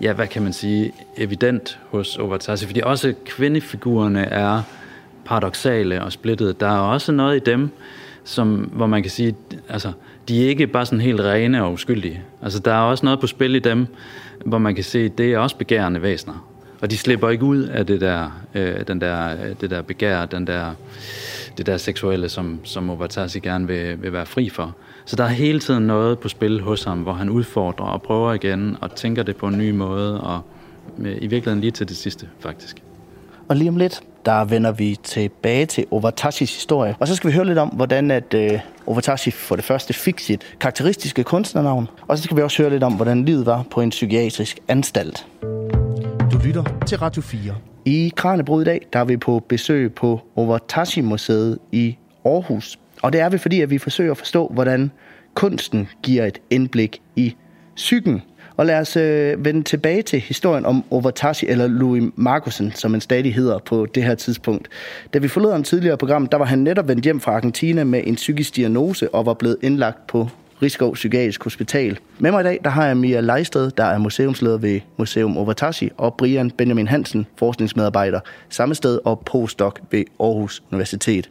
ja, 0.00 0.12
hvad 0.12 0.26
kan 0.26 0.42
man 0.42 0.52
sige, 0.52 0.92
evident 1.16 1.78
hos 1.90 2.16
Overtassi, 2.16 2.66
fordi 2.66 2.80
også 2.84 3.14
kvindefigurerne 3.26 4.20
er 4.20 4.62
paradoxale 5.24 6.02
og 6.02 6.12
splittede. 6.12 6.54
Der 6.60 6.66
er 6.66 6.78
også 6.78 7.12
noget 7.12 7.36
i 7.36 7.50
dem, 7.50 7.70
som, 8.24 8.54
hvor 8.54 8.86
man 8.86 9.02
kan 9.02 9.10
sige, 9.10 9.36
altså, 9.68 9.92
de 10.28 10.44
er 10.44 10.48
ikke 10.48 10.66
bare 10.66 10.86
sådan 10.86 11.00
helt 11.00 11.20
rene 11.20 11.64
og 11.64 11.72
uskyldige. 11.72 12.22
Altså, 12.42 12.58
der 12.58 12.72
er 12.72 12.80
også 12.80 13.06
noget 13.06 13.20
på 13.20 13.26
spil 13.26 13.54
i 13.54 13.58
dem, 13.58 13.86
hvor 14.44 14.58
man 14.58 14.74
kan 14.74 14.84
se, 14.84 15.08
det 15.08 15.32
er 15.32 15.38
også 15.38 15.56
begærende 15.56 16.02
væsener. 16.02 16.51
Og 16.82 16.90
de 16.90 16.96
slipper 16.96 17.28
ikke 17.28 17.44
ud 17.44 17.62
af 17.62 17.86
det 17.86 18.00
der, 18.00 18.42
øh, 18.54 18.86
den 18.86 19.00
der, 19.00 19.32
øh, 19.32 19.54
det 19.60 19.70
der 19.70 19.82
begær, 19.82 20.26
den 20.26 20.46
der, 20.46 20.74
det 21.58 21.66
der 21.66 21.76
seksuelle, 21.76 22.28
som, 22.28 22.60
som 22.64 22.90
Ovatasi 22.90 23.38
gerne 23.38 23.66
vil, 23.66 24.02
vil 24.02 24.12
være 24.12 24.26
fri 24.26 24.48
for. 24.48 24.74
Så 25.04 25.16
der 25.16 25.24
er 25.24 25.28
hele 25.28 25.60
tiden 25.60 25.86
noget 25.86 26.18
på 26.18 26.28
spil 26.28 26.60
hos 26.60 26.84
ham, 26.84 26.98
hvor 26.98 27.12
han 27.12 27.30
udfordrer 27.30 27.86
og 27.86 28.02
prøver 28.02 28.32
igen 28.32 28.76
og 28.80 28.94
tænker 28.94 29.22
det 29.22 29.36
på 29.36 29.46
en 29.46 29.58
ny 29.58 29.70
måde, 29.70 30.20
og 30.20 30.40
øh, 30.98 31.16
i 31.16 31.26
virkeligheden 31.26 31.60
lige 31.60 31.70
til 31.70 31.88
det 31.88 31.96
sidste, 31.96 32.28
faktisk. 32.40 32.82
Og 33.48 33.56
lige 33.56 33.68
om 33.68 33.76
lidt, 33.76 34.00
der 34.26 34.44
vender 34.44 34.72
vi 34.72 34.98
tilbage 35.02 35.66
til 35.66 35.86
Overtashis 35.90 36.54
historie. 36.54 36.96
Og 37.00 37.08
så 37.08 37.16
skal 37.16 37.30
vi 37.30 37.34
høre 37.34 37.46
lidt 37.46 37.58
om, 37.58 37.68
hvordan 37.68 38.10
at 38.10 38.34
øh, 38.34 38.60
Overtashi 38.86 39.30
for 39.30 39.56
det 39.56 39.64
første 39.64 39.94
fik 39.94 40.20
sit 40.20 40.56
karakteristiske 40.60 41.24
kunstnernavn. 41.24 41.88
Og 42.08 42.18
så 42.18 42.24
skal 42.24 42.36
vi 42.36 42.42
også 42.42 42.62
høre 42.62 42.70
lidt 42.70 42.82
om, 42.82 42.92
hvordan 42.92 43.24
livet 43.24 43.46
var 43.46 43.64
på 43.70 43.80
en 43.80 43.90
psykiatrisk 43.90 44.58
anstalt. 44.68 45.26
Lytter 46.44 46.84
til 46.86 46.98
Radio 46.98 47.22
4. 47.22 47.54
I 47.84 48.12
Kranjebrud 48.16 48.62
i 48.62 48.64
dag, 48.64 48.86
der 48.92 48.98
er 48.98 49.04
vi 49.04 49.16
på 49.16 49.44
besøg 49.48 49.94
på 49.94 50.20
Overtashi-museet 50.36 51.58
i 51.72 51.96
Aarhus. 52.24 52.78
Og 53.02 53.12
det 53.12 53.20
er 53.20 53.28
vi, 53.28 53.38
fordi 53.38 53.60
at 53.60 53.70
vi 53.70 53.78
forsøger 53.78 54.10
at 54.10 54.16
forstå, 54.16 54.50
hvordan 54.54 54.90
kunsten 55.34 55.88
giver 56.02 56.26
et 56.26 56.38
indblik 56.50 57.02
i 57.16 57.36
psyken 57.76 58.22
og 58.56 58.66
lad 58.66 58.80
os 58.80 58.96
øh, 58.96 59.44
vende 59.44 59.62
tilbage 59.62 60.02
til 60.02 60.20
historien 60.20 60.66
om 60.66 60.84
Overtashi, 60.90 61.46
eller 61.46 61.66
Louis 61.66 62.12
Markusen, 62.16 62.72
som 62.72 62.92
han 62.92 63.00
stadig 63.00 63.34
hedder 63.34 63.58
på 63.58 63.86
det 63.94 64.04
her 64.04 64.14
tidspunkt. 64.14 64.68
Da 65.14 65.18
vi 65.18 65.28
forlod 65.28 65.52
ham 65.52 65.62
tidligere 65.62 65.96
program, 65.96 66.26
der 66.26 66.36
var 66.38 66.44
han 66.44 66.58
netop 66.58 66.88
vendt 66.88 67.04
hjem 67.04 67.20
fra 67.20 67.32
Argentina 67.32 67.84
med 67.84 68.02
en 68.06 68.14
psykisk 68.14 68.56
diagnose 68.56 69.14
og 69.14 69.26
var 69.26 69.34
blevet 69.34 69.56
indlagt 69.62 70.06
på 70.06 70.28
Rigskov 70.62 70.94
Psykiatrisk 70.94 71.44
Hospital. 71.44 71.98
Med 72.18 72.30
mig 72.30 72.40
i 72.40 72.44
dag, 72.44 72.60
der 72.64 72.70
har 72.70 72.86
jeg 72.86 72.96
Mia 72.96 73.20
Leisted, 73.20 73.70
der 73.70 73.84
er 73.84 73.98
museumsleder 73.98 74.58
ved 74.58 74.80
Museum 74.96 75.36
Overtashi, 75.36 75.90
og 75.96 76.14
Brian 76.14 76.50
Benjamin 76.50 76.88
Hansen, 76.88 77.26
forskningsmedarbejder 77.36 78.20
samme 78.48 78.74
sted 78.74 78.98
og 79.04 79.22
postdoc 79.26 79.76
ved 79.90 80.04
Aarhus 80.20 80.62
Universitet. 80.70 81.30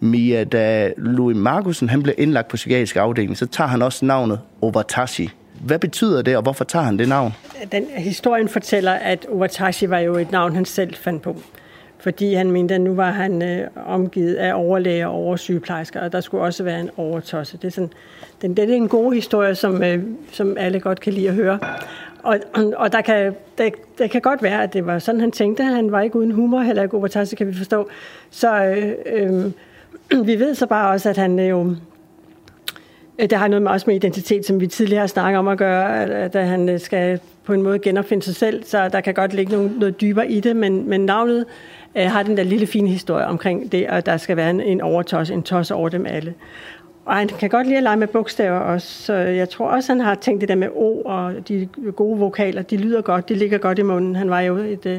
Mia, 0.00 0.44
da 0.44 0.92
Louis 0.96 1.36
Markusen 1.36 1.88
han 1.88 2.02
blev 2.02 2.14
indlagt 2.18 2.48
på 2.48 2.56
psykiatrisk 2.56 2.96
afdeling, 2.96 3.36
så 3.36 3.46
tager 3.46 3.68
han 3.68 3.82
også 3.82 4.04
navnet 4.04 4.40
Overtashi. 4.60 5.30
Hvad 5.60 5.78
betyder 5.78 6.22
det, 6.22 6.36
og 6.36 6.42
hvorfor 6.42 6.64
tager 6.64 6.84
han 6.84 6.98
det 6.98 7.08
navn? 7.08 7.32
Den 7.72 7.84
historien 7.96 8.48
fortæller, 8.48 8.92
at 8.92 9.26
Overtashi 9.28 9.90
var 9.90 9.98
jo 9.98 10.14
et 10.14 10.32
navn, 10.32 10.54
han 10.54 10.64
selv 10.64 10.94
fandt 10.94 11.22
på. 11.22 11.36
Fordi 12.00 12.34
han 12.34 12.50
mente, 12.50 12.74
at 12.74 12.80
nu 12.80 12.94
var 12.94 13.10
han 13.10 13.42
øh, 13.42 13.66
omgivet 13.86 14.34
af 14.34 14.52
overlæger 14.54 15.06
og 15.06 15.14
oversygeplejersker, 15.14 16.00
og 16.00 16.12
der 16.12 16.20
skulle 16.20 16.44
også 16.44 16.64
være 16.64 16.80
en 16.80 16.90
overtosse. 16.96 17.56
Det 17.56 17.64
er, 17.64 17.70
sådan, 17.70 17.90
den, 18.42 18.56
det 18.56 18.70
er 18.70 18.74
en 18.74 18.88
god 18.88 19.12
historie, 19.12 19.54
som, 19.54 19.82
øh, 19.82 20.02
som 20.32 20.56
alle 20.58 20.80
godt 20.80 21.00
kan 21.00 21.12
lide 21.12 21.28
at 21.28 21.34
høre. 21.34 21.58
Og, 22.22 22.38
og, 22.54 22.72
og 22.76 22.92
der, 22.92 23.00
kan, 23.00 23.34
der, 23.58 23.70
der 23.98 24.06
kan 24.06 24.20
godt 24.20 24.42
være, 24.42 24.62
at 24.62 24.72
det 24.72 24.86
var 24.86 24.98
sådan, 24.98 25.20
han 25.20 25.32
tænkte. 25.32 25.62
Han 25.62 25.92
var 25.92 26.00
ikke 26.00 26.16
uden 26.16 26.30
humor, 26.30 26.60
heller 26.60 26.82
ikke 26.82 26.96
overtosse, 26.96 27.36
kan 27.36 27.46
vi 27.46 27.54
forstå. 27.54 27.88
Så 28.30 28.64
øh, 28.64 29.52
øh, 30.12 30.26
vi 30.26 30.38
ved 30.38 30.54
så 30.54 30.66
bare 30.66 30.90
også, 30.90 31.08
at 31.08 31.16
han 31.16 31.38
jo... 31.38 31.70
Øh, 31.70 31.76
Øh, 33.20 33.30
det 33.30 33.38
har 33.38 33.48
noget 33.48 33.62
med, 33.62 33.70
også 33.70 33.84
med 33.86 33.96
identitet, 33.96 34.46
som 34.46 34.60
vi 34.60 34.66
tidligere 34.66 35.00
har 35.00 35.06
snakket 35.06 35.38
om 35.38 35.48
at 35.48 35.58
gøre, 35.58 36.04
at 36.04 36.48
han 36.48 36.68
øh, 36.68 36.80
skal 36.80 37.20
på 37.44 37.52
en 37.52 37.62
måde 37.62 37.78
genopfinde 37.78 38.22
sig 38.22 38.34
selv, 38.34 38.64
så 38.64 38.88
der 38.88 39.00
kan 39.00 39.14
godt 39.14 39.34
ligge 39.34 39.52
noget, 39.52 39.72
noget 39.78 40.00
dybere 40.00 40.30
i 40.30 40.40
det, 40.40 40.56
men, 40.56 40.88
men 40.88 41.00
navnet 41.00 41.44
øh, 41.94 42.04
har 42.04 42.22
den 42.22 42.36
der 42.36 42.42
lille 42.42 42.66
fine 42.66 42.88
historie 42.88 43.26
omkring 43.26 43.72
det, 43.72 43.86
at 43.88 44.06
der 44.06 44.16
skal 44.16 44.36
være 44.36 44.50
en, 44.50 44.60
en 44.60 44.80
overtos, 44.80 45.30
en 45.30 45.42
tos 45.42 45.70
over 45.70 45.88
dem 45.88 46.06
alle. 46.06 46.34
Og 47.04 47.16
han 47.16 47.28
kan 47.28 47.50
godt 47.50 47.66
lide 47.66 47.76
at 47.76 47.82
lege 47.82 47.96
med 47.96 48.06
bogstaver 48.06 48.58
også, 48.58 49.02
så 49.02 49.12
jeg 49.14 49.48
tror 49.48 49.66
også, 49.66 49.92
han 49.92 50.00
har 50.00 50.14
tænkt 50.14 50.40
det 50.40 50.48
der 50.48 50.54
med 50.54 50.68
O 50.74 51.02
og 51.04 51.48
de 51.48 51.68
gode 51.96 52.18
vokaler, 52.18 52.62
de 52.62 52.76
lyder 52.76 53.00
godt, 53.02 53.28
de 53.28 53.34
ligger 53.34 53.58
godt 53.58 53.78
i 53.78 53.82
munden. 53.82 54.16
Han 54.16 54.30
var 54.30 54.40
jo 54.40 54.56
et, 54.56 54.86
øh, 54.86 54.98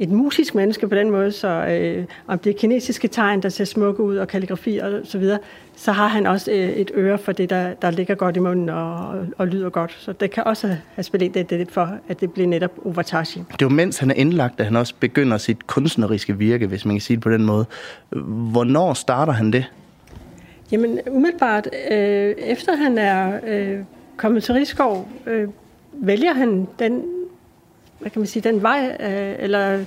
et 0.00 0.10
musisk 0.10 0.54
menneske 0.54 0.88
på 0.88 0.94
den 0.94 1.10
måde, 1.10 1.32
så 1.32 1.48
øh, 1.48 2.04
om 2.26 2.38
det 2.38 2.50
er 2.50 2.58
kinesiske 2.58 3.08
tegn, 3.08 3.42
der 3.42 3.48
ser 3.48 3.64
smukke 3.64 4.02
ud, 4.02 4.16
og 4.16 4.28
kalligrafi 4.28 4.78
og 4.78 5.00
så 5.04 5.18
videre, 5.18 5.38
så 5.76 5.92
har 5.92 6.06
han 6.06 6.26
også 6.26 6.50
øh, 6.50 6.68
et 6.68 6.90
øre 6.94 7.18
for 7.18 7.32
det, 7.32 7.50
der, 7.50 7.74
der 7.74 7.90
ligger 7.90 8.14
godt 8.14 8.36
i 8.36 8.38
munden 8.38 8.68
og, 8.68 9.08
og, 9.08 9.26
og 9.38 9.46
lyder 9.46 9.70
godt. 9.70 9.96
Så 9.98 10.12
det 10.12 10.30
kan 10.30 10.44
også 10.44 10.76
have 10.94 11.02
spillet 11.02 11.34
det, 11.34 11.50
det 11.50 11.70
for, 11.70 11.90
at 12.08 12.20
det 12.20 12.32
bliver 12.32 12.48
netop 12.48 12.72
overtashi. 12.84 13.40
Det 13.40 13.52
er 13.52 13.56
jo 13.66 13.68
mens 13.68 13.98
han 13.98 14.10
er 14.10 14.14
indlagt, 14.14 14.60
at 14.60 14.66
han 14.66 14.76
også 14.76 14.94
begynder 15.00 15.38
sit 15.38 15.66
kunstneriske 15.66 16.38
virke, 16.38 16.66
hvis 16.66 16.84
man 16.84 16.94
kan 16.94 17.00
sige 17.00 17.16
det 17.16 17.22
på 17.22 17.30
den 17.30 17.44
måde. 17.44 17.66
Hvornår 18.52 18.94
starter 18.94 19.32
han 19.32 19.52
det? 19.52 19.64
Jamen 20.72 20.98
umiddelbart, 21.10 21.68
øh, 21.90 22.34
efter 22.38 22.76
han 22.76 22.98
er 22.98 23.40
øh, 23.46 23.78
kommet 24.16 24.44
til 24.44 24.54
Rigskov, 24.54 25.08
øh, 25.26 25.48
vælger 25.92 26.34
han 26.34 26.68
den 26.78 27.02
hvad 27.98 28.10
kan 28.10 28.20
man 28.20 28.26
sige, 28.26 28.42
den 28.42 28.62
vej, 28.62 28.96
øh, 29.00 29.34
eller 29.38 29.84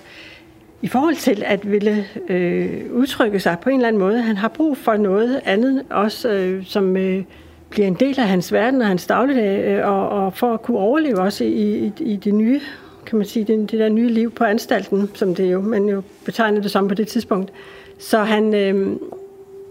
i 0.82 0.88
forhold 0.88 1.16
til 1.16 1.44
at 1.46 1.72
ville 1.72 2.06
øh, 2.30 2.82
udtrykke 2.92 3.40
sig 3.40 3.58
på 3.62 3.70
en 3.70 3.76
eller 3.76 3.88
anden 3.88 4.00
måde. 4.00 4.22
Han 4.22 4.38
har 4.38 4.48
brug 4.48 4.78
for 4.78 4.94
noget 4.94 5.42
andet, 5.46 5.84
også 5.90 6.30
øh, 6.30 6.66
som 6.66 6.98
øh, 6.98 7.24
bliver 7.70 7.88
en 7.88 7.94
del 7.94 8.20
af 8.20 8.28
hans 8.28 8.54
verden 8.54 8.82
og 8.82 8.88
hans 8.88 9.08
dagligdag, 9.08 9.66
øh, 9.68 9.88
og, 9.88 10.10
og 10.10 10.34
for 10.34 10.54
at 10.54 10.62
kunne 10.62 10.78
overleve 10.78 11.20
også 11.20 11.44
i, 11.44 11.78
i, 11.78 11.94
i 12.00 12.16
det 12.16 12.34
nye, 12.34 12.62
kan 13.06 13.18
man 13.18 13.26
sige, 13.26 13.46
det, 13.46 13.72
det 13.72 13.80
der 13.80 13.90
nye 13.90 14.10
liv 14.10 14.32
på 14.32 14.44
anstalten, 14.44 15.10
som 15.14 15.36
det 15.36 15.52
jo, 15.52 15.62
man 15.62 15.86
jo 15.86 16.02
betegner 16.26 16.62
det 16.62 16.72
som 16.72 16.88
på 16.88 16.94
det 16.94 17.08
tidspunkt. 17.08 17.52
Så 18.00 18.18
han 18.18 18.54
øh, 18.56 18.98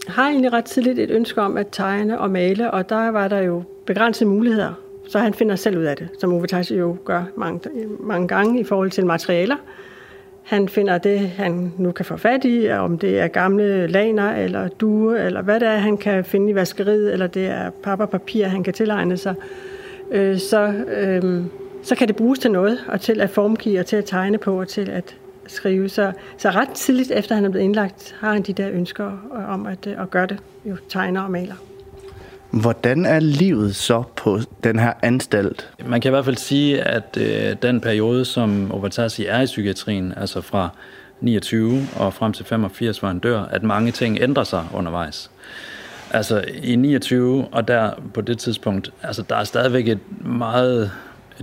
har 0.09 0.29
egentlig 0.29 0.53
ret 0.53 0.65
tidligt 0.65 0.99
et 0.99 1.11
ønske 1.11 1.41
om 1.41 1.57
at 1.57 1.67
tegne 1.73 2.21
og 2.21 2.31
male, 2.31 2.71
og 2.71 2.89
der 2.89 3.09
var 3.09 3.29
der 3.29 3.39
jo 3.39 3.63
begrænsede 3.87 4.31
muligheder 4.31 4.73
så 5.11 5.19
han 5.19 5.35
finder 5.35 5.57
selv 5.57 5.79
ud 5.79 5.83
af 5.83 5.97
det, 5.97 6.09
som 6.19 6.33
Ove 6.33 6.47
Theis 6.47 6.71
jo 6.71 6.97
gør 7.05 7.25
mange, 7.37 7.61
mange 8.01 8.29
gange 8.29 8.61
i 8.61 8.65
forhold 8.65 8.91
til 8.91 9.07
materialer. 9.07 9.57
Han 10.43 10.69
finder 10.69 10.99
det, 10.99 11.21
han 11.21 11.73
nu 11.79 11.93
kan 11.93 12.05
få 12.05 12.17
fat 12.17 12.45
i, 12.45 12.71
om 12.71 12.99
det 12.99 13.21
er 13.21 13.27
gamle 13.27 13.87
laner 13.87 14.33
eller 14.33 14.69
due, 14.69 15.21
eller 15.21 15.43
hvad 15.43 15.61
det 15.61 15.69
er, 15.69 15.77
han 15.77 15.97
kan 15.97 16.25
finde 16.25 16.51
i 16.51 16.55
vaskeriet, 16.55 17.13
eller 17.13 17.27
det 17.27 17.47
er 17.47 17.71
papir, 18.11 18.47
han 18.47 18.63
kan 18.63 18.75
tilegne 18.75 19.17
sig. 19.17 19.35
Øh, 20.11 20.39
så, 20.39 20.73
øh, 20.97 21.45
så 21.83 21.95
kan 21.95 22.09
det 22.09 22.17
bruges 22.17 22.39
til 22.39 22.51
noget, 22.51 22.85
og 22.89 23.01
til 23.01 23.21
at 23.21 23.31
formgive, 23.31 23.81
og 23.81 23.87
til 23.87 23.97
at 23.97 24.05
tegne 24.05 24.39
på, 24.39 24.61
og 24.61 24.69
til 24.69 24.91
at 24.91 25.17
skrive. 25.47 25.89
Så, 25.89 26.13
så 26.37 26.51
ret 26.51 26.71
tidligt 26.71 27.11
efter 27.11 27.35
han 27.35 27.45
er 27.45 27.49
blevet 27.49 27.65
indlagt, 27.65 28.17
har 28.21 28.33
han 28.33 28.43
de 28.43 28.53
der 28.53 28.71
ønsker 28.71 29.07
øh, 29.37 29.53
om 29.53 29.67
at, 29.67 29.87
øh, 29.87 30.03
at 30.03 30.11
gøre 30.11 30.27
det, 30.27 30.39
jo 30.65 30.77
tegner 30.89 31.21
og 31.21 31.31
maler. 31.31 31.70
Hvordan 32.51 33.07
er 33.07 33.21
livet 33.21 33.77
så 33.77 34.03
på 34.17 34.39
den 34.65 34.79
her 34.79 34.93
anstalt? 35.03 35.71
Man 35.87 36.01
kan 36.01 36.09
i 36.09 36.13
hvert 36.13 36.25
fald 36.25 36.37
sige, 36.37 36.83
at 36.83 37.17
øh, 37.21 37.57
den 37.63 37.81
periode, 37.81 38.25
som 38.25 38.73
Overtasi 38.73 39.27
er 39.27 39.41
i 39.41 39.47
psykiatrien, 39.47 40.13
altså 40.17 40.41
fra 40.41 40.69
29 41.21 41.87
og 41.97 42.15
frem 42.15 42.33
til 42.33 42.45
85, 42.45 42.99
hvor 42.99 43.09
han 43.09 43.19
dør, 43.19 43.43
at 43.43 43.63
mange 43.63 43.93
ting 43.93 44.19
ændrer 44.21 44.45
sig 44.45 44.67
undervejs. 44.75 45.31
Altså 46.11 46.45
i 46.63 46.77
29, 46.77 47.47
og 47.53 47.69
der 47.69 47.91
på 48.15 48.21
det 48.21 48.39
tidspunkt, 48.39 48.93
altså 49.03 49.23
der 49.23 49.37
er 49.37 49.45
stadigvæk 49.45 49.89
et 49.89 50.25
meget 50.25 50.93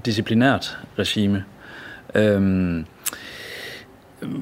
disciplinært 0.05 0.77
regime. 0.99 1.43
Øhm, 2.15 2.85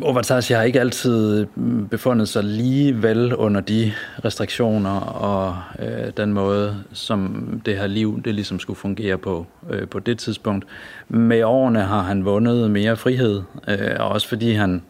Overtage 0.02 0.56
har 0.56 0.64
ikke 0.64 0.80
altid 0.80 1.46
mm, 1.56 1.88
befundet 1.88 2.30
sig 2.30 2.44
lige 2.44 3.02
vel 3.04 3.36
under 3.36 3.62
de 3.62 3.92
restriktioner 4.26 5.00
og 5.00 5.58
øh, 5.80 6.12
den 6.18 6.34
måde, 6.34 6.78
som 6.94 7.46
det 7.66 7.78
her 7.78 7.88
liv 7.88 8.22
det 8.26 8.36
ligesom 8.36 8.60
skulle 8.60 8.78
fungere 8.78 9.18
på 9.18 9.46
øh, 9.70 9.88
på 9.88 10.00
det 10.00 10.18
tidspunkt. 10.18 10.66
Med 11.08 11.44
årene 11.44 11.82
har 11.82 12.02
han 12.02 12.26
vundet 12.26 12.72
mere 12.72 12.98
frihed, 12.98 13.42
øh, 13.68 13.96
og 14.00 14.08
også 14.08 14.28
fordi 14.28 14.54
han 14.54 14.82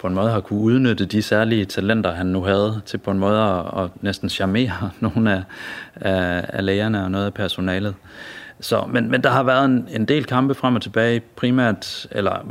på 0.00 0.06
en 0.06 0.14
måde 0.14 0.30
har 0.30 0.40
kunne 0.40 0.60
udnytte 0.60 1.04
de 1.04 1.22
særlige 1.22 1.64
talenter, 1.64 2.12
han 2.12 2.26
nu 2.26 2.42
havde, 2.42 2.80
til 2.86 2.98
på 2.98 3.10
en 3.10 3.18
måde 3.18 3.40
at, 3.42 3.84
at 3.84 3.90
næsten 4.00 4.28
charmere 4.28 4.90
nogle 5.00 5.32
af, 5.32 5.42
af, 5.94 6.44
af 6.48 6.64
lægerne 6.64 7.04
og 7.04 7.10
noget 7.10 7.26
af 7.26 7.34
personalet. 7.34 7.94
Så, 8.60 8.84
men, 8.88 9.10
men 9.10 9.22
der 9.22 9.30
har 9.30 9.42
været 9.42 9.64
en, 9.64 9.88
en 9.90 10.04
del 10.04 10.24
kampe 10.24 10.54
frem 10.54 10.74
og 10.74 10.82
tilbage, 10.82 11.20
primært, 11.36 12.06
eller 12.10 12.46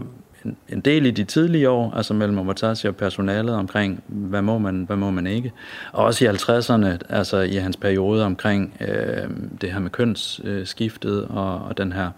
en, 0.46 0.58
en 0.70 0.80
del 0.80 1.06
i 1.06 1.12
de 1.12 1.24
tidlige 1.24 1.70
år, 1.70 1.94
altså 1.96 2.14
mellem 2.14 2.38
Omatasi 2.38 2.88
og 2.88 2.96
personalet 2.96 3.56
omkring, 3.56 4.04
hvad 4.08 4.42
må 4.42 4.58
man, 4.58 4.84
hvad 4.84 4.98
må 4.98 5.12
man 5.12 5.28
ikke. 5.28 5.52
Og 5.92 6.06
også 6.06 6.26
i 6.26 6.28
50'erne, 6.28 6.98
altså 7.10 7.38
i 7.38 7.56
hans 7.56 7.78
periode 7.78 8.26
omkring 8.26 8.74
øh, 8.82 9.30
det 9.62 9.72
her 9.72 9.80
med 9.80 9.89
kønsskiftet 9.89 11.24
øh, 11.24 11.38
og, 11.38 11.62
og 11.62 11.78
den 11.78 11.92
her 11.94 12.10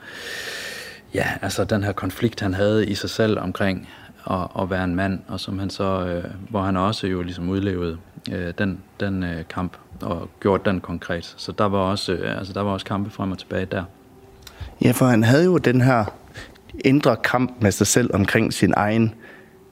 ja, 1.14 1.26
altså 1.42 1.64
den 1.64 1.84
her 1.84 1.92
konflikt, 1.92 2.40
han 2.40 2.54
havde 2.54 2.88
i 2.88 2.96
sig 2.96 3.10
selv 3.10 3.40
omkring 3.40 3.90
at, 4.32 4.48
at 4.60 4.70
være 4.70 4.84
en 4.84 4.96
mand, 4.96 5.20
og 5.28 5.40
som 5.40 5.60
han 5.60 5.70
så, 5.70 6.06
øh, 6.06 6.24
hvor 6.50 6.62
han 6.62 6.78
også 6.78 7.08
jo 7.08 7.22
ligesom 7.22 7.50
udlevede 7.50 7.98
øh, 8.32 8.54
den, 8.58 8.80
den 9.00 9.24
øh, 9.24 9.44
kamp 9.50 9.78
og 10.02 10.30
gjort 10.40 10.66
den 10.66 10.82
konkret. 10.82 11.34
Så 11.38 11.52
der 11.52 11.66
var 11.66 11.78
også, 11.78 12.14
øh, 12.14 12.38
altså 12.38 12.54
der 12.54 12.62
var 12.62 12.72
også 12.72 12.86
kampe 12.86 13.10
frem 13.10 13.32
og 13.32 13.38
tilbage 13.38 13.66
der. 13.66 13.84
Ja, 14.84 14.92
for 14.92 15.06
han 15.06 15.24
havde 15.24 15.46
jo 15.46 15.58
den 15.58 15.82
her 15.82 16.06
indre 16.86 17.16
kamp 17.16 17.52
med 17.62 17.72
sig 17.72 17.88
selv 17.88 18.10
omkring 18.14 18.54
sin 18.54 18.74
egen 18.78 19.14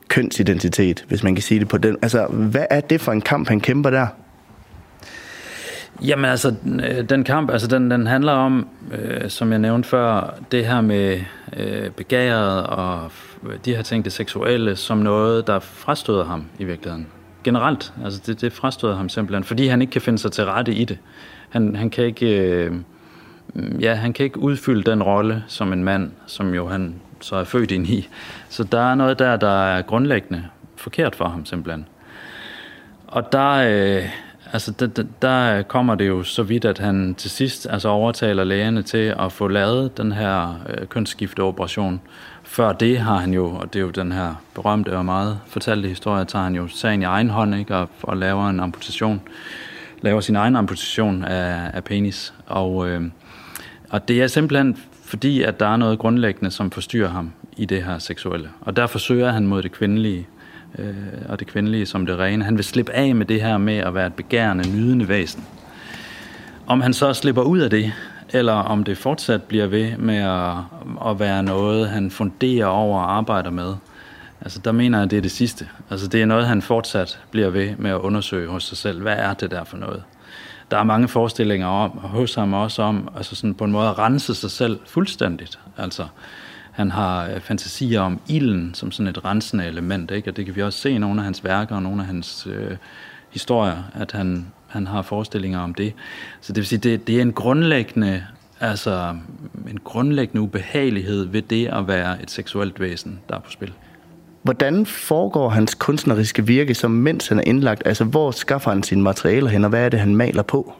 kønsidentitet, 0.07 1.05
hvis 1.07 1.23
man 1.23 1.35
kan 1.35 1.41
sige 1.41 1.59
det 1.59 1.67
på 1.67 1.77
den. 1.77 1.97
Altså, 2.01 2.27
hvad 2.27 2.65
er 2.69 2.81
det 2.81 3.01
for 3.01 3.11
en 3.11 3.21
kamp, 3.21 3.47
han 3.47 3.59
kæmper 3.59 3.89
der? 3.89 4.07
Jamen 6.01 6.25
altså, 6.25 6.55
øh, 6.65 7.09
den 7.09 7.23
kamp, 7.23 7.51
altså 7.51 7.67
den, 7.67 7.91
den 7.91 8.07
handler 8.07 8.31
om, 8.31 8.67
øh, 8.91 9.29
som 9.29 9.51
jeg 9.51 9.59
nævnte 9.59 9.89
før, 9.89 10.35
det 10.51 10.65
her 10.65 10.81
med 10.81 11.19
øh, 11.57 11.89
begæret 11.89 12.63
og 12.63 13.11
de 13.65 13.75
her 13.75 13.81
ting, 13.81 14.05
det 14.05 14.13
seksuelle, 14.13 14.75
som 14.75 14.97
noget, 14.97 15.47
der 15.47 15.59
frastøder 15.59 16.25
ham 16.25 16.45
i 16.59 16.63
virkeligheden. 16.63 17.07
Generelt, 17.43 17.93
altså 18.03 18.21
det, 18.25 18.41
det 18.41 18.53
frastøder 18.53 18.95
ham 18.95 19.09
simpelthen, 19.09 19.43
fordi 19.43 19.67
han 19.67 19.81
ikke 19.81 19.91
kan 19.91 20.01
finde 20.01 20.19
sig 20.19 20.31
til 20.31 20.45
rette 20.45 20.73
i 20.73 20.85
det. 20.85 20.97
Han, 21.49 21.75
han 21.75 21.89
kan 21.89 22.05
ikke... 22.05 22.39
Øh, 22.39 22.73
Mm, 23.53 23.79
ja, 23.79 23.93
han 23.93 24.13
kan 24.13 24.23
ikke 24.23 24.39
udfylde 24.39 24.91
den 24.91 25.03
rolle 25.03 25.43
som 25.47 25.73
en 25.73 25.83
mand, 25.83 26.11
som 26.25 26.53
jo 26.53 26.67
han 26.67 26.95
så 27.19 27.35
er 27.35 27.43
født 27.43 27.71
ind 27.71 27.87
i. 27.87 28.09
Så 28.49 28.63
der 28.63 28.91
er 28.91 28.95
noget 28.95 29.19
der, 29.19 29.37
der 29.37 29.63
er 29.63 29.81
grundlæggende 29.81 30.43
forkert 30.75 31.15
for 31.15 31.27
ham 31.27 31.45
simpelthen. 31.45 31.87
Og 33.07 33.31
der, 33.31 33.49
øh, 33.49 34.09
altså 34.53 34.71
der, 34.71 35.03
der, 35.21 35.61
kommer 35.61 35.95
det 35.95 36.07
jo 36.07 36.23
så 36.23 36.43
vidt, 36.43 36.65
at 36.65 36.77
han 36.77 37.15
til 37.15 37.29
sidst 37.29 37.67
altså 37.69 37.89
overtaler 37.89 38.43
lægerne 38.43 38.81
til 38.81 39.15
at 39.19 39.31
få 39.31 39.47
lavet 39.47 39.97
den 39.97 40.11
her 40.11 40.59
øh, 40.69 40.87
kønsskifteoperation. 40.87 42.01
Før 42.43 42.73
det 42.73 42.99
har 42.99 43.17
han 43.17 43.33
jo, 43.33 43.45
og 43.45 43.73
det 43.73 43.79
er 43.79 43.83
jo 43.83 43.89
den 43.89 44.11
her 44.11 44.35
berømte 44.55 44.97
og 44.97 45.05
meget 45.05 45.39
fortalte 45.47 45.89
historie, 45.89 46.25
tager 46.25 46.43
han 46.43 46.55
jo 46.55 46.67
sagen 46.67 47.01
i 47.01 47.05
egen 47.05 47.29
hånd 47.29 47.55
ikke, 47.55 47.75
og, 47.75 47.89
og 48.03 48.17
laver 48.17 48.49
en 48.49 48.59
amputation 48.59 49.21
laver 50.01 50.21
sin 50.21 50.35
egen 50.35 50.55
amputation 50.55 51.23
af, 51.23 51.71
af 51.73 51.83
penis. 51.83 52.33
Og, 52.45 52.89
øh, 52.89 53.01
og 53.91 54.07
det 54.07 54.21
er 54.21 54.27
simpelthen 54.27 54.77
fordi, 55.03 55.41
at 55.41 55.59
der 55.59 55.67
er 55.67 55.77
noget 55.77 55.99
grundlæggende, 55.99 56.51
som 56.51 56.71
forstyrrer 56.71 57.09
ham 57.09 57.31
i 57.57 57.65
det 57.65 57.83
her 57.83 57.99
seksuelle. 57.99 58.49
Og 58.61 58.75
derfor 58.75 58.99
søger 58.99 59.31
han 59.31 59.47
mod 59.47 59.63
det 59.63 59.71
kvindelige, 59.71 60.27
øh, 60.79 60.95
og 61.29 61.39
det 61.39 61.47
kvindelige 61.47 61.85
som 61.85 62.05
det 62.05 62.19
rene. 62.19 62.43
Han 62.43 62.57
vil 62.57 62.65
slippe 62.65 62.91
af 62.91 63.15
med 63.15 63.25
det 63.25 63.41
her 63.41 63.57
med 63.57 63.77
at 63.77 63.95
være 63.95 64.07
et 64.07 64.13
begærende, 64.13 64.69
nydende 64.69 65.07
væsen. 65.07 65.45
Om 66.67 66.81
han 66.81 66.93
så 66.93 67.13
slipper 67.13 67.41
ud 67.41 67.59
af 67.59 67.69
det, 67.69 67.93
eller 68.29 68.53
om 68.53 68.83
det 68.83 68.97
fortsat 68.97 69.43
bliver 69.43 69.67
ved 69.67 69.97
med 69.97 70.17
at, 70.17 70.57
at 71.09 71.19
være 71.19 71.43
noget, 71.43 71.89
han 71.89 72.11
funderer 72.11 72.65
over 72.65 72.99
og 72.99 73.17
arbejder 73.17 73.49
med, 73.49 73.75
altså 74.41 74.59
der 74.59 74.71
mener 74.71 74.97
jeg, 74.97 75.05
at 75.05 75.11
det 75.11 75.17
er 75.17 75.21
det 75.21 75.31
sidste. 75.31 75.67
Altså 75.89 76.07
det 76.07 76.21
er 76.21 76.25
noget, 76.25 76.47
han 76.47 76.61
fortsat 76.61 77.19
bliver 77.31 77.49
ved 77.49 77.75
med 77.77 77.91
at 77.91 77.97
undersøge 77.97 78.47
hos 78.47 78.63
sig 78.63 78.77
selv. 78.77 79.01
Hvad 79.01 79.15
er 79.17 79.33
det 79.33 79.51
der 79.51 79.63
for 79.63 79.77
noget? 79.77 80.03
Der 80.71 80.77
er 80.77 80.83
mange 80.83 81.07
forestillinger 81.07 81.67
om, 81.67 81.91
hos 81.91 82.35
ham 82.35 82.53
også 82.53 82.81
om, 82.81 83.09
altså 83.17 83.35
sådan 83.35 83.53
på 83.53 83.63
en 83.63 83.71
måde 83.71 83.89
at 83.89 83.97
rense 83.97 84.35
sig 84.35 84.51
selv 84.51 84.79
fuldstændigt. 84.87 85.59
Altså, 85.77 86.07
han 86.71 86.91
har 86.91 87.29
øh, 87.29 87.39
fantasier 87.39 88.01
om 88.01 88.19
ilden 88.27 88.73
som 88.73 88.91
sådan 88.91 89.07
et 89.07 89.25
rensende 89.25 89.65
element, 89.65 90.11
ikke? 90.11 90.29
og 90.29 90.37
det 90.37 90.45
kan 90.45 90.55
vi 90.55 90.61
også 90.61 90.79
se 90.79 90.91
i 90.91 90.97
nogle 90.97 91.19
af 91.19 91.23
hans 91.23 91.43
værker 91.43 91.75
og 91.75 91.83
nogle 91.83 92.01
af 92.01 92.07
hans 92.07 92.47
øh, 92.47 92.77
historier, 93.29 93.83
at 93.93 94.11
han, 94.11 94.47
han 94.67 94.87
har 94.87 95.01
forestillinger 95.01 95.59
om 95.59 95.73
det. 95.73 95.93
Så 96.41 96.53
det 96.53 96.57
vil 96.57 96.67
sige, 96.67 96.79
det, 96.79 97.07
det 97.07 97.17
er 97.17 97.21
en 97.21 97.33
grundlæggende, 97.33 98.23
altså 98.59 99.15
en 99.69 99.79
grundlæggende 99.83 100.41
ubehagelighed 100.41 101.25
ved 101.25 101.41
det 101.41 101.67
at 101.67 101.87
være 101.87 102.23
et 102.23 102.31
seksuelt 102.31 102.79
væsen, 102.79 103.19
der 103.29 103.35
er 103.35 103.39
på 103.39 103.51
spil. 103.51 103.73
Hvordan 104.43 104.85
foregår 104.85 105.49
hans 105.49 105.73
kunstneriske 105.75 106.45
virke, 106.45 106.73
som 106.73 106.91
mens 106.91 107.27
han 107.27 107.39
er 107.39 107.43
indlagt? 107.45 107.81
Altså, 107.85 108.03
hvor 108.03 108.31
skaffer 108.31 108.71
han 108.71 108.83
sine 108.83 109.01
materialer 109.01 109.49
hen, 109.49 109.63
og 109.63 109.69
hvad 109.69 109.85
er 109.85 109.89
det, 109.89 109.99
han 109.99 110.15
maler 110.15 110.43
på? 110.43 110.73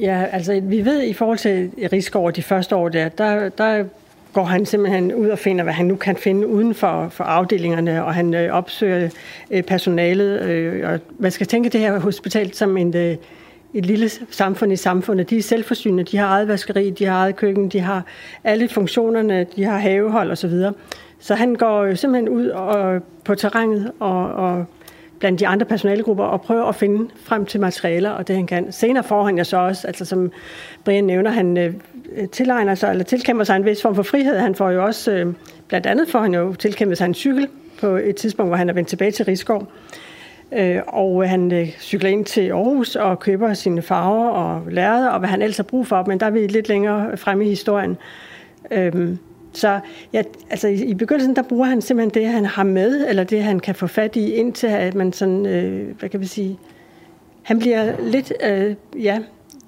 Ja, 0.00 0.24
altså, 0.32 0.60
vi 0.62 0.84
ved 0.84 1.02
i 1.02 1.12
forhold 1.12 1.38
til 1.38 1.70
Rigsgaard 1.92 2.32
de 2.32 2.42
første 2.42 2.76
år 2.76 2.88
der, 2.88 3.08
der, 3.08 3.48
der 3.48 3.84
går 4.32 4.44
han 4.44 4.66
simpelthen 4.66 5.14
ud 5.14 5.28
og 5.28 5.38
finder, 5.38 5.64
hvad 5.64 5.72
han 5.72 5.86
nu 5.86 5.96
kan 5.96 6.16
finde 6.16 6.46
uden 6.46 6.74
for, 6.74 7.08
for 7.08 7.24
afdelingerne, 7.24 8.04
og 8.04 8.14
han 8.14 8.34
øh, 8.34 8.52
opsøger 8.52 9.10
øh, 9.50 9.62
personalet. 9.62 10.42
Øh, 10.42 10.90
og 10.90 11.00
man 11.18 11.30
skal 11.30 11.46
tænke 11.46 11.68
det 11.68 11.80
her 11.80 12.00
hospital 12.00 12.54
som 12.54 12.76
en, 12.76 12.96
øh, 12.96 13.16
et 13.74 13.86
lille 13.86 14.10
samfund 14.30 14.72
i 14.72 14.76
samfundet. 14.76 15.30
De 15.30 15.38
er 15.38 15.42
selvforsynende, 15.42 16.04
de 16.04 16.16
har 16.16 16.26
eget 16.26 16.48
vaskeri, 16.48 16.90
de 16.90 17.04
har 17.04 17.14
eget 17.14 17.36
køkken, 17.36 17.68
de 17.68 17.80
har 17.80 18.02
alle 18.44 18.68
funktionerne, 18.68 19.46
de 19.56 19.64
har 19.64 19.78
havehold 19.78 20.30
osv. 20.30 20.62
Så 21.24 21.34
han 21.34 21.54
går 21.54 21.82
øh, 21.82 21.96
simpelthen 21.96 22.28
ud 22.28 22.48
og, 22.48 23.02
på 23.24 23.34
terrænet 23.34 23.92
og, 24.00 24.32
og 24.32 24.64
blandt 25.18 25.40
de 25.40 25.46
andre 25.46 25.66
personalegrupper 25.66 26.24
og 26.24 26.42
prøver 26.42 26.64
at 26.64 26.74
finde 26.74 27.10
frem 27.24 27.46
til 27.46 27.60
materialer 27.60 28.10
og 28.10 28.28
det 28.28 28.36
han 28.36 28.46
kan. 28.46 28.72
Senere 28.72 29.04
får 29.04 29.24
han 29.24 29.38
jo 29.38 29.44
så 29.44 29.56
også, 29.56 29.86
altså 29.86 30.04
som 30.04 30.32
Brian 30.84 31.04
nævner, 31.04 31.30
han 31.30 31.56
øh, 31.56 31.74
øh, 32.16 32.28
tilegner 32.28 32.74
sig, 32.74 32.90
eller 32.90 33.04
tilkæmper 33.04 33.44
sig 33.44 33.56
en 33.56 33.64
vis 33.64 33.82
form 33.82 33.94
for 33.94 34.02
frihed. 34.02 34.38
Han 34.38 34.54
får 34.54 34.70
jo 34.70 34.84
også, 34.84 35.12
øh, 35.12 35.34
blandt 35.68 35.86
andet 35.86 36.08
får 36.08 36.20
han 36.20 36.34
jo 36.34 36.54
tilkæmpet 36.54 36.98
sig 36.98 37.04
en 37.04 37.14
cykel 37.14 37.48
på 37.80 37.86
et 37.86 38.16
tidspunkt, 38.16 38.50
hvor 38.50 38.56
han 38.56 38.68
er 38.68 38.72
vendt 38.72 38.88
tilbage 38.88 39.10
til 39.10 39.24
Rigskov. 39.24 39.68
Øh, 40.52 40.80
og 40.86 41.28
han 41.28 41.52
øh, 41.52 41.68
cykler 41.80 42.10
ind 42.10 42.24
til 42.24 42.50
Aarhus 42.50 42.96
og 42.96 43.18
køber 43.20 43.54
sine 43.54 43.82
farver 43.82 44.28
og 44.28 44.62
lærreder, 44.70 45.08
og 45.08 45.18
hvad 45.18 45.28
han 45.28 45.42
ellers 45.42 45.56
har 45.56 45.64
brug 45.64 45.86
for, 45.86 46.04
men 46.06 46.20
der 46.20 46.26
er 46.26 46.30
vi 46.30 46.46
lidt 46.46 46.68
længere 46.68 47.16
fremme 47.16 47.44
i 47.44 47.48
historien. 47.48 47.96
Øh, 48.70 49.16
så 49.58 49.80
ja, 50.12 50.22
altså 50.50 50.68
i, 50.68 50.84
i 50.84 50.94
begyndelsen, 50.94 51.36
der 51.36 51.42
bruger 51.42 51.66
han 51.66 51.82
simpelthen 51.82 52.22
det, 52.22 52.32
han 52.32 52.44
har 52.44 52.62
med, 52.62 53.08
eller 53.08 53.24
det, 53.24 53.42
han 53.42 53.60
kan 53.60 53.74
få 53.74 53.86
fat 53.86 54.16
i, 54.16 54.32
indtil 54.32 54.66
at 54.66 54.94
man 54.94 55.12
sådan, 55.12 55.46
øh, 55.46 55.98
hvad 55.98 56.08
kan 56.08 56.20
vi 56.20 56.26
sige, 56.26 56.58
han 57.42 57.58
bliver 57.58 57.92
lidt, 58.00 58.32
øh, 58.44 58.74
ja, 59.02 59.18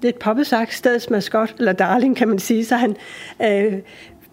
lidt 0.01 0.19
poppesagt, 0.19 0.73
stedsmaskot, 0.73 1.55
eller 1.59 1.73
darling, 1.73 2.15
kan 2.15 2.27
man 2.27 2.39
sige, 2.39 2.65
så 2.65 2.75
han, 2.75 2.95
øh, 3.41 3.73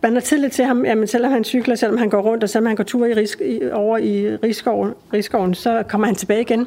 man 0.03 0.13
har 0.13 0.21
tillid 0.21 0.51
til 0.51 0.65
ham, 0.65 0.85
jamen 0.85 1.07
selvom 1.07 1.33
han 1.33 1.45
cykler, 1.45 1.75
selvom 1.75 1.99
han 1.99 2.09
går 2.09 2.21
rundt, 2.21 2.43
og 2.45 2.51
selvom 2.51 2.67
han 2.67 2.77
går 2.77 2.85
tur 2.85 3.07
i 3.07 3.15
risk, 3.15 3.41
i, 3.41 3.61
over 3.73 3.99
i 3.99 4.37
Rigskoven, 4.37 4.93
Rigskoven, 5.13 5.55
så 5.55 5.83
kommer 5.89 6.07
han 6.07 6.17
tilbage 6.17 6.41
igen. 6.41 6.67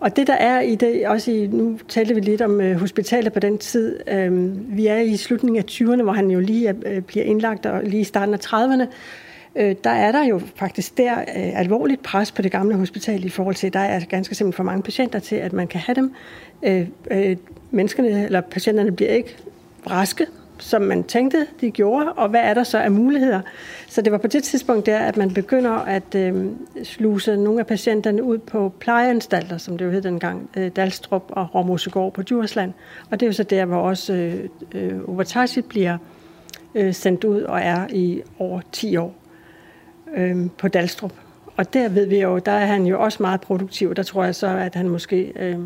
Og 0.00 0.16
det 0.16 0.26
der 0.26 0.34
er 0.34 0.60
i 0.60 0.74
det, 0.74 1.06
også 1.06 1.30
i, 1.30 1.46
nu 1.46 1.78
talte 1.88 2.14
vi 2.14 2.20
lidt 2.20 2.42
om 2.42 2.60
øh, 2.60 2.80
hospitalet 2.80 3.32
på 3.32 3.40
den 3.40 3.58
tid, 3.58 4.00
øh, 4.08 4.52
vi 4.76 4.86
er 4.86 4.98
i 4.98 5.16
slutningen 5.16 5.58
af 5.58 5.64
20'erne, 5.70 6.02
hvor 6.02 6.12
han 6.12 6.30
jo 6.30 6.40
lige 6.40 6.74
øh, 6.86 7.02
bliver 7.02 7.24
indlagt, 7.24 7.66
og 7.66 7.82
lige 7.84 8.00
i 8.00 8.04
starten 8.04 8.34
af 8.34 8.38
30'erne, 8.38 8.86
øh, 9.56 9.74
der 9.84 9.90
er 9.90 10.12
der 10.12 10.24
jo 10.24 10.40
faktisk 10.56 10.98
der 10.98 11.20
øh, 11.20 11.60
alvorligt 11.60 12.02
pres 12.02 12.32
på 12.32 12.42
det 12.42 12.52
gamle 12.52 12.76
hospital 12.76 13.24
i 13.24 13.28
forhold 13.28 13.54
til, 13.54 13.72
der 13.72 13.80
er 13.80 14.00
ganske 14.00 14.34
simpelthen 14.34 14.56
for 14.56 14.64
mange 14.64 14.82
patienter 14.82 15.18
til, 15.18 15.36
at 15.36 15.52
man 15.52 15.66
kan 15.66 15.80
have 15.80 15.94
dem. 15.94 16.14
Øh, 16.62 16.86
øh, 17.10 17.36
menneskerne, 17.70 18.24
eller 18.24 18.40
patienterne 18.40 18.92
bliver 18.92 19.10
ikke 19.10 19.36
raske, 19.90 20.26
som 20.60 20.82
man 20.82 21.04
tænkte, 21.04 21.46
de 21.60 21.70
gjorde, 21.70 22.12
og 22.12 22.28
hvad 22.28 22.40
er 22.40 22.54
der 22.54 22.64
så 22.64 22.78
af 22.78 22.90
muligheder? 22.90 23.40
Så 23.88 24.02
det 24.02 24.12
var 24.12 24.18
på 24.18 24.26
det 24.26 24.42
tidspunkt 24.42 24.86
der, 24.86 24.98
at 24.98 25.16
man 25.16 25.34
begynder 25.34 25.70
at 25.70 26.14
øh, 26.14 26.46
sluse 26.82 27.36
nogle 27.36 27.60
af 27.60 27.66
patienterne 27.66 28.22
ud 28.22 28.38
på 28.38 28.72
plejeanstalter, 28.80 29.58
som 29.58 29.78
det 29.78 29.84
jo 29.84 29.90
hed 29.90 30.02
dengang, 30.02 30.50
øh, 30.56 30.70
Dalstrup 30.76 31.24
og 31.28 31.54
Råmosegård 31.54 32.12
på 32.12 32.22
Djursland. 32.22 32.72
Og 33.10 33.20
det 33.20 33.26
er 33.26 33.28
jo 33.28 33.32
så 33.32 33.42
der, 33.42 33.64
hvor 33.64 33.76
også 33.76 34.12
øh, 34.12 34.48
øh, 34.74 35.62
bliver 35.68 35.98
øh, 36.74 36.94
sendt 36.94 37.24
ud 37.24 37.42
og 37.42 37.60
er 37.60 37.86
i 37.90 38.22
over 38.38 38.60
10 38.72 38.96
år 38.96 39.14
øh, 40.16 40.46
på 40.58 40.68
Dalstrup. 40.68 41.12
Og 41.56 41.74
der 41.74 41.88
ved 41.88 42.06
vi 42.06 42.20
jo, 42.20 42.38
der 42.38 42.52
er 42.52 42.66
han 42.66 42.86
jo 42.86 43.00
også 43.00 43.22
meget 43.22 43.40
produktiv. 43.40 43.94
Der 43.94 44.02
tror 44.02 44.24
jeg 44.24 44.34
så, 44.34 44.46
at 44.46 44.74
han 44.74 44.88
måske 44.88 45.32
øh, 45.36 45.58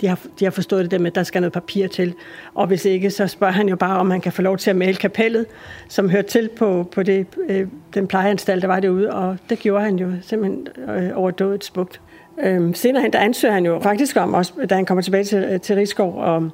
de 0.00 0.08
har, 0.08 0.18
de 0.40 0.44
har 0.44 0.50
forstået 0.50 0.82
det 0.82 0.90
der 0.90 0.98
med, 0.98 1.06
at 1.06 1.14
der 1.14 1.22
skal 1.22 1.40
noget 1.40 1.52
papir 1.52 1.86
til. 1.86 2.14
Og 2.54 2.66
hvis 2.66 2.84
ikke, 2.84 3.10
så 3.10 3.26
spørger 3.26 3.52
han 3.52 3.68
jo 3.68 3.76
bare, 3.76 3.98
om 3.98 4.10
han 4.10 4.20
kan 4.20 4.32
få 4.32 4.42
lov 4.42 4.58
til 4.58 4.70
at 4.70 4.76
male 4.76 4.96
kapellet, 4.96 5.46
som 5.88 6.10
hører 6.10 6.22
til 6.22 6.48
på, 6.56 6.88
på 6.92 7.02
det, 7.02 7.26
øh, 7.48 7.66
den 7.94 8.06
plejeanstalt, 8.06 8.62
der 8.62 8.68
var 8.68 8.80
derude. 8.80 9.12
Og 9.12 9.36
det 9.50 9.58
gjorde 9.58 9.84
han 9.84 9.96
jo 9.96 10.10
simpelthen 10.22 10.68
øh, 10.88 11.10
overdået 11.14 11.64
smukt. 11.64 12.00
Øh, 12.42 12.74
senere 12.74 13.02
hen, 13.02 13.12
der 13.12 13.18
ansøger 13.18 13.54
han 13.54 13.66
jo 13.66 13.80
faktisk 13.80 14.16
om, 14.16 14.34
også, 14.34 14.52
da 14.70 14.74
han 14.74 14.86
kommer 14.86 15.02
tilbage 15.02 15.24
til, 15.24 15.60
til 15.60 15.76
Rigskov, 15.76 16.14
og 16.18 16.50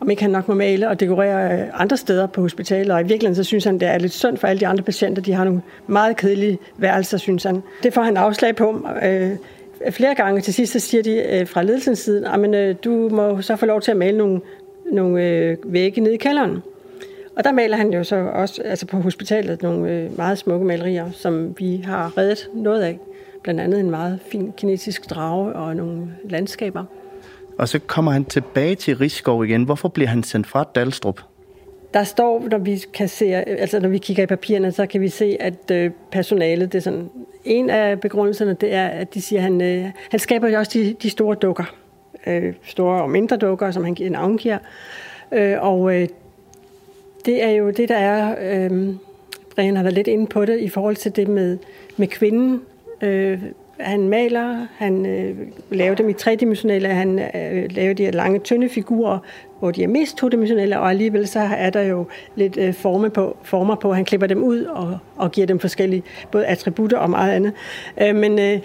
om 0.00 0.10
ikke 0.10 0.22
han 0.22 0.30
nok 0.30 0.48
må 0.48 0.54
male 0.54 0.88
og 0.88 1.00
dekorere 1.00 1.60
øh, 1.60 1.66
andre 1.74 1.96
steder 1.96 2.26
på 2.26 2.40
hospitalet. 2.40 2.94
Og 2.94 3.00
i 3.00 3.04
virkeligheden 3.04 3.34
så 3.34 3.44
synes 3.44 3.64
han, 3.64 3.80
det 3.80 3.88
er 3.88 3.98
lidt 3.98 4.12
synd 4.12 4.36
for 4.36 4.46
alle 4.46 4.60
de 4.60 4.66
andre 4.66 4.84
patienter. 4.84 5.22
De 5.22 5.32
har 5.32 5.44
nogle 5.44 5.62
meget 5.86 6.16
kedelige 6.16 6.58
værelser, 6.76 7.18
synes 7.18 7.42
han. 7.42 7.62
Det 7.82 7.94
får 7.94 8.02
han 8.02 8.16
afslag 8.16 8.56
på. 8.56 8.88
Øh, 9.02 9.30
flere 9.90 10.14
gange. 10.14 10.40
Til 10.40 10.54
sidst 10.54 10.72
så 10.72 10.78
siger 10.78 11.02
de 11.02 11.22
øh, 11.22 11.46
fra 11.46 11.62
ledelsens 11.62 11.98
side, 11.98 12.28
ah, 12.28 12.44
at 12.44 12.54
øh, 12.54 12.76
du 12.84 13.08
må 13.08 13.42
så 13.42 13.56
få 13.56 13.66
lov 13.66 13.80
til 13.80 13.90
at 13.90 13.96
male 13.96 14.18
nogle, 14.18 14.40
nogle 14.92 15.24
øh, 15.24 15.56
vægge 15.64 16.00
nede 16.00 16.14
i 16.14 16.18
kælderen. 16.18 16.62
Og 17.36 17.44
der 17.44 17.52
maler 17.52 17.76
han 17.76 17.92
jo 17.92 18.04
så 18.04 18.16
også 18.16 18.62
altså 18.62 18.86
på 18.86 18.96
hospitalet 18.96 19.62
nogle 19.62 19.90
øh, 19.90 20.16
meget 20.16 20.38
smukke 20.38 20.66
malerier, 20.66 21.10
som 21.10 21.58
vi 21.58 21.82
har 21.84 22.18
reddet 22.18 22.48
noget 22.54 22.82
af. 22.82 22.98
Blandt 23.42 23.60
andet 23.60 23.80
en 23.80 23.90
meget 23.90 24.18
fin 24.30 24.52
kinesisk 24.56 25.10
drage 25.10 25.52
og 25.52 25.76
nogle 25.76 26.06
landskaber. 26.24 26.84
Og 27.58 27.68
så 27.68 27.78
kommer 27.78 28.12
han 28.12 28.24
tilbage 28.24 28.74
til 28.74 28.96
Rigskov 28.96 29.44
igen. 29.44 29.64
Hvorfor 29.64 29.88
bliver 29.88 30.08
han 30.08 30.22
sendt 30.22 30.46
fra 30.46 30.64
Dalstrup? 30.74 31.20
Der 31.94 32.04
står, 32.04 32.48
når 32.50 32.58
vi 32.58 32.84
kan 32.94 33.08
se, 33.08 33.34
altså 33.34 33.80
når 33.80 33.88
vi 33.88 33.98
kigger 33.98 34.22
i 34.22 34.26
papirerne, 34.26 34.72
så 34.72 34.86
kan 34.86 35.00
vi 35.00 35.08
se, 35.08 35.36
at 35.40 35.70
øh, 35.70 35.90
personalet, 36.10 36.72
det 36.72 36.78
er 36.78 36.82
sådan, 36.82 37.10
en 37.44 37.70
af 37.70 38.00
begrundelserne, 38.00 38.54
det 38.54 38.74
er, 38.74 38.86
at 38.86 39.14
de 39.14 39.22
siger, 39.22 39.38
at 39.38 39.42
han, 39.42 39.60
øh, 39.60 39.86
han 40.10 40.20
skaber 40.20 40.48
jo 40.48 40.58
også 40.58 40.78
de, 40.78 40.96
de 41.02 41.10
store 41.10 41.34
dukker, 41.34 41.74
øh, 42.26 42.54
store 42.62 43.02
og 43.02 43.10
mindre 43.10 43.36
dukker, 43.36 43.70
som 43.70 43.84
han 43.84 43.96
navngiver. 44.00 44.58
Øh, 45.32 45.56
og 45.60 45.94
øh, 45.94 46.08
det 47.26 47.44
er 47.44 47.50
jo 47.50 47.70
det, 47.70 47.88
der 47.88 47.96
er, 47.96 48.36
øh, 48.40 48.94
Brian 49.54 49.76
har 49.76 49.82
været 49.82 49.94
lidt 49.94 50.08
inde 50.08 50.26
på 50.26 50.44
det, 50.44 50.60
i 50.60 50.68
forhold 50.68 50.96
til 50.96 51.16
det 51.16 51.28
med, 51.28 51.58
med 51.96 52.06
kvinden. 52.06 52.62
Øh, 53.02 53.42
han 53.80 54.08
maler, 54.08 54.66
han 54.76 55.06
øh, 55.06 55.36
laver 55.70 55.94
dem 55.94 56.08
i 56.08 56.12
tredimensionelle, 56.12 56.88
han 56.88 57.18
øh, 57.18 57.70
laver 57.70 57.94
de 57.94 58.04
her 58.04 58.12
lange, 58.12 58.38
tynde 58.38 58.68
figurer, 58.68 59.18
hvor 59.58 59.70
de 59.70 59.82
er 59.82 59.88
mest 59.88 60.16
todimensionelle, 60.16 60.80
og 60.80 60.90
alligevel 60.90 61.28
så 61.28 61.40
er 61.40 61.70
der 61.70 61.82
jo 61.82 62.06
lidt 62.34 62.56
øh, 62.56 62.74
forme 62.74 63.10
på, 63.10 63.36
former 63.42 63.74
på. 63.74 63.92
Han 63.92 64.04
klipper 64.04 64.26
dem 64.26 64.42
ud 64.42 64.64
og, 64.64 64.98
og 65.16 65.32
giver 65.32 65.46
dem 65.46 65.58
forskellige 65.58 66.02
både 66.32 66.46
attributter 66.46 66.98
og 66.98 67.10
meget 67.10 67.32
andet. 67.32 67.52
Øh, 68.02 68.16
men 68.16 68.38
øh, 68.38 68.58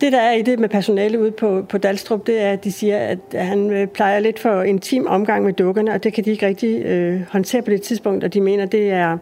det, 0.00 0.12
der 0.12 0.20
er 0.20 0.32
i 0.32 0.42
det 0.42 0.58
med 0.58 0.68
personale 0.68 1.20
ude 1.20 1.30
på, 1.30 1.64
på 1.68 1.78
Dalstrup, 1.78 2.26
det 2.26 2.40
er, 2.40 2.52
at 2.52 2.64
de 2.64 2.72
siger, 2.72 2.98
at 2.98 3.18
han 3.34 3.70
øh, 3.70 3.86
plejer 3.86 4.20
lidt 4.20 4.38
for 4.38 4.62
intim 4.62 5.06
omgang 5.06 5.44
med 5.44 5.52
dukkerne, 5.52 5.92
og 5.92 6.04
det 6.04 6.12
kan 6.12 6.24
de 6.24 6.30
ikke 6.30 6.46
rigtig 6.46 6.82
øh, 6.84 7.20
håndtere 7.30 7.62
på 7.62 7.70
det 7.70 7.82
tidspunkt, 7.82 8.24
og 8.24 8.34
de 8.34 8.40
mener, 8.40 8.66
det 8.66 8.90
er 8.90 9.18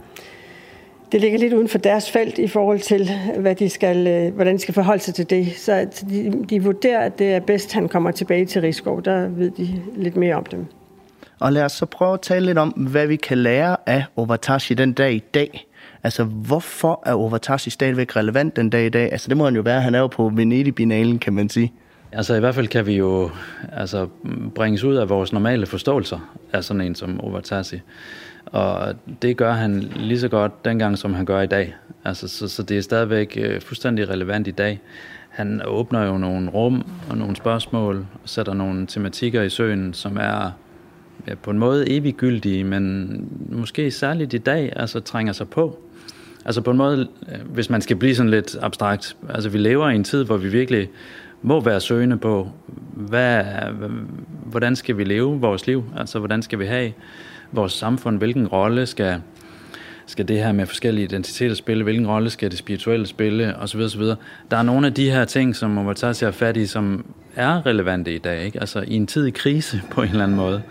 det 1.13 1.21
ligger 1.21 1.39
lidt 1.39 1.53
uden 1.53 1.69
for 1.69 1.79
deres 1.79 2.11
felt 2.11 2.39
i 2.39 2.49
forhold 2.49 2.81
til, 2.81 3.11
hvad 3.39 3.55
de 3.55 3.71
skal, 3.71 4.07
øh, 4.07 4.35
hvordan 4.35 4.55
de 4.55 4.61
skal 4.61 4.75
forholde 4.75 5.03
sig 5.03 5.15
til 5.15 5.31
det. 5.31 5.53
Så 5.57 5.87
de, 6.11 6.45
de 6.51 6.63
vurderer, 6.63 7.01
at 7.01 7.19
det 7.19 7.35
er 7.35 7.41
bedst, 7.41 7.69
at 7.69 7.73
han 7.73 7.89
kommer 7.89 8.11
tilbage 8.11 8.47
til 8.47 8.61
Rigskov. 8.61 9.03
Der 9.03 9.29
ved 9.29 9.51
de 9.51 9.83
lidt 9.97 10.17
mere 10.17 10.35
om 10.35 10.45
dem. 10.45 10.67
Og 11.41 11.53
lad 11.53 11.65
os 11.65 11.73
så 11.73 11.87
prøve 11.87 12.15
at 12.15 12.21
tale 12.21 12.47
lidt 12.47 12.59
om, 12.59 12.69
hvad 12.69 13.07
vi 13.07 13.17
kan 13.17 13.39
lære 13.39 13.77
af 13.87 14.05
Overtashi 14.17 14.75
den 14.75 14.93
dag 14.93 15.13
i 15.13 15.23
dag. 15.35 15.67
Altså, 16.03 16.25
hvorfor 16.25 17.03
er 17.07 17.15
Overtashi 17.15 17.71
stadigvæk 17.71 18.17
relevant 18.17 18.57
den 18.57 18.71
dag 18.71 18.87
i 18.87 18.89
dag? 18.89 19.13
Altså, 19.13 19.29
det 19.29 19.37
må 19.37 19.45
han 19.45 19.55
jo 19.55 19.63
være. 19.63 19.81
Han 19.81 19.95
er 19.95 19.99
jo 19.99 20.07
på 20.07 20.29
Venedig-binalen, 20.35 21.19
kan 21.19 21.33
man 21.33 21.49
sige. 21.49 21.73
Altså 22.13 22.35
i 22.35 22.41
hvert 22.41 22.55
fald 22.55 22.69
kan 22.69 22.87
vi 22.87 22.97
jo 22.97 23.31
altså, 23.73 24.09
bringes 24.55 24.85
ud 24.85 24.97
af 24.97 25.09
vores 25.09 25.33
normale 25.33 25.67
forståelser 25.67 26.19
af 26.53 26.65
sådan 26.65 26.81
en 26.81 26.95
som 26.95 27.21
Overtashi. 27.21 27.81
Og 28.53 28.95
det 29.23 29.37
gør 29.37 29.53
han 29.53 29.81
lige 29.81 30.21
så 30.21 30.29
godt 30.29 30.65
dengang, 30.65 30.99
som 30.99 31.15
han 31.15 31.25
gør 31.25 31.41
i 31.41 31.47
dag. 31.47 31.75
Altså, 32.05 32.29
så, 32.29 32.49
så 32.49 32.63
det 32.63 32.79
er 32.79 32.83
stadigvæk 32.83 33.39
øh, 33.41 33.61
fuldstændig 33.61 34.09
relevant 34.09 34.49
i 34.49 34.51
dag. 34.51 34.81
Han 35.29 35.63
åbner 35.65 36.07
jo 36.07 36.19
nogle 36.19 36.51
rum 36.51 36.87
og 37.11 37.19
nogle 37.19 37.37
spørgsmål, 37.37 38.07
og 38.23 38.29
sætter 38.29 38.55
nogle 38.55 38.87
tematikker 38.87 39.43
i 39.43 39.51
søen, 39.51 39.95
som 39.95 40.17
er 40.17 40.51
ja, 41.27 41.35
på 41.35 41.51
en 41.51 41.59
måde 41.59 41.91
eviggyldige, 41.91 42.65
men 42.65 43.09
måske 43.51 43.91
særligt 43.91 44.35
i 44.35 44.39
dag 44.39 44.73
altså 44.77 45.01
trænger 45.01 45.33
sig 45.33 45.49
på. 45.49 45.79
Altså 46.45 46.61
på 46.61 46.71
en 46.71 46.77
måde, 46.77 47.09
øh, 47.33 47.53
hvis 47.53 47.71
man 47.71 47.81
skal 47.81 47.97
blive 47.97 48.15
sådan 48.15 48.31
lidt 48.31 48.57
abstrakt, 48.61 49.17
altså 49.29 49.49
vi 49.49 49.59
lever 49.59 49.89
i 49.89 49.95
en 49.95 50.05
tid, 50.05 50.25
hvor 50.25 50.37
vi 50.37 50.49
virkelig 50.49 50.89
må 51.43 51.61
være 51.61 51.81
søgende 51.81 52.17
på, 52.17 52.49
hvad, 52.93 53.45
hvordan 54.45 54.77
skal 54.77 54.99
vi 54.99 55.05
leve 55.05 55.41
vores 55.41 55.67
liv? 55.67 55.85
Altså 55.97 56.19
hvordan 56.19 56.43
skal 56.43 56.59
vi 56.59 56.67
have 56.67 56.93
vores 57.53 57.73
samfund, 57.73 58.19
hvilken 58.19 58.47
rolle 58.47 58.87
skal, 58.87 59.21
skal 60.07 60.29
det 60.29 60.39
her 60.39 60.53
med 60.53 60.67
forskellige 60.67 61.05
identiteter 61.05 61.55
spille, 61.55 61.85
hvilken 61.85 62.07
rolle 62.07 62.31
skal 62.31 62.51
det 62.51 62.59
spirituelle 62.59 63.07
spille, 63.07 63.57
osv. 63.57 63.81
osv. 63.81 64.03
Der 64.51 64.57
er 64.57 64.63
nogle 64.63 64.87
af 64.87 64.95
de 64.95 65.11
her 65.11 65.25
ting, 65.25 65.57
som 65.57 65.71
man 65.71 65.85
må 65.85 65.93
tage 65.93 66.15
sig 66.15 66.35
fat 66.35 66.57
i, 66.57 66.67
som 66.67 67.05
er 67.37 67.67
relevante 67.67 68.15
i 68.15 68.19
dag. 68.19 68.45
Ikke? 68.45 68.61
Altså 68.61 68.85
i 68.87 68.95
en 68.95 69.07
tid 69.07 69.27
i 69.27 69.31
krise 69.31 69.83
på 69.93 70.03
en 70.03 70.09
eller 70.09 70.25
anden 70.25 70.37
måde, 70.37 70.63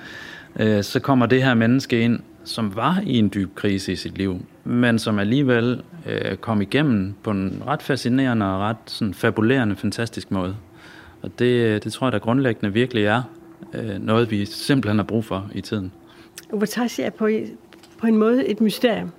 øh, 0.59 0.83
så 0.83 0.99
kommer 0.99 1.25
det 1.25 1.43
her 1.43 1.53
menneske 1.53 2.01
ind, 2.01 2.19
som 2.43 2.75
var 2.75 3.01
i 3.05 3.17
en 3.17 3.31
dyb 3.33 3.55
krise 3.55 3.91
i 3.91 3.95
sit 3.95 4.17
liv, 4.17 4.45
men 4.63 4.99
som 4.99 5.19
alligevel 5.19 5.81
øh, 6.05 6.35
kom 6.35 6.61
igennem 6.61 7.13
på 7.23 7.31
en 7.31 7.63
ret 7.67 7.81
fascinerende 7.81 8.45
og 8.45 8.59
ret 8.59 8.77
sådan, 8.85 9.13
fabulerende, 9.13 9.75
fantastisk 9.75 10.31
måde. 10.31 10.55
Og 11.21 11.39
det, 11.39 11.83
det 11.83 11.93
tror 11.93 12.07
jeg, 12.07 12.11
der 12.11 12.19
grundlæggende 12.19 12.73
virkelig 12.73 13.03
er 13.03 13.21
øh, 13.73 14.05
noget, 14.05 14.31
vi 14.31 14.45
simpelthen 14.45 14.97
har 14.97 15.03
brug 15.03 15.25
for 15.25 15.49
i 15.53 15.61
tiden. 15.61 15.91
Overtashi 16.53 17.01
er 17.01 17.09
på, 17.09 17.29
på 17.97 18.07
en 18.07 18.17
måde 18.17 18.45
et 18.45 18.61
mysterium. 18.61 19.11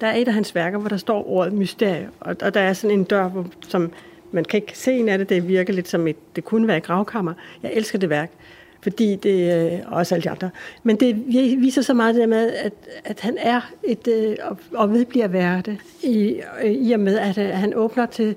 Der 0.00 0.06
er 0.06 0.14
et 0.14 0.28
af 0.28 0.34
hans 0.34 0.54
værker, 0.54 0.78
hvor 0.78 0.88
der 0.88 0.96
står 0.96 1.28
ordet 1.28 1.52
mysterium, 1.52 2.12
og, 2.20 2.36
og 2.42 2.54
der 2.54 2.60
er 2.60 2.72
sådan 2.72 2.98
en 2.98 3.04
dør, 3.04 3.28
hvor, 3.28 3.46
som 3.68 3.92
man 4.32 4.44
kan 4.44 4.60
ikke 4.60 4.78
se 4.78 4.92
en 4.92 5.08
af 5.08 5.18
det, 5.18 5.28
det 5.28 5.48
virker 5.48 5.72
lidt 5.72 5.88
som 5.88 6.06
et, 6.06 6.36
det 6.36 6.44
kunne 6.44 6.68
være 6.68 6.76
et 6.76 6.82
gravkammer. 6.82 7.34
Jeg 7.62 7.72
elsker 7.74 7.98
det 7.98 8.10
værk, 8.10 8.30
fordi 8.82 9.16
det 9.16 9.50
er 9.50 9.66
øh, 9.66 9.80
også 9.86 10.14
alle 10.14 10.22
de 10.22 10.30
andre. 10.30 10.50
Men 10.82 10.96
det 10.96 11.22
viser 11.60 11.82
så 11.82 11.94
meget 11.94 12.14
det 12.14 12.20
der 12.20 12.26
med, 12.26 12.52
at, 12.52 12.72
at 13.04 13.20
han 13.20 13.36
er 13.40 13.60
et, 13.82 14.08
øh, 14.08 14.36
og 14.72 14.92
vedbliver 14.92 15.24
at 15.24 15.32
være 15.32 15.62
det, 15.66 15.78
i, 16.02 16.40
øh, 16.64 16.70
i 16.70 16.92
og 16.92 17.00
med, 17.00 17.18
at, 17.18 17.38
øh, 17.38 17.48
han 17.48 17.74
åbner 17.74 18.06
til, 18.06 18.36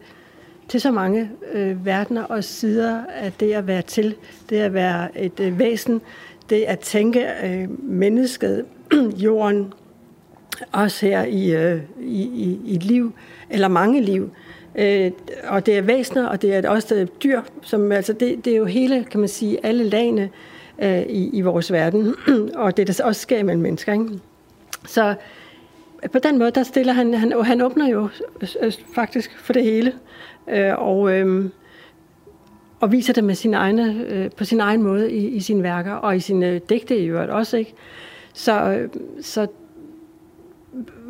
til 0.68 0.82
så 0.82 0.92
mange 0.92 1.30
øh, 1.54 1.86
verdener 1.86 2.24
og 2.24 2.44
sider 2.44 3.04
af 3.10 3.32
det 3.32 3.54
at 3.54 3.68
være 3.68 3.82
til, 3.82 4.16
det 4.50 4.58
at 4.58 4.74
være 4.74 5.20
et 5.20 5.40
øh, 5.40 5.60
væsen, 5.60 6.02
det 6.50 6.62
at 6.62 6.80
tænke 6.80 7.28
øh, 7.44 7.90
mennesket, 7.90 8.66
jorden, 9.26 9.74
også 10.72 11.06
her 11.06 11.24
i, 11.24 11.56
øh, 11.56 11.82
i, 12.02 12.22
i, 12.22 12.60
i 12.66 12.76
et 12.76 12.84
liv, 12.84 13.14
eller 13.50 13.68
mange 13.68 14.02
liv. 14.02 14.30
Øh, 14.76 15.12
og 15.48 15.66
det 15.66 15.78
er 15.78 15.82
væsener, 15.82 16.28
og 16.28 16.42
det 16.42 16.56
er 16.56 16.70
også 16.70 16.96
det 16.96 17.24
dyr, 17.24 17.42
som 17.62 17.92
altså 17.92 18.14
det, 18.14 18.46
det 18.46 18.54
er 18.54 18.58
jo 18.58 18.66
hele, 18.66 19.04
kan 19.12 19.20
man 19.20 19.30
sige, 19.30 19.66
alle 19.66 19.84
lagene 19.84 20.30
øh, 20.80 21.02
i, 21.02 21.30
i 21.34 21.42
vores 21.42 21.72
verden, 21.72 22.16
og 22.56 22.78
det 22.78 22.88
der 22.88 23.04
også 23.04 23.22
sker 23.22 23.44
mellem 23.44 23.62
mennesker. 23.62 23.94
Ikke? 23.94 24.10
Så 24.88 25.16
øh, 26.04 26.10
på 26.10 26.20
den 26.20 26.40
måde, 26.40 26.52
der 26.52 26.64
stiller 26.64 26.94
han, 26.94 27.14
han, 27.14 27.34
han 27.44 27.62
åbner 27.62 27.88
jo 27.88 28.10
øh, 28.42 28.50
øh 28.62 28.74
faktisk 28.96 29.40
for 29.40 29.54
det 29.54 29.64
hele, 29.64 29.94
øh, 30.48 30.74
og, 30.78 31.12
øh, 31.12 31.50
og 32.82 32.92
viser 32.92 33.14
det 33.14 33.24
med 33.24 33.36
sin 33.36 33.54
egne, 33.54 34.06
øh, 34.08 34.32
på 34.32 34.46
sin 34.46 34.60
egen 34.60 34.84
måde 34.84 35.12
i, 35.12 35.28
i 35.28 35.40
sine 35.40 35.64
værker, 35.64 35.94
og 35.94 36.16
i 36.16 36.20
sine 36.20 36.50
øh, 36.50 36.62
digte 36.70 36.98
i 36.98 37.06
øvrigt 37.06 37.32
også. 37.32 37.58
Ikke? 37.58 37.74
Så, 38.34 38.72
øh, 38.72 38.90
så 39.22 39.48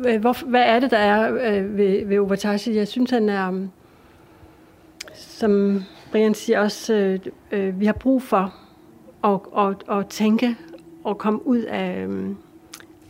øh, 0.06 0.20
hvor, 0.20 0.46
hvad 0.46 0.62
er 0.62 0.80
det, 0.80 0.90
der 0.90 0.98
er 0.98 1.32
øh, 1.32 1.76
ved, 1.78 2.06
ved 2.06 2.18
Obatashi? 2.18 2.76
Jeg 2.76 2.88
synes, 2.88 3.10
han 3.10 3.28
er, 3.28 3.50
mm, 3.50 3.70
som 5.14 5.82
Brian 6.12 6.34
siger 6.34 6.60
også, 6.60 6.94
øh, 6.94 7.18
øh, 7.52 7.80
vi 7.80 7.86
har 7.86 7.92
brug 7.92 8.22
for 8.22 8.54
at, 9.24 9.40
at, 9.58 9.98
at 9.98 10.06
tænke 10.06 10.56
og 11.04 11.18
komme 11.18 11.46
ud 11.46 11.60
af, 11.60 12.08
mm, 12.08 12.36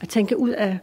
at 0.01 0.09
tænke 0.09 0.39
ud 0.39 0.51
af, 0.51 0.79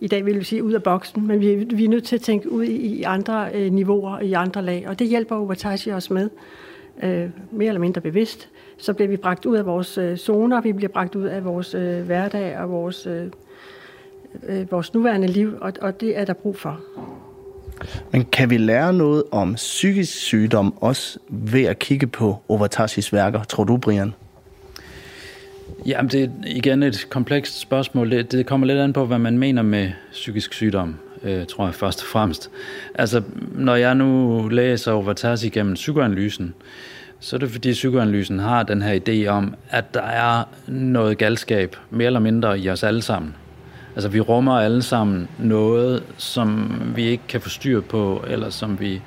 i 0.00 0.06
dag 0.06 0.26
vil 0.26 0.38
vi 0.38 0.44
sige 0.44 0.64
ud 0.64 0.72
af 0.72 0.82
boksen, 0.82 1.26
men 1.26 1.40
vi, 1.40 1.54
vi 1.54 1.84
er 1.84 1.88
nødt 1.88 2.04
til 2.04 2.16
at 2.16 2.22
tænke 2.22 2.52
ud 2.52 2.64
i, 2.64 2.76
i 2.76 3.02
andre 3.02 3.48
øh, 3.54 3.72
niveauer, 3.72 4.20
i 4.20 4.32
andre 4.32 4.62
lag, 4.62 4.84
og 4.88 4.98
det 4.98 5.06
hjælper 5.06 5.36
Obatashi 5.36 5.90
også 5.90 6.14
med 6.14 6.30
øh, 7.02 7.30
mere 7.50 7.68
eller 7.68 7.80
mindre 7.80 8.00
bevidst, 8.00 8.48
så 8.78 8.92
bliver 8.92 9.08
vi 9.08 9.16
bragt 9.16 9.46
ud 9.46 9.56
af 9.56 9.66
vores 9.66 9.98
øh, 9.98 10.16
zoner, 10.16 10.60
vi 10.60 10.72
bliver 10.72 10.92
bragt 10.92 11.14
ud 11.14 11.24
af 11.24 11.44
vores 11.44 11.74
øh, 11.74 12.02
hverdag 12.02 12.58
og 12.58 12.70
vores, 12.70 13.06
øh, 13.06 13.26
øh, 14.48 14.70
vores 14.70 14.94
nuværende 14.94 15.26
liv, 15.26 15.54
og, 15.60 15.72
og 15.80 16.00
det 16.00 16.18
er 16.18 16.24
der 16.24 16.32
brug 16.32 16.56
for. 16.56 16.80
Men 18.12 18.24
kan 18.24 18.50
vi 18.50 18.56
lære 18.56 18.92
noget 18.92 19.22
om 19.30 19.54
psykisk 19.54 20.12
sygdom 20.12 20.74
også 20.80 21.18
ved 21.28 21.64
at 21.64 21.78
kigge 21.78 22.06
på 22.06 22.36
Overtashis 22.48 23.12
værker, 23.12 23.42
tror 23.42 23.64
du, 23.64 23.76
Brian? 23.76 24.14
Jamen, 25.86 26.10
det 26.10 26.22
er 26.22 26.28
igen 26.46 26.82
et 26.82 27.06
komplekst 27.10 27.58
spørgsmål. 27.58 28.10
Det, 28.10 28.32
det 28.32 28.46
kommer 28.46 28.66
lidt 28.66 28.78
an 28.78 28.92
på, 28.92 29.06
hvad 29.06 29.18
man 29.18 29.38
mener 29.38 29.62
med 29.62 29.90
psykisk 30.12 30.52
sygdom, 30.52 30.96
øh, 31.24 31.46
tror 31.46 31.64
jeg 31.64 31.74
først 31.74 32.00
og 32.02 32.06
fremmest. 32.06 32.50
Altså, 32.94 33.22
når 33.54 33.74
jeg 33.74 33.94
nu 33.94 34.48
læser 34.48 34.92
Overtashi 34.92 35.46
igennem 35.46 35.74
psykoanalysen, 35.74 36.54
så 37.20 37.36
er 37.36 37.40
det 37.40 37.50
fordi 37.50 37.72
psykoanalysen 37.72 38.38
har 38.38 38.62
den 38.62 38.82
her 38.82 39.00
idé 39.00 39.28
om, 39.28 39.54
at 39.70 39.94
der 39.94 40.02
er 40.02 40.44
noget 40.66 41.18
galskab, 41.18 41.76
mere 41.90 42.06
eller 42.06 42.20
mindre 42.20 42.58
i 42.58 42.70
os 42.70 42.82
alle 42.82 43.02
sammen. 43.02 43.34
Altså 43.94 44.08
vi 44.08 44.20
rummer 44.20 44.58
alle 44.58 44.82
sammen 44.82 45.28
noget, 45.38 46.02
som 46.16 46.72
vi 46.94 47.04
ikke 47.04 47.22
kan 47.28 47.40
få 47.40 47.48
styr 47.48 47.80
på, 47.80 48.24
eller 48.26 48.50
som 48.50 48.80
vi, 48.80 49.02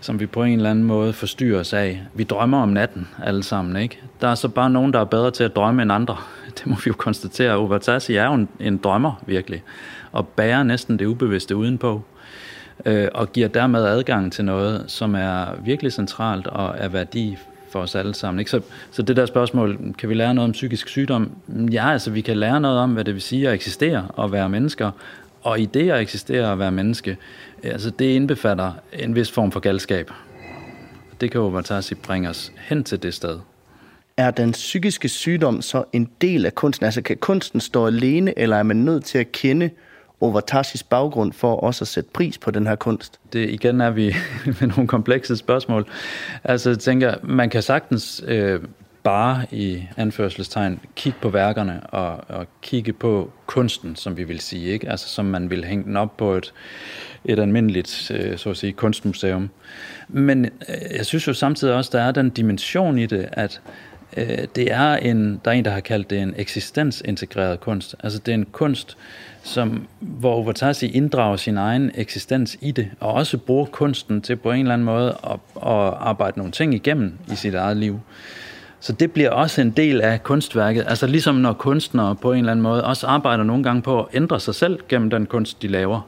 som 0.00 0.20
vi 0.20 0.26
på 0.26 0.42
en 0.42 0.56
eller 0.56 0.70
anden 0.70 0.84
måde 0.84 1.12
forstyrrer 1.12 1.60
os 1.60 1.72
af. 1.72 2.02
Vi 2.14 2.24
drømmer 2.24 2.62
om 2.62 2.68
natten 2.68 3.08
alle 3.24 3.42
sammen, 3.42 3.82
ikke? 3.82 4.00
Der 4.20 4.28
er 4.28 4.34
så 4.34 4.48
bare 4.48 4.70
nogen, 4.70 4.92
der 4.92 5.00
er 5.00 5.04
bedre 5.04 5.30
til 5.30 5.44
at 5.44 5.56
drømme 5.56 5.82
end 5.82 5.92
andre. 5.92 6.16
Det 6.58 6.66
må 6.66 6.74
vi 6.74 6.88
jo 6.88 6.92
konstatere. 6.92 7.54
Overtasi 7.54 8.14
er 8.14 8.24
jo 8.24 8.34
en, 8.34 8.48
en 8.60 8.76
drømmer, 8.76 9.22
virkelig. 9.26 9.62
Og 10.12 10.28
bærer 10.28 10.62
næsten 10.62 10.98
det 10.98 11.06
ubevidste 11.06 11.56
udenpå. 11.56 12.02
Øh, 12.86 13.08
og 13.14 13.32
giver 13.32 13.48
dermed 13.48 13.84
adgang 13.84 14.32
til 14.32 14.44
noget, 14.44 14.84
som 14.86 15.14
er 15.14 15.46
virkelig 15.64 15.92
centralt 15.92 16.46
og 16.46 16.74
er 16.78 16.88
værdi 16.88 17.36
for 17.70 17.80
os 17.80 17.94
alle 17.94 18.14
sammen. 18.14 18.38
Ikke? 18.38 18.50
Så, 18.50 18.60
så 18.90 19.02
det 19.02 19.16
der 19.16 19.26
spørgsmål, 19.26 19.94
kan 19.98 20.08
vi 20.08 20.14
lære 20.14 20.34
noget 20.34 20.48
om 20.48 20.52
psykisk 20.52 20.88
sygdom? 20.88 21.30
Ja, 21.72 21.92
altså 21.92 22.10
vi 22.10 22.20
kan 22.20 22.36
lære 22.36 22.60
noget 22.60 22.78
om, 22.78 22.92
hvad 22.92 23.04
det 23.04 23.14
vil 23.14 23.22
sige 23.22 23.48
at 23.48 23.54
eksistere 23.54 24.06
og 24.08 24.32
være 24.32 24.48
mennesker, 24.48 24.90
og 25.42 25.60
i 25.60 25.64
det 25.66 25.90
at 25.90 26.00
eksistere 26.00 26.46
og 26.50 26.58
være 26.58 26.72
menneske, 26.72 27.16
øh, 27.64 27.72
altså 27.72 27.90
det 27.90 28.04
indbefatter 28.04 28.72
en 28.92 29.14
vis 29.14 29.30
form 29.30 29.52
for 29.52 29.60
galskab. 29.60 30.10
Det 31.20 31.30
kan 31.30 31.40
jo 31.40 31.46
Vatasi 31.46 31.94
bringe 31.94 32.28
os 32.28 32.52
hen 32.56 32.84
til 32.84 33.02
det 33.02 33.14
sted. 33.14 33.38
er 34.16 34.30
den 34.30 34.52
psykiske 34.52 35.08
sygdom 35.08 35.62
så 35.62 35.84
en 35.92 36.10
del 36.20 36.46
af 36.46 36.54
kunsten? 36.54 36.84
Altså 36.84 37.02
kan 37.02 37.16
kunsten 37.16 37.60
stå 37.60 37.86
alene, 37.86 38.38
eller 38.38 38.56
er 38.56 38.62
man 38.62 38.76
nødt 38.76 39.04
til 39.04 39.18
at 39.18 39.32
kende 39.32 39.70
Overtashis 40.20 40.82
baggrund 40.82 41.32
for 41.32 41.56
også 41.56 41.84
at 41.84 41.88
sætte 41.88 42.10
pris 42.12 42.38
på 42.38 42.50
den 42.50 42.66
her 42.66 42.74
kunst? 42.74 43.20
Det 43.32 43.50
igen 43.50 43.80
er 43.80 43.90
vi 43.90 44.14
med 44.60 44.68
nogle 44.68 44.88
komplekse 44.88 45.36
spørgsmål. 45.36 45.86
Altså 46.44 46.70
jeg 46.70 46.78
tænker, 46.78 47.14
man 47.22 47.50
kan 47.50 47.62
sagtens 47.62 48.24
øh, 48.26 48.60
bare 49.02 49.46
i 49.50 49.82
anførselstegn 49.96 50.80
kigge 50.96 51.18
på 51.22 51.28
værkerne 51.28 51.86
og, 51.86 52.24
og 52.28 52.46
kigge 52.62 52.92
på 52.92 53.30
kunsten, 53.46 53.96
som 53.96 54.16
vi 54.16 54.24
vil 54.24 54.40
sige, 54.40 54.66
ikke? 54.66 54.90
Altså 54.90 55.08
som 55.08 55.24
man 55.24 55.50
vil 55.50 55.64
hænge 55.64 55.84
den 55.84 55.96
op 55.96 56.16
på 56.16 56.34
et, 56.34 56.52
et 57.24 57.38
almindeligt, 57.38 58.10
øh, 58.14 58.38
så 58.38 58.50
at 58.50 58.56
sige, 58.56 58.72
kunstmuseum. 58.72 59.50
Men 60.08 60.44
øh, 60.44 60.96
jeg 60.96 61.06
synes 61.06 61.26
jo 61.26 61.32
samtidig 61.32 61.74
også, 61.74 61.90
der 61.92 62.02
er 62.02 62.12
den 62.12 62.30
dimension 62.30 62.98
i 62.98 63.06
det, 63.06 63.28
at 63.32 63.60
øh, 64.18 64.38
det 64.56 64.72
er 64.72 64.96
en, 64.96 65.40
der 65.44 65.50
er 65.50 65.54
en, 65.54 65.64
der 65.64 65.70
har 65.70 65.80
kaldt 65.80 66.10
det 66.10 66.18
en 66.18 66.34
eksistensintegreret 66.36 67.60
kunst. 67.60 67.96
Altså 68.02 68.18
det 68.18 68.32
er 68.32 68.34
en 68.34 68.46
kunst, 68.52 68.96
som, 69.42 69.86
hvor 70.00 70.32
Overtasi 70.32 70.86
inddrager 70.86 71.36
sin 71.36 71.56
egen 71.56 71.90
eksistens 71.94 72.58
i 72.60 72.70
det, 72.70 72.88
og 73.00 73.12
også 73.12 73.38
bruger 73.38 73.66
kunsten 73.66 74.20
til 74.20 74.36
på 74.36 74.52
en 74.52 74.60
eller 74.60 74.72
anden 74.72 74.84
måde 74.84 75.16
at, 75.24 75.40
at 75.56 75.94
arbejde 75.98 76.38
nogle 76.38 76.52
ting 76.52 76.74
igennem 76.74 77.12
i 77.32 77.36
sit 77.36 77.54
eget 77.54 77.76
liv. 77.76 78.00
Så 78.80 78.92
det 78.92 79.12
bliver 79.12 79.30
også 79.30 79.60
en 79.60 79.70
del 79.70 80.00
af 80.00 80.22
kunstværket. 80.22 80.84
Altså 80.86 81.06
ligesom 81.06 81.34
når 81.34 81.52
kunstnere 81.52 82.14
på 82.16 82.32
en 82.32 82.38
eller 82.38 82.52
anden 82.52 82.62
måde 82.62 82.84
også 82.84 83.06
arbejder 83.06 83.44
nogle 83.44 83.62
gange 83.62 83.82
på 83.82 84.00
at 84.00 84.06
ændre 84.14 84.40
sig 84.40 84.54
selv 84.54 84.78
gennem 84.88 85.10
den 85.10 85.26
kunst, 85.26 85.62
de 85.62 85.68
laver. 85.68 86.00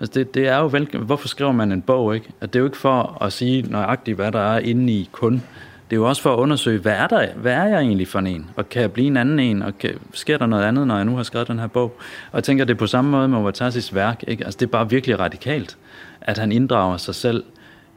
Altså 0.00 0.18
det, 0.18 0.34
det 0.34 0.48
er 0.48 0.58
jo 0.58 0.66
vel, 0.66 0.88
hvorfor 0.98 1.28
skriver 1.28 1.52
man 1.52 1.72
en 1.72 1.82
bog, 1.82 2.14
ikke? 2.14 2.26
At 2.40 2.52
det 2.52 2.58
er 2.58 2.60
jo 2.60 2.66
ikke 2.66 2.76
for 2.76 3.22
at 3.22 3.32
sige 3.32 3.62
nøjagtigt, 3.62 4.16
hvad 4.16 4.32
der 4.32 4.54
er 4.54 4.58
inde 4.58 4.92
i 4.92 5.08
kun. 5.12 5.42
Det 5.90 5.96
er 5.96 6.00
jo 6.00 6.08
også 6.08 6.22
for 6.22 6.32
at 6.32 6.38
undersøge, 6.38 6.78
hvad 6.78 6.92
er, 6.92 7.06
der, 7.06 7.26
hvad 7.36 7.52
er 7.52 7.64
jeg 7.64 7.80
egentlig 7.80 8.08
for 8.08 8.18
en? 8.18 8.50
Og 8.56 8.68
kan 8.68 8.82
jeg 8.82 8.92
blive 8.92 9.06
en 9.06 9.16
anden 9.16 9.38
en? 9.38 9.62
Og 9.62 9.78
kan, 9.78 9.90
sker 10.12 10.38
der 10.38 10.46
noget 10.46 10.64
andet, 10.64 10.86
når 10.86 10.96
jeg 10.96 11.04
nu 11.04 11.16
har 11.16 11.22
skrevet 11.22 11.48
den 11.48 11.58
her 11.58 11.66
bog? 11.66 11.96
Og 12.30 12.36
jeg 12.36 12.44
tænker, 12.44 12.64
det 12.64 12.74
er 12.74 12.78
på 12.78 12.86
samme 12.86 13.10
måde 13.10 13.28
med 13.28 13.38
Overtasis 13.38 13.94
værk. 13.94 14.24
Ikke? 14.28 14.44
Altså 14.44 14.58
det 14.58 14.66
er 14.66 14.70
bare 14.70 14.90
virkelig 14.90 15.18
radikalt, 15.18 15.76
at 16.20 16.38
han 16.38 16.52
inddrager 16.52 16.96
sig 16.96 17.14
selv 17.14 17.44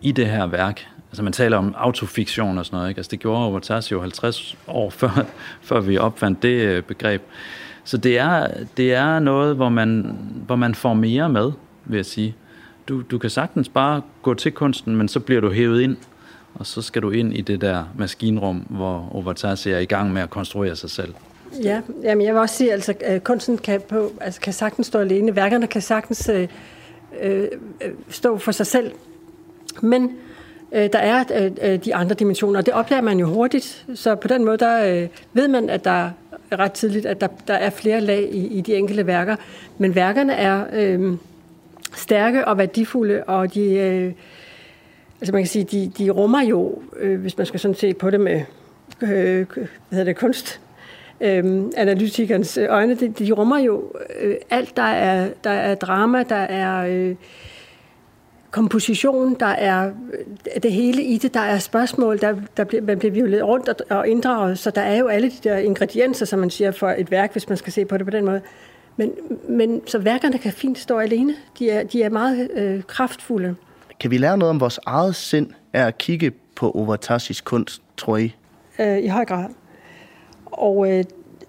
i 0.02 0.12
det 0.12 0.28
her 0.28 0.48
værk. 0.48 0.88
Altså 1.12 1.24
man 1.24 1.34
taler 1.34 1.58
om 1.58 1.76
autofiktion 1.78 2.58
og 2.58 2.66
sådan 2.66 2.78
noget. 2.78 2.90
Ikke? 2.90 3.00
Altså 3.00 3.10
det 3.12 3.20
gjorde 3.20 3.46
Overtas 3.46 3.92
jo 3.92 4.02
50 4.02 4.58
år 4.68 4.90
før, 4.90 5.26
før 5.62 5.80
vi 5.80 5.98
opfandt 5.98 6.44
det 6.44 6.62
øh, 6.62 6.84
begreb. 6.84 7.22
Så 7.84 7.98
det 7.98 8.18
er, 8.18 8.48
det 8.78 8.94
er 8.94 9.20
noget, 9.20 9.56
hvor 9.56 9.70
man, 9.70 10.18
hvor 10.46 10.56
man 10.56 10.76
får 10.76 10.94
mere 10.94 11.30
med, 11.30 11.52
vil 11.86 11.98
jeg 11.98 12.06
sige. 12.06 12.36
Du, 12.88 13.02
du 13.02 13.18
kan 13.18 13.30
sagtens 13.30 13.70
bare 13.70 14.02
gå 14.22 14.34
til 14.34 14.52
kunsten, 14.52 14.96
men 14.96 15.08
så 15.08 15.20
bliver 15.20 15.42
du 15.42 15.52
hævet 15.52 15.82
ind, 15.82 15.98
og 16.60 16.66
så 16.66 16.82
skal 16.82 17.02
du 17.02 17.10
ind 17.10 17.34
i 17.34 17.42
det 17.42 17.62
der 17.62 17.84
maskinrum, 17.98 18.58
hvor 18.70 19.10
Overtas 19.12 19.68
er 19.68 19.78
i 19.78 19.86
gang 19.86 20.14
med 20.14 20.22
at 20.22 20.30
konstruere 20.30 20.76
sig 20.76 20.90
selv. 20.90 21.14
Ja, 21.64 21.82
jamen 22.04 22.26
jeg 22.26 22.34
vil 22.34 22.42
også 22.42 22.56
sige, 22.56 22.70
at 22.70 22.74
altså, 22.74 22.94
øh, 23.08 23.20
kunsten 23.20 23.58
kan, 23.58 23.82
på, 23.82 24.12
altså, 24.22 24.42
kan 24.42 24.54
sagtens 24.54 24.88
stå 24.88 25.00
alene. 25.00 25.36
Værkerne 25.36 25.68
kan 25.68 25.82
sagtens 25.82 26.30
øh, 26.30 26.48
øh, 27.22 27.48
stå 28.10 28.38
for 28.38 28.52
sig 28.52 28.68
selv. 28.68 28.92
Men 29.82 30.12
øh, 30.72 30.90
der 30.94 31.00
er 31.00 31.24
øh, 31.36 31.52
øh 31.62 31.86
de 31.86 31.96
andre 31.96 32.16
dimensioner, 32.16 32.60
og 32.60 32.66
det 32.66 32.74
opdager 32.74 33.02
man 33.02 33.20
jo 33.20 33.28
hurtigt. 33.28 33.86
Så 33.96 34.16
på 34.16 34.28
den 34.28 34.46
måde, 34.46 34.58
der 34.58 35.02
øh, 35.02 35.08
ved 35.34 35.48
man, 35.48 35.70
at 35.70 35.84
der 35.84 36.10
ret 36.52 36.72
tidligt, 36.72 37.06
at 37.06 37.22
der, 37.22 37.28
der 37.48 37.54
er 37.54 37.70
flere 37.70 38.02
lag 38.02 38.30
i, 38.32 38.48
i 38.48 38.62
de 38.62 38.76
enkelte 38.76 39.08
værker. 39.08 39.36
Men 39.78 39.96
værkerne 39.96 40.34
er 40.34 40.66
øh, 40.74 41.18
stærke 41.96 42.48
og 42.48 42.58
værdifulde, 42.58 43.24
og 43.24 43.54
de, 43.54 43.74
øh, 43.74 44.14
altså 45.22 45.34
man 45.34 45.42
kan 45.42 45.48
sige, 45.48 45.64
de, 45.64 45.92
de 45.98 46.10
rummer 46.10 46.42
jo, 46.42 46.82
øh, 47.00 47.20
hvis 47.20 47.38
man 47.38 47.46
skal 47.46 47.60
sådan 47.60 47.76
se 47.76 47.94
på 47.94 48.10
det 48.10 48.20
med 48.20 48.42
øh, 49.02 49.46
hvad 49.48 49.68
hedder 49.92 50.04
det, 50.04 50.16
kunst, 50.16 50.62
øh, 51.22 51.62
analytikernes 51.78 52.58
øjne, 52.58 52.96
de, 52.96 53.10
de 53.10 53.32
rummer 53.32 53.60
jo 53.60 53.92
øh, 54.20 54.36
alt, 54.50 54.78
der 54.78 54.84
er, 54.84 55.30
der 55.44 55.50
er 55.50 55.76
drama, 55.76 56.24
der 56.24 56.36
er... 56.36 56.88
Øh, 56.88 57.16
komposition, 58.52 59.36
der 59.40 59.46
er 59.46 59.86
øh, 59.86 60.64
det 60.64 60.72
hele 60.72 61.04
i 61.04 61.18
det, 61.18 61.34
der 61.34 61.40
er 61.40 61.60
spørgsmål, 61.60 62.22
der, 62.22 62.36
der 62.58 62.64
bliver, 62.64 62.84
man 62.84 63.00
bliver 63.00 63.12
violet 63.12 63.44
rundt 63.44 63.70
og, 63.70 63.76
og 63.90 64.08
inddraget, 64.08 64.60
så 64.60 64.72
der 64.72 64.82
er 64.82 64.98
jo 64.98 65.08
alle 65.08 65.30
de 65.30 65.50
der 65.50 65.58
ingredienser, 65.58 66.26
som 66.26 66.40
man 66.40 66.50
siger, 66.50 66.72
for 66.72 66.90
et 66.90 67.12
værk, 67.12 67.32
hvis 67.32 67.50
man 67.50 67.58
skal 67.58 67.74
se 67.74 67.86
på 67.86 67.98
det 67.98 68.06
på 68.06 68.12
den 68.12 68.26
måde. 68.26 68.42
Men, 68.98 69.12
men 69.50 69.82
så 69.88 70.00
værkerne 70.00 70.38
kan 70.38 70.52
fint 70.52 70.78
stå 70.78 70.98
alene. 70.98 71.36
De 71.60 71.70
er, 71.70 71.84
de 71.84 72.04
er 72.04 72.10
meget 72.10 72.50
øh, 72.54 72.84
kraftfulde. 72.84 73.56
Kan 74.00 74.12
vi 74.12 74.18
lære 74.18 74.38
noget 74.38 74.50
om 74.50 74.60
vores 74.60 74.80
eget 74.86 75.16
sind 75.16 75.52
af 75.74 75.88
at 75.88 75.98
kigge 75.98 76.32
på 76.56 76.72
Overtasis 76.72 77.42
kunst, 77.42 77.82
tror 77.98 78.18
I? 78.18 78.36
Øh, 78.80 78.98
I 78.98 79.08
høj 79.08 79.26
grad. 79.26 79.50
Og 80.46 80.92
øh, 80.92 81.04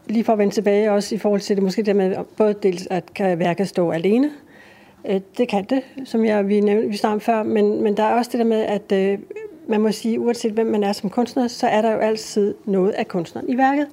lige 0.06 0.24
for 0.24 0.32
at 0.32 0.38
vende 0.38 0.54
tilbage 0.54 0.92
også 0.92 1.14
i 1.14 1.18
forhold 1.18 1.40
til 1.40 1.56
det, 1.56 1.64
måske 1.64 1.82
det 1.82 1.96
med 1.96 2.16
både 2.36 2.54
dels, 2.62 2.86
at 2.90 3.14
kan 3.14 3.38
værket 3.38 3.68
stå 3.68 3.90
alene, 3.90 4.30
Øh, 5.08 5.20
det 5.38 5.48
kan 5.48 5.64
det, 5.64 5.82
som 6.04 6.24
jeg, 6.24 6.48
vi, 6.48 6.60
nævnte, 6.60 6.88
vi 6.88 6.96
snakkede 6.96 7.20
før, 7.20 7.42
men, 7.42 7.82
men 7.82 7.96
der 7.96 8.02
er 8.02 8.14
også 8.14 8.30
det 8.32 8.38
der 8.38 8.44
med, 8.44 8.60
at 8.60 8.92
øh, 8.92 9.18
man 9.68 9.80
må 9.80 9.92
sige, 9.92 10.20
uanset 10.20 10.52
hvem 10.52 10.66
man 10.66 10.84
er 10.84 10.92
som 10.92 11.10
kunstner, 11.10 11.48
så 11.48 11.66
er 11.66 11.82
der 11.82 11.92
jo 11.92 11.98
altid 11.98 12.54
noget 12.64 12.90
af 12.90 13.08
kunstneren 13.08 13.48
i 13.48 13.56
værket. 13.56 13.86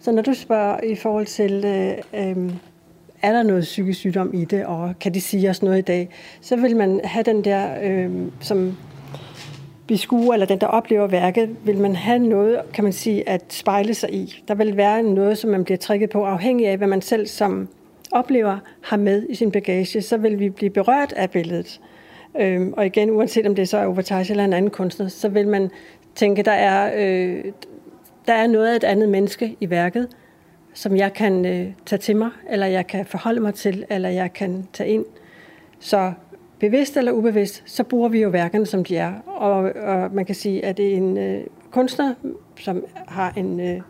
Så 0.00 0.12
når 0.12 0.22
du 0.22 0.34
spørger 0.34 0.80
i 0.80 0.94
forhold 0.94 1.26
til, 1.26 1.64
øh, 1.64 2.28
øh, 2.30 2.52
er 3.22 3.32
der 3.32 3.42
noget 3.42 3.62
psykisk 3.62 3.98
sygdom 3.98 4.30
i 4.34 4.44
det, 4.44 4.66
og 4.66 4.94
kan 5.00 5.14
det 5.14 5.22
sige 5.22 5.50
os 5.50 5.62
noget 5.62 5.78
i 5.78 5.82
dag, 5.82 6.08
så 6.40 6.56
vil 6.56 6.76
man 6.76 7.00
have 7.04 7.22
den 7.22 7.44
der, 7.44 7.68
øh, 7.82 8.10
som 8.40 8.76
beskuer, 9.86 10.32
eller 10.32 10.46
den, 10.46 10.60
der 10.60 10.66
oplever 10.66 11.06
værket, 11.06 11.56
vil 11.64 11.78
man 11.78 11.96
have 11.96 12.18
noget, 12.18 12.60
kan 12.74 12.84
man 12.84 12.92
sige, 12.92 13.28
at 13.28 13.44
spejle 13.48 13.94
sig 13.94 14.14
i. 14.14 14.42
Der 14.48 14.54
vil 14.54 14.76
være 14.76 15.02
noget, 15.02 15.38
som 15.38 15.50
man 15.50 15.64
bliver 15.64 15.78
trykket 15.78 16.10
på, 16.10 16.24
afhængig 16.24 16.68
af, 16.68 16.76
hvad 16.76 16.88
man 16.88 17.02
selv 17.02 17.26
som 17.26 17.68
oplever 18.12 18.58
har 18.80 18.96
med 18.96 19.26
i 19.28 19.34
sin 19.34 19.50
bagage, 19.50 20.02
så 20.02 20.16
vil 20.16 20.38
vi 20.38 20.50
blive 20.50 20.70
berørt 20.70 21.12
af 21.12 21.30
billedet. 21.30 21.80
Øhm, 22.40 22.72
og 22.72 22.86
igen, 22.86 23.10
uanset 23.10 23.46
om 23.46 23.54
det 23.54 23.68
så 23.68 23.78
er 23.78 23.86
Overtage 23.86 24.30
eller 24.30 24.44
en 24.44 24.52
anden 24.52 24.70
kunstner, 24.70 25.08
så 25.08 25.28
vil 25.28 25.48
man 25.48 25.70
tænke, 26.14 26.42
der 26.42 26.52
er, 26.52 26.92
øh, 26.96 27.44
der 28.26 28.32
er 28.32 28.46
noget 28.46 28.68
af 28.68 28.76
et 28.76 28.84
andet 28.84 29.08
menneske 29.08 29.56
i 29.60 29.70
værket, 29.70 30.08
som 30.74 30.96
jeg 30.96 31.12
kan 31.12 31.46
øh, 31.46 31.72
tage 31.86 31.98
til 31.98 32.16
mig, 32.16 32.30
eller 32.50 32.66
jeg 32.66 32.86
kan 32.86 33.06
forholde 33.06 33.40
mig 33.40 33.54
til, 33.54 33.84
eller 33.90 34.08
jeg 34.08 34.32
kan 34.32 34.68
tage 34.72 34.90
ind. 34.90 35.04
Så 35.78 36.12
bevidst 36.58 36.96
eller 36.96 37.12
ubevidst, 37.12 37.62
så 37.66 37.84
bruger 37.84 38.08
vi 38.08 38.22
jo 38.22 38.28
værkerne, 38.28 38.66
som 38.66 38.84
de 38.84 38.96
er. 38.96 39.12
Og, 39.26 39.72
og 39.72 40.14
man 40.14 40.24
kan 40.24 40.34
sige, 40.34 40.64
at 40.64 40.76
det 40.76 40.92
er 40.92 40.96
en 40.96 41.16
øh, 41.16 41.44
kunstner, 41.70 42.14
som 42.60 42.84
har 42.94 43.32
en 43.36 43.60
øh, 43.60 43.80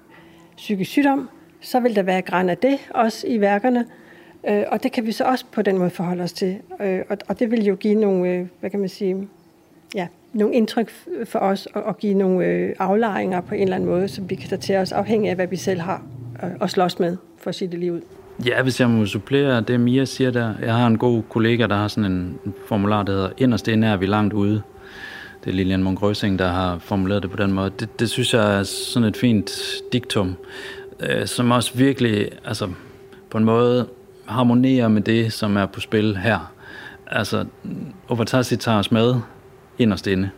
psykisk 0.57 0.91
sygdom, 0.91 1.29
så 1.61 1.81
vil 1.81 1.97
der 1.97 2.03
være 2.03 2.23
græn 2.23 2.49
af 2.49 2.59
det 2.59 2.79
også 2.91 3.27
i 3.27 3.41
værkerne. 3.41 3.87
Øh, 4.49 4.65
og 4.69 4.83
det 4.83 4.93
kan 4.93 5.07
vi 5.07 5.13
så 5.13 5.25
også 5.25 5.45
på 5.53 5.63
den 5.63 5.79
måde 5.79 5.91
forholde 5.91 6.23
os 6.23 6.33
til. 6.33 6.59
Øh, 6.81 7.01
og, 7.09 7.19
og 7.29 7.41
det 7.41 7.51
vil 7.51 7.65
jo 7.65 7.75
give 7.75 7.95
nogle, 7.95 8.29
øh, 8.29 8.47
hvad 8.61 8.71
kan 8.71 8.81
man 8.81 8.89
sige, 8.89 9.29
ja, 9.95 10.07
nogle 10.33 10.55
indtryk 10.55 10.91
for 11.25 11.39
os, 11.39 11.67
og, 11.67 11.83
og 11.83 11.99
give 11.99 12.15
nogle 12.15 12.47
øh, 12.47 12.75
aflejringer 12.79 13.41
på 13.41 13.55
en 13.55 13.63
eller 13.63 13.77
anden 13.77 13.91
måde, 13.91 14.09
som 14.09 14.31
vi 14.31 14.35
kan 14.35 14.49
tage 14.49 14.61
til 14.61 14.77
os, 14.77 14.93
afhængig 14.93 15.31
af, 15.31 15.37
hvad 15.37 15.47
vi 15.47 15.57
selv 15.57 15.81
har 15.81 16.03
øh, 16.43 16.51
at 16.61 16.71
slås 16.71 16.99
med, 16.99 17.17
for 17.39 17.49
at 17.49 17.55
sige 17.55 17.71
det 17.71 17.79
lige 17.79 17.93
ud. 17.93 18.01
Ja, 18.47 18.63
hvis 18.63 18.81
jeg 18.81 18.91
må 18.91 19.07
supplere 19.07 19.61
det, 19.61 19.81
Mia 19.81 20.05
siger 20.05 20.31
der. 20.31 20.55
Jeg 20.63 20.75
har 20.75 20.87
en 20.87 20.99
god 20.99 21.23
kollega, 21.29 21.67
der 21.67 21.77
har 21.77 21.89
sådan 21.89 22.13
en 22.13 22.39
formular, 22.67 23.03
der 23.03 23.13
hedder 23.13 23.31
Inderst 23.39 23.69
inde 23.69 23.87
er 23.87 23.97
vi 23.97 24.07
langt 24.07 24.35
ude. 24.35 24.63
Det 25.45 25.51
er 25.51 25.55
Lilian 25.55 25.83
Munk 25.83 26.01
der 26.01 26.49
har 26.49 26.79
formuleret 26.79 27.23
det 27.23 27.31
på 27.31 27.37
den 27.37 27.53
måde. 27.53 27.71
Det, 27.81 28.01
det 28.01 28.11
synes 28.11 28.35
jeg 28.35 28.59
er 28.59 28.63
sådan 28.63 29.09
et 29.09 29.17
fint 29.17 29.51
diktum, 29.93 30.37
øh, 31.01 31.27
som 31.27 31.51
også 31.51 31.75
virkelig, 31.75 32.29
altså 32.45 32.69
på 33.31 33.39
en 33.39 33.45
måde 33.45 33.87
harmonerer 34.27 34.89
med 34.89 35.03
det, 35.03 35.33
som 35.33 35.57
er 35.57 35.67
på 35.67 35.81
spil 35.81 36.17
her. 36.17 36.53
Altså, 37.07 37.45
Overtasi 38.09 38.57
tager 38.57 38.79
os 38.79 38.93
med 38.93 39.15
inderst 39.81 40.07
inde. 40.07 40.31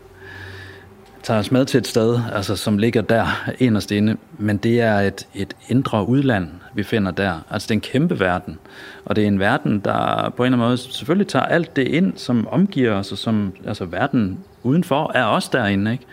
Tager 1.22 1.40
os 1.40 1.52
med 1.52 1.64
til 1.64 1.78
et 1.78 1.86
sted, 1.86 2.20
altså, 2.34 2.56
som 2.56 2.78
ligger 2.78 3.02
der 3.02 3.50
inderst 3.58 3.90
inde, 3.90 4.16
men 4.38 4.56
det 4.56 4.80
er 4.80 5.00
et, 5.00 5.26
et 5.34 5.56
indre 5.68 6.08
udland, 6.08 6.48
vi 6.74 6.82
finder 6.82 7.10
der. 7.10 7.46
Altså, 7.50 7.66
det 7.66 7.70
er 7.70 7.76
en 7.76 7.80
kæmpe 7.80 8.20
verden, 8.20 8.58
og 9.04 9.16
det 9.16 9.24
er 9.24 9.28
en 9.28 9.40
verden, 9.40 9.80
der 9.80 10.32
på 10.36 10.42
en 10.42 10.46
eller 10.46 10.58
anden 10.58 10.68
måde 10.68 10.78
selvfølgelig 10.78 11.26
tager 11.26 11.44
alt 11.44 11.76
det 11.76 11.88
ind, 11.88 12.12
som 12.16 12.48
omgiver 12.48 12.92
os, 12.92 13.12
og 13.12 13.18
som, 13.18 13.52
altså 13.66 13.84
verden 13.84 14.38
udenfor 14.62 15.12
er 15.14 15.24
også 15.24 15.48
derinde, 15.52 15.92
ikke? 15.92 16.04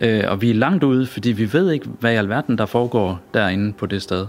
Øh, 0.00 0.24
og 0.28 0.42
vi 0.42 0.50
er 0.50 0.54
langt 0.54 0.84
ude, 0.84 1.06
fordi 1.06 1.32
vi 1.32 1.52
ved 1.52 1.70
ikke, 1.70 1.88
hvad 2.00 2.12
i 2.12 2.16
alverden 2.16 2.58
der 2.58 2.66
foregår 2.66 3.20
derinde 3.34 3.72
på 3.72 3.86
det 3.86 4.02
sted. 4.02 4.26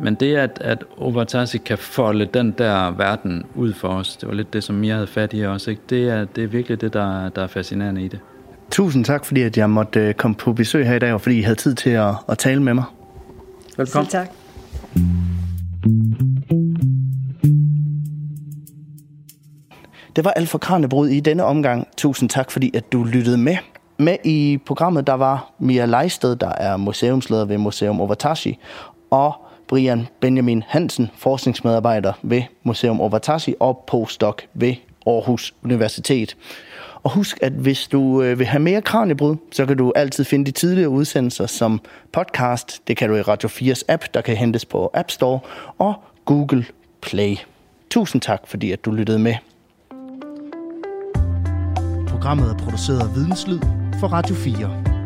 Men 0.00 0.14
det, 0.14 0.36
at, 0.36 0.58
at 0.60 0.84
Overtasi 0.96 1.58
kan 1.58 1.78
folde 1.78 2.26
den 2.26 2.54
der 2.58 2.90
verden 2.90 3.44
ud 3.54 3.72
for 3.72 3.88
os, 3.88 4.16
det 4.16 4.28
var 4.28 4.34
lidt 4.34 4.52
det, 4.52 4.64
som 4.64 4.76
Mia 4.76 4.94
havde 4.94 5.06
fat 5.06 5.34
i 5.34 5.44
også, 5.44 5.70
ikke? 5.70 5.82
Det, 5.90 6.08
er, 6.08 6.24
det 6.24 6.44
er 6.44 6.48
virkelig 6.48 6.80
det, 6.80 6.92
der, 6.92 7.28
der 7.28 7.42
er 7.42 7.46
fascinerende 7.46 8.02
i 8.02 8.08
det. 8.08 8.18
Tusind 8.70 9.04
tak, 9.04 9.24
fordi 9.24 9.42
at 9.42 9.56
jeg 9.56 9.70
måtte 9.70 10.00
øh, 10.00 10.14
komme 10.14 10.34
på 10.34 10.52
besøg 10.52 10.86
her 10.86 10.94
i 10.94 10.98
dag, 10.98 11.12
og 11.12 11.20
fordi 11.20 11.38
I 11.38 11.42
havde 11.42 11.58
tid 11.58 11.74
til 11.74 11.90
at, 11.90 12.14
at 12.28 12.38
tale 12.38 12.62
med 12.62 12.74
mig. 12.74 12.84
Velkommen. 13.76 14.10
Selv 14.10 14.20
tak. 14.20 14.28
Det 20.16 20.24
var 20.24 20.30
alt 20.30 20.48
for 20.48 20.58
Kranjebrud 20.58 21.08
i 21.08 21.20
denne 21.20 21.44
omgang. 21.44 21.88
Tusind 21.96 22.30
tak, 22.30 22.50
fordi 22.50 22.70
at 22.76 22.92
du 22.92 23.04
lyttede 23.04 23.38
med. 23.38 23.56
Med 23.98 24.16
i 24.24 24.58
programmet, 24.66 25.06
der 25.06 25.12
var 25.14 25.52
Mia 25.58 25.86
Leisted, 25.86 26.36
der 26.36 26.48
er 26.48 26.76
museumsleder 26.76 27.44
ved 27.44 27.58
Museum 27.58 28.00
Ovatashi, 28.00 28.58
og 29.10 29.47
Brian 29.68 30.08
Benjamin 30.20 30.62
Hansen, 30.66 31.10
forskningsmedarbejder 31.16 32.12
ved 32.22 32.42
Museum 32.62 33.00
Ovatashi 33.00 33.54
og 33.60 33.84
postdoc 33.86 34.42
ved 34.54 34.74
Aarhus 35.06 35.54
Universitet. 35.64 36.36
Og 37.02 37.10
husk, 37.10 37.38
at 37.42 37.52
hvis 37.52 37.88
du 37.88 38.22
øh, 38.22 38.38
vil 38.38 38.46
have 38.46 38.62
mere 38.62 38.82
kranjebrud, 38.82 39.36
så 39.52 39.66
kan 39.66 39.76
du 39.76 39.92
altid 39.96 40.24
finde 40.24 40.44
de 40.46 40.50
tidligere 40.50 40.88
udsendelser 40.88 41.46
som 41.46 41.80
podcast. 42.12 42.88
Det 42.88 42.96
kan 42.96 43.08
du 43.08 43.16
i 43.16 43.22
Radio 43.22 43.48
4's 43.48 43.82
app, 43.88 44.04
der 44.14 44.20
kan 44.20 44.36
hentes 44.36 44.64
på 44.64 44.90
App 44.94 45.10
Store 45.10 45.40
og 45.78 45.94
Google 46.24 46.64
Play. 47.02 47.36
Tusind 47.90 48.22
tak, 48.22 48.40
fordi 48.46 48.72
at 48.72 48.84
du 48.84 48.90
lyttede 48.90 49.18
med. 49.18 49.34
Programmet 52.08 52.50
er 52.50 52.58
produceret 52.58 53.00
af 53.00 53.14
Videnslyd 53.14 53.60
for 54.00 54.06
Radio 54.06 54.34
4. 54.34 54.97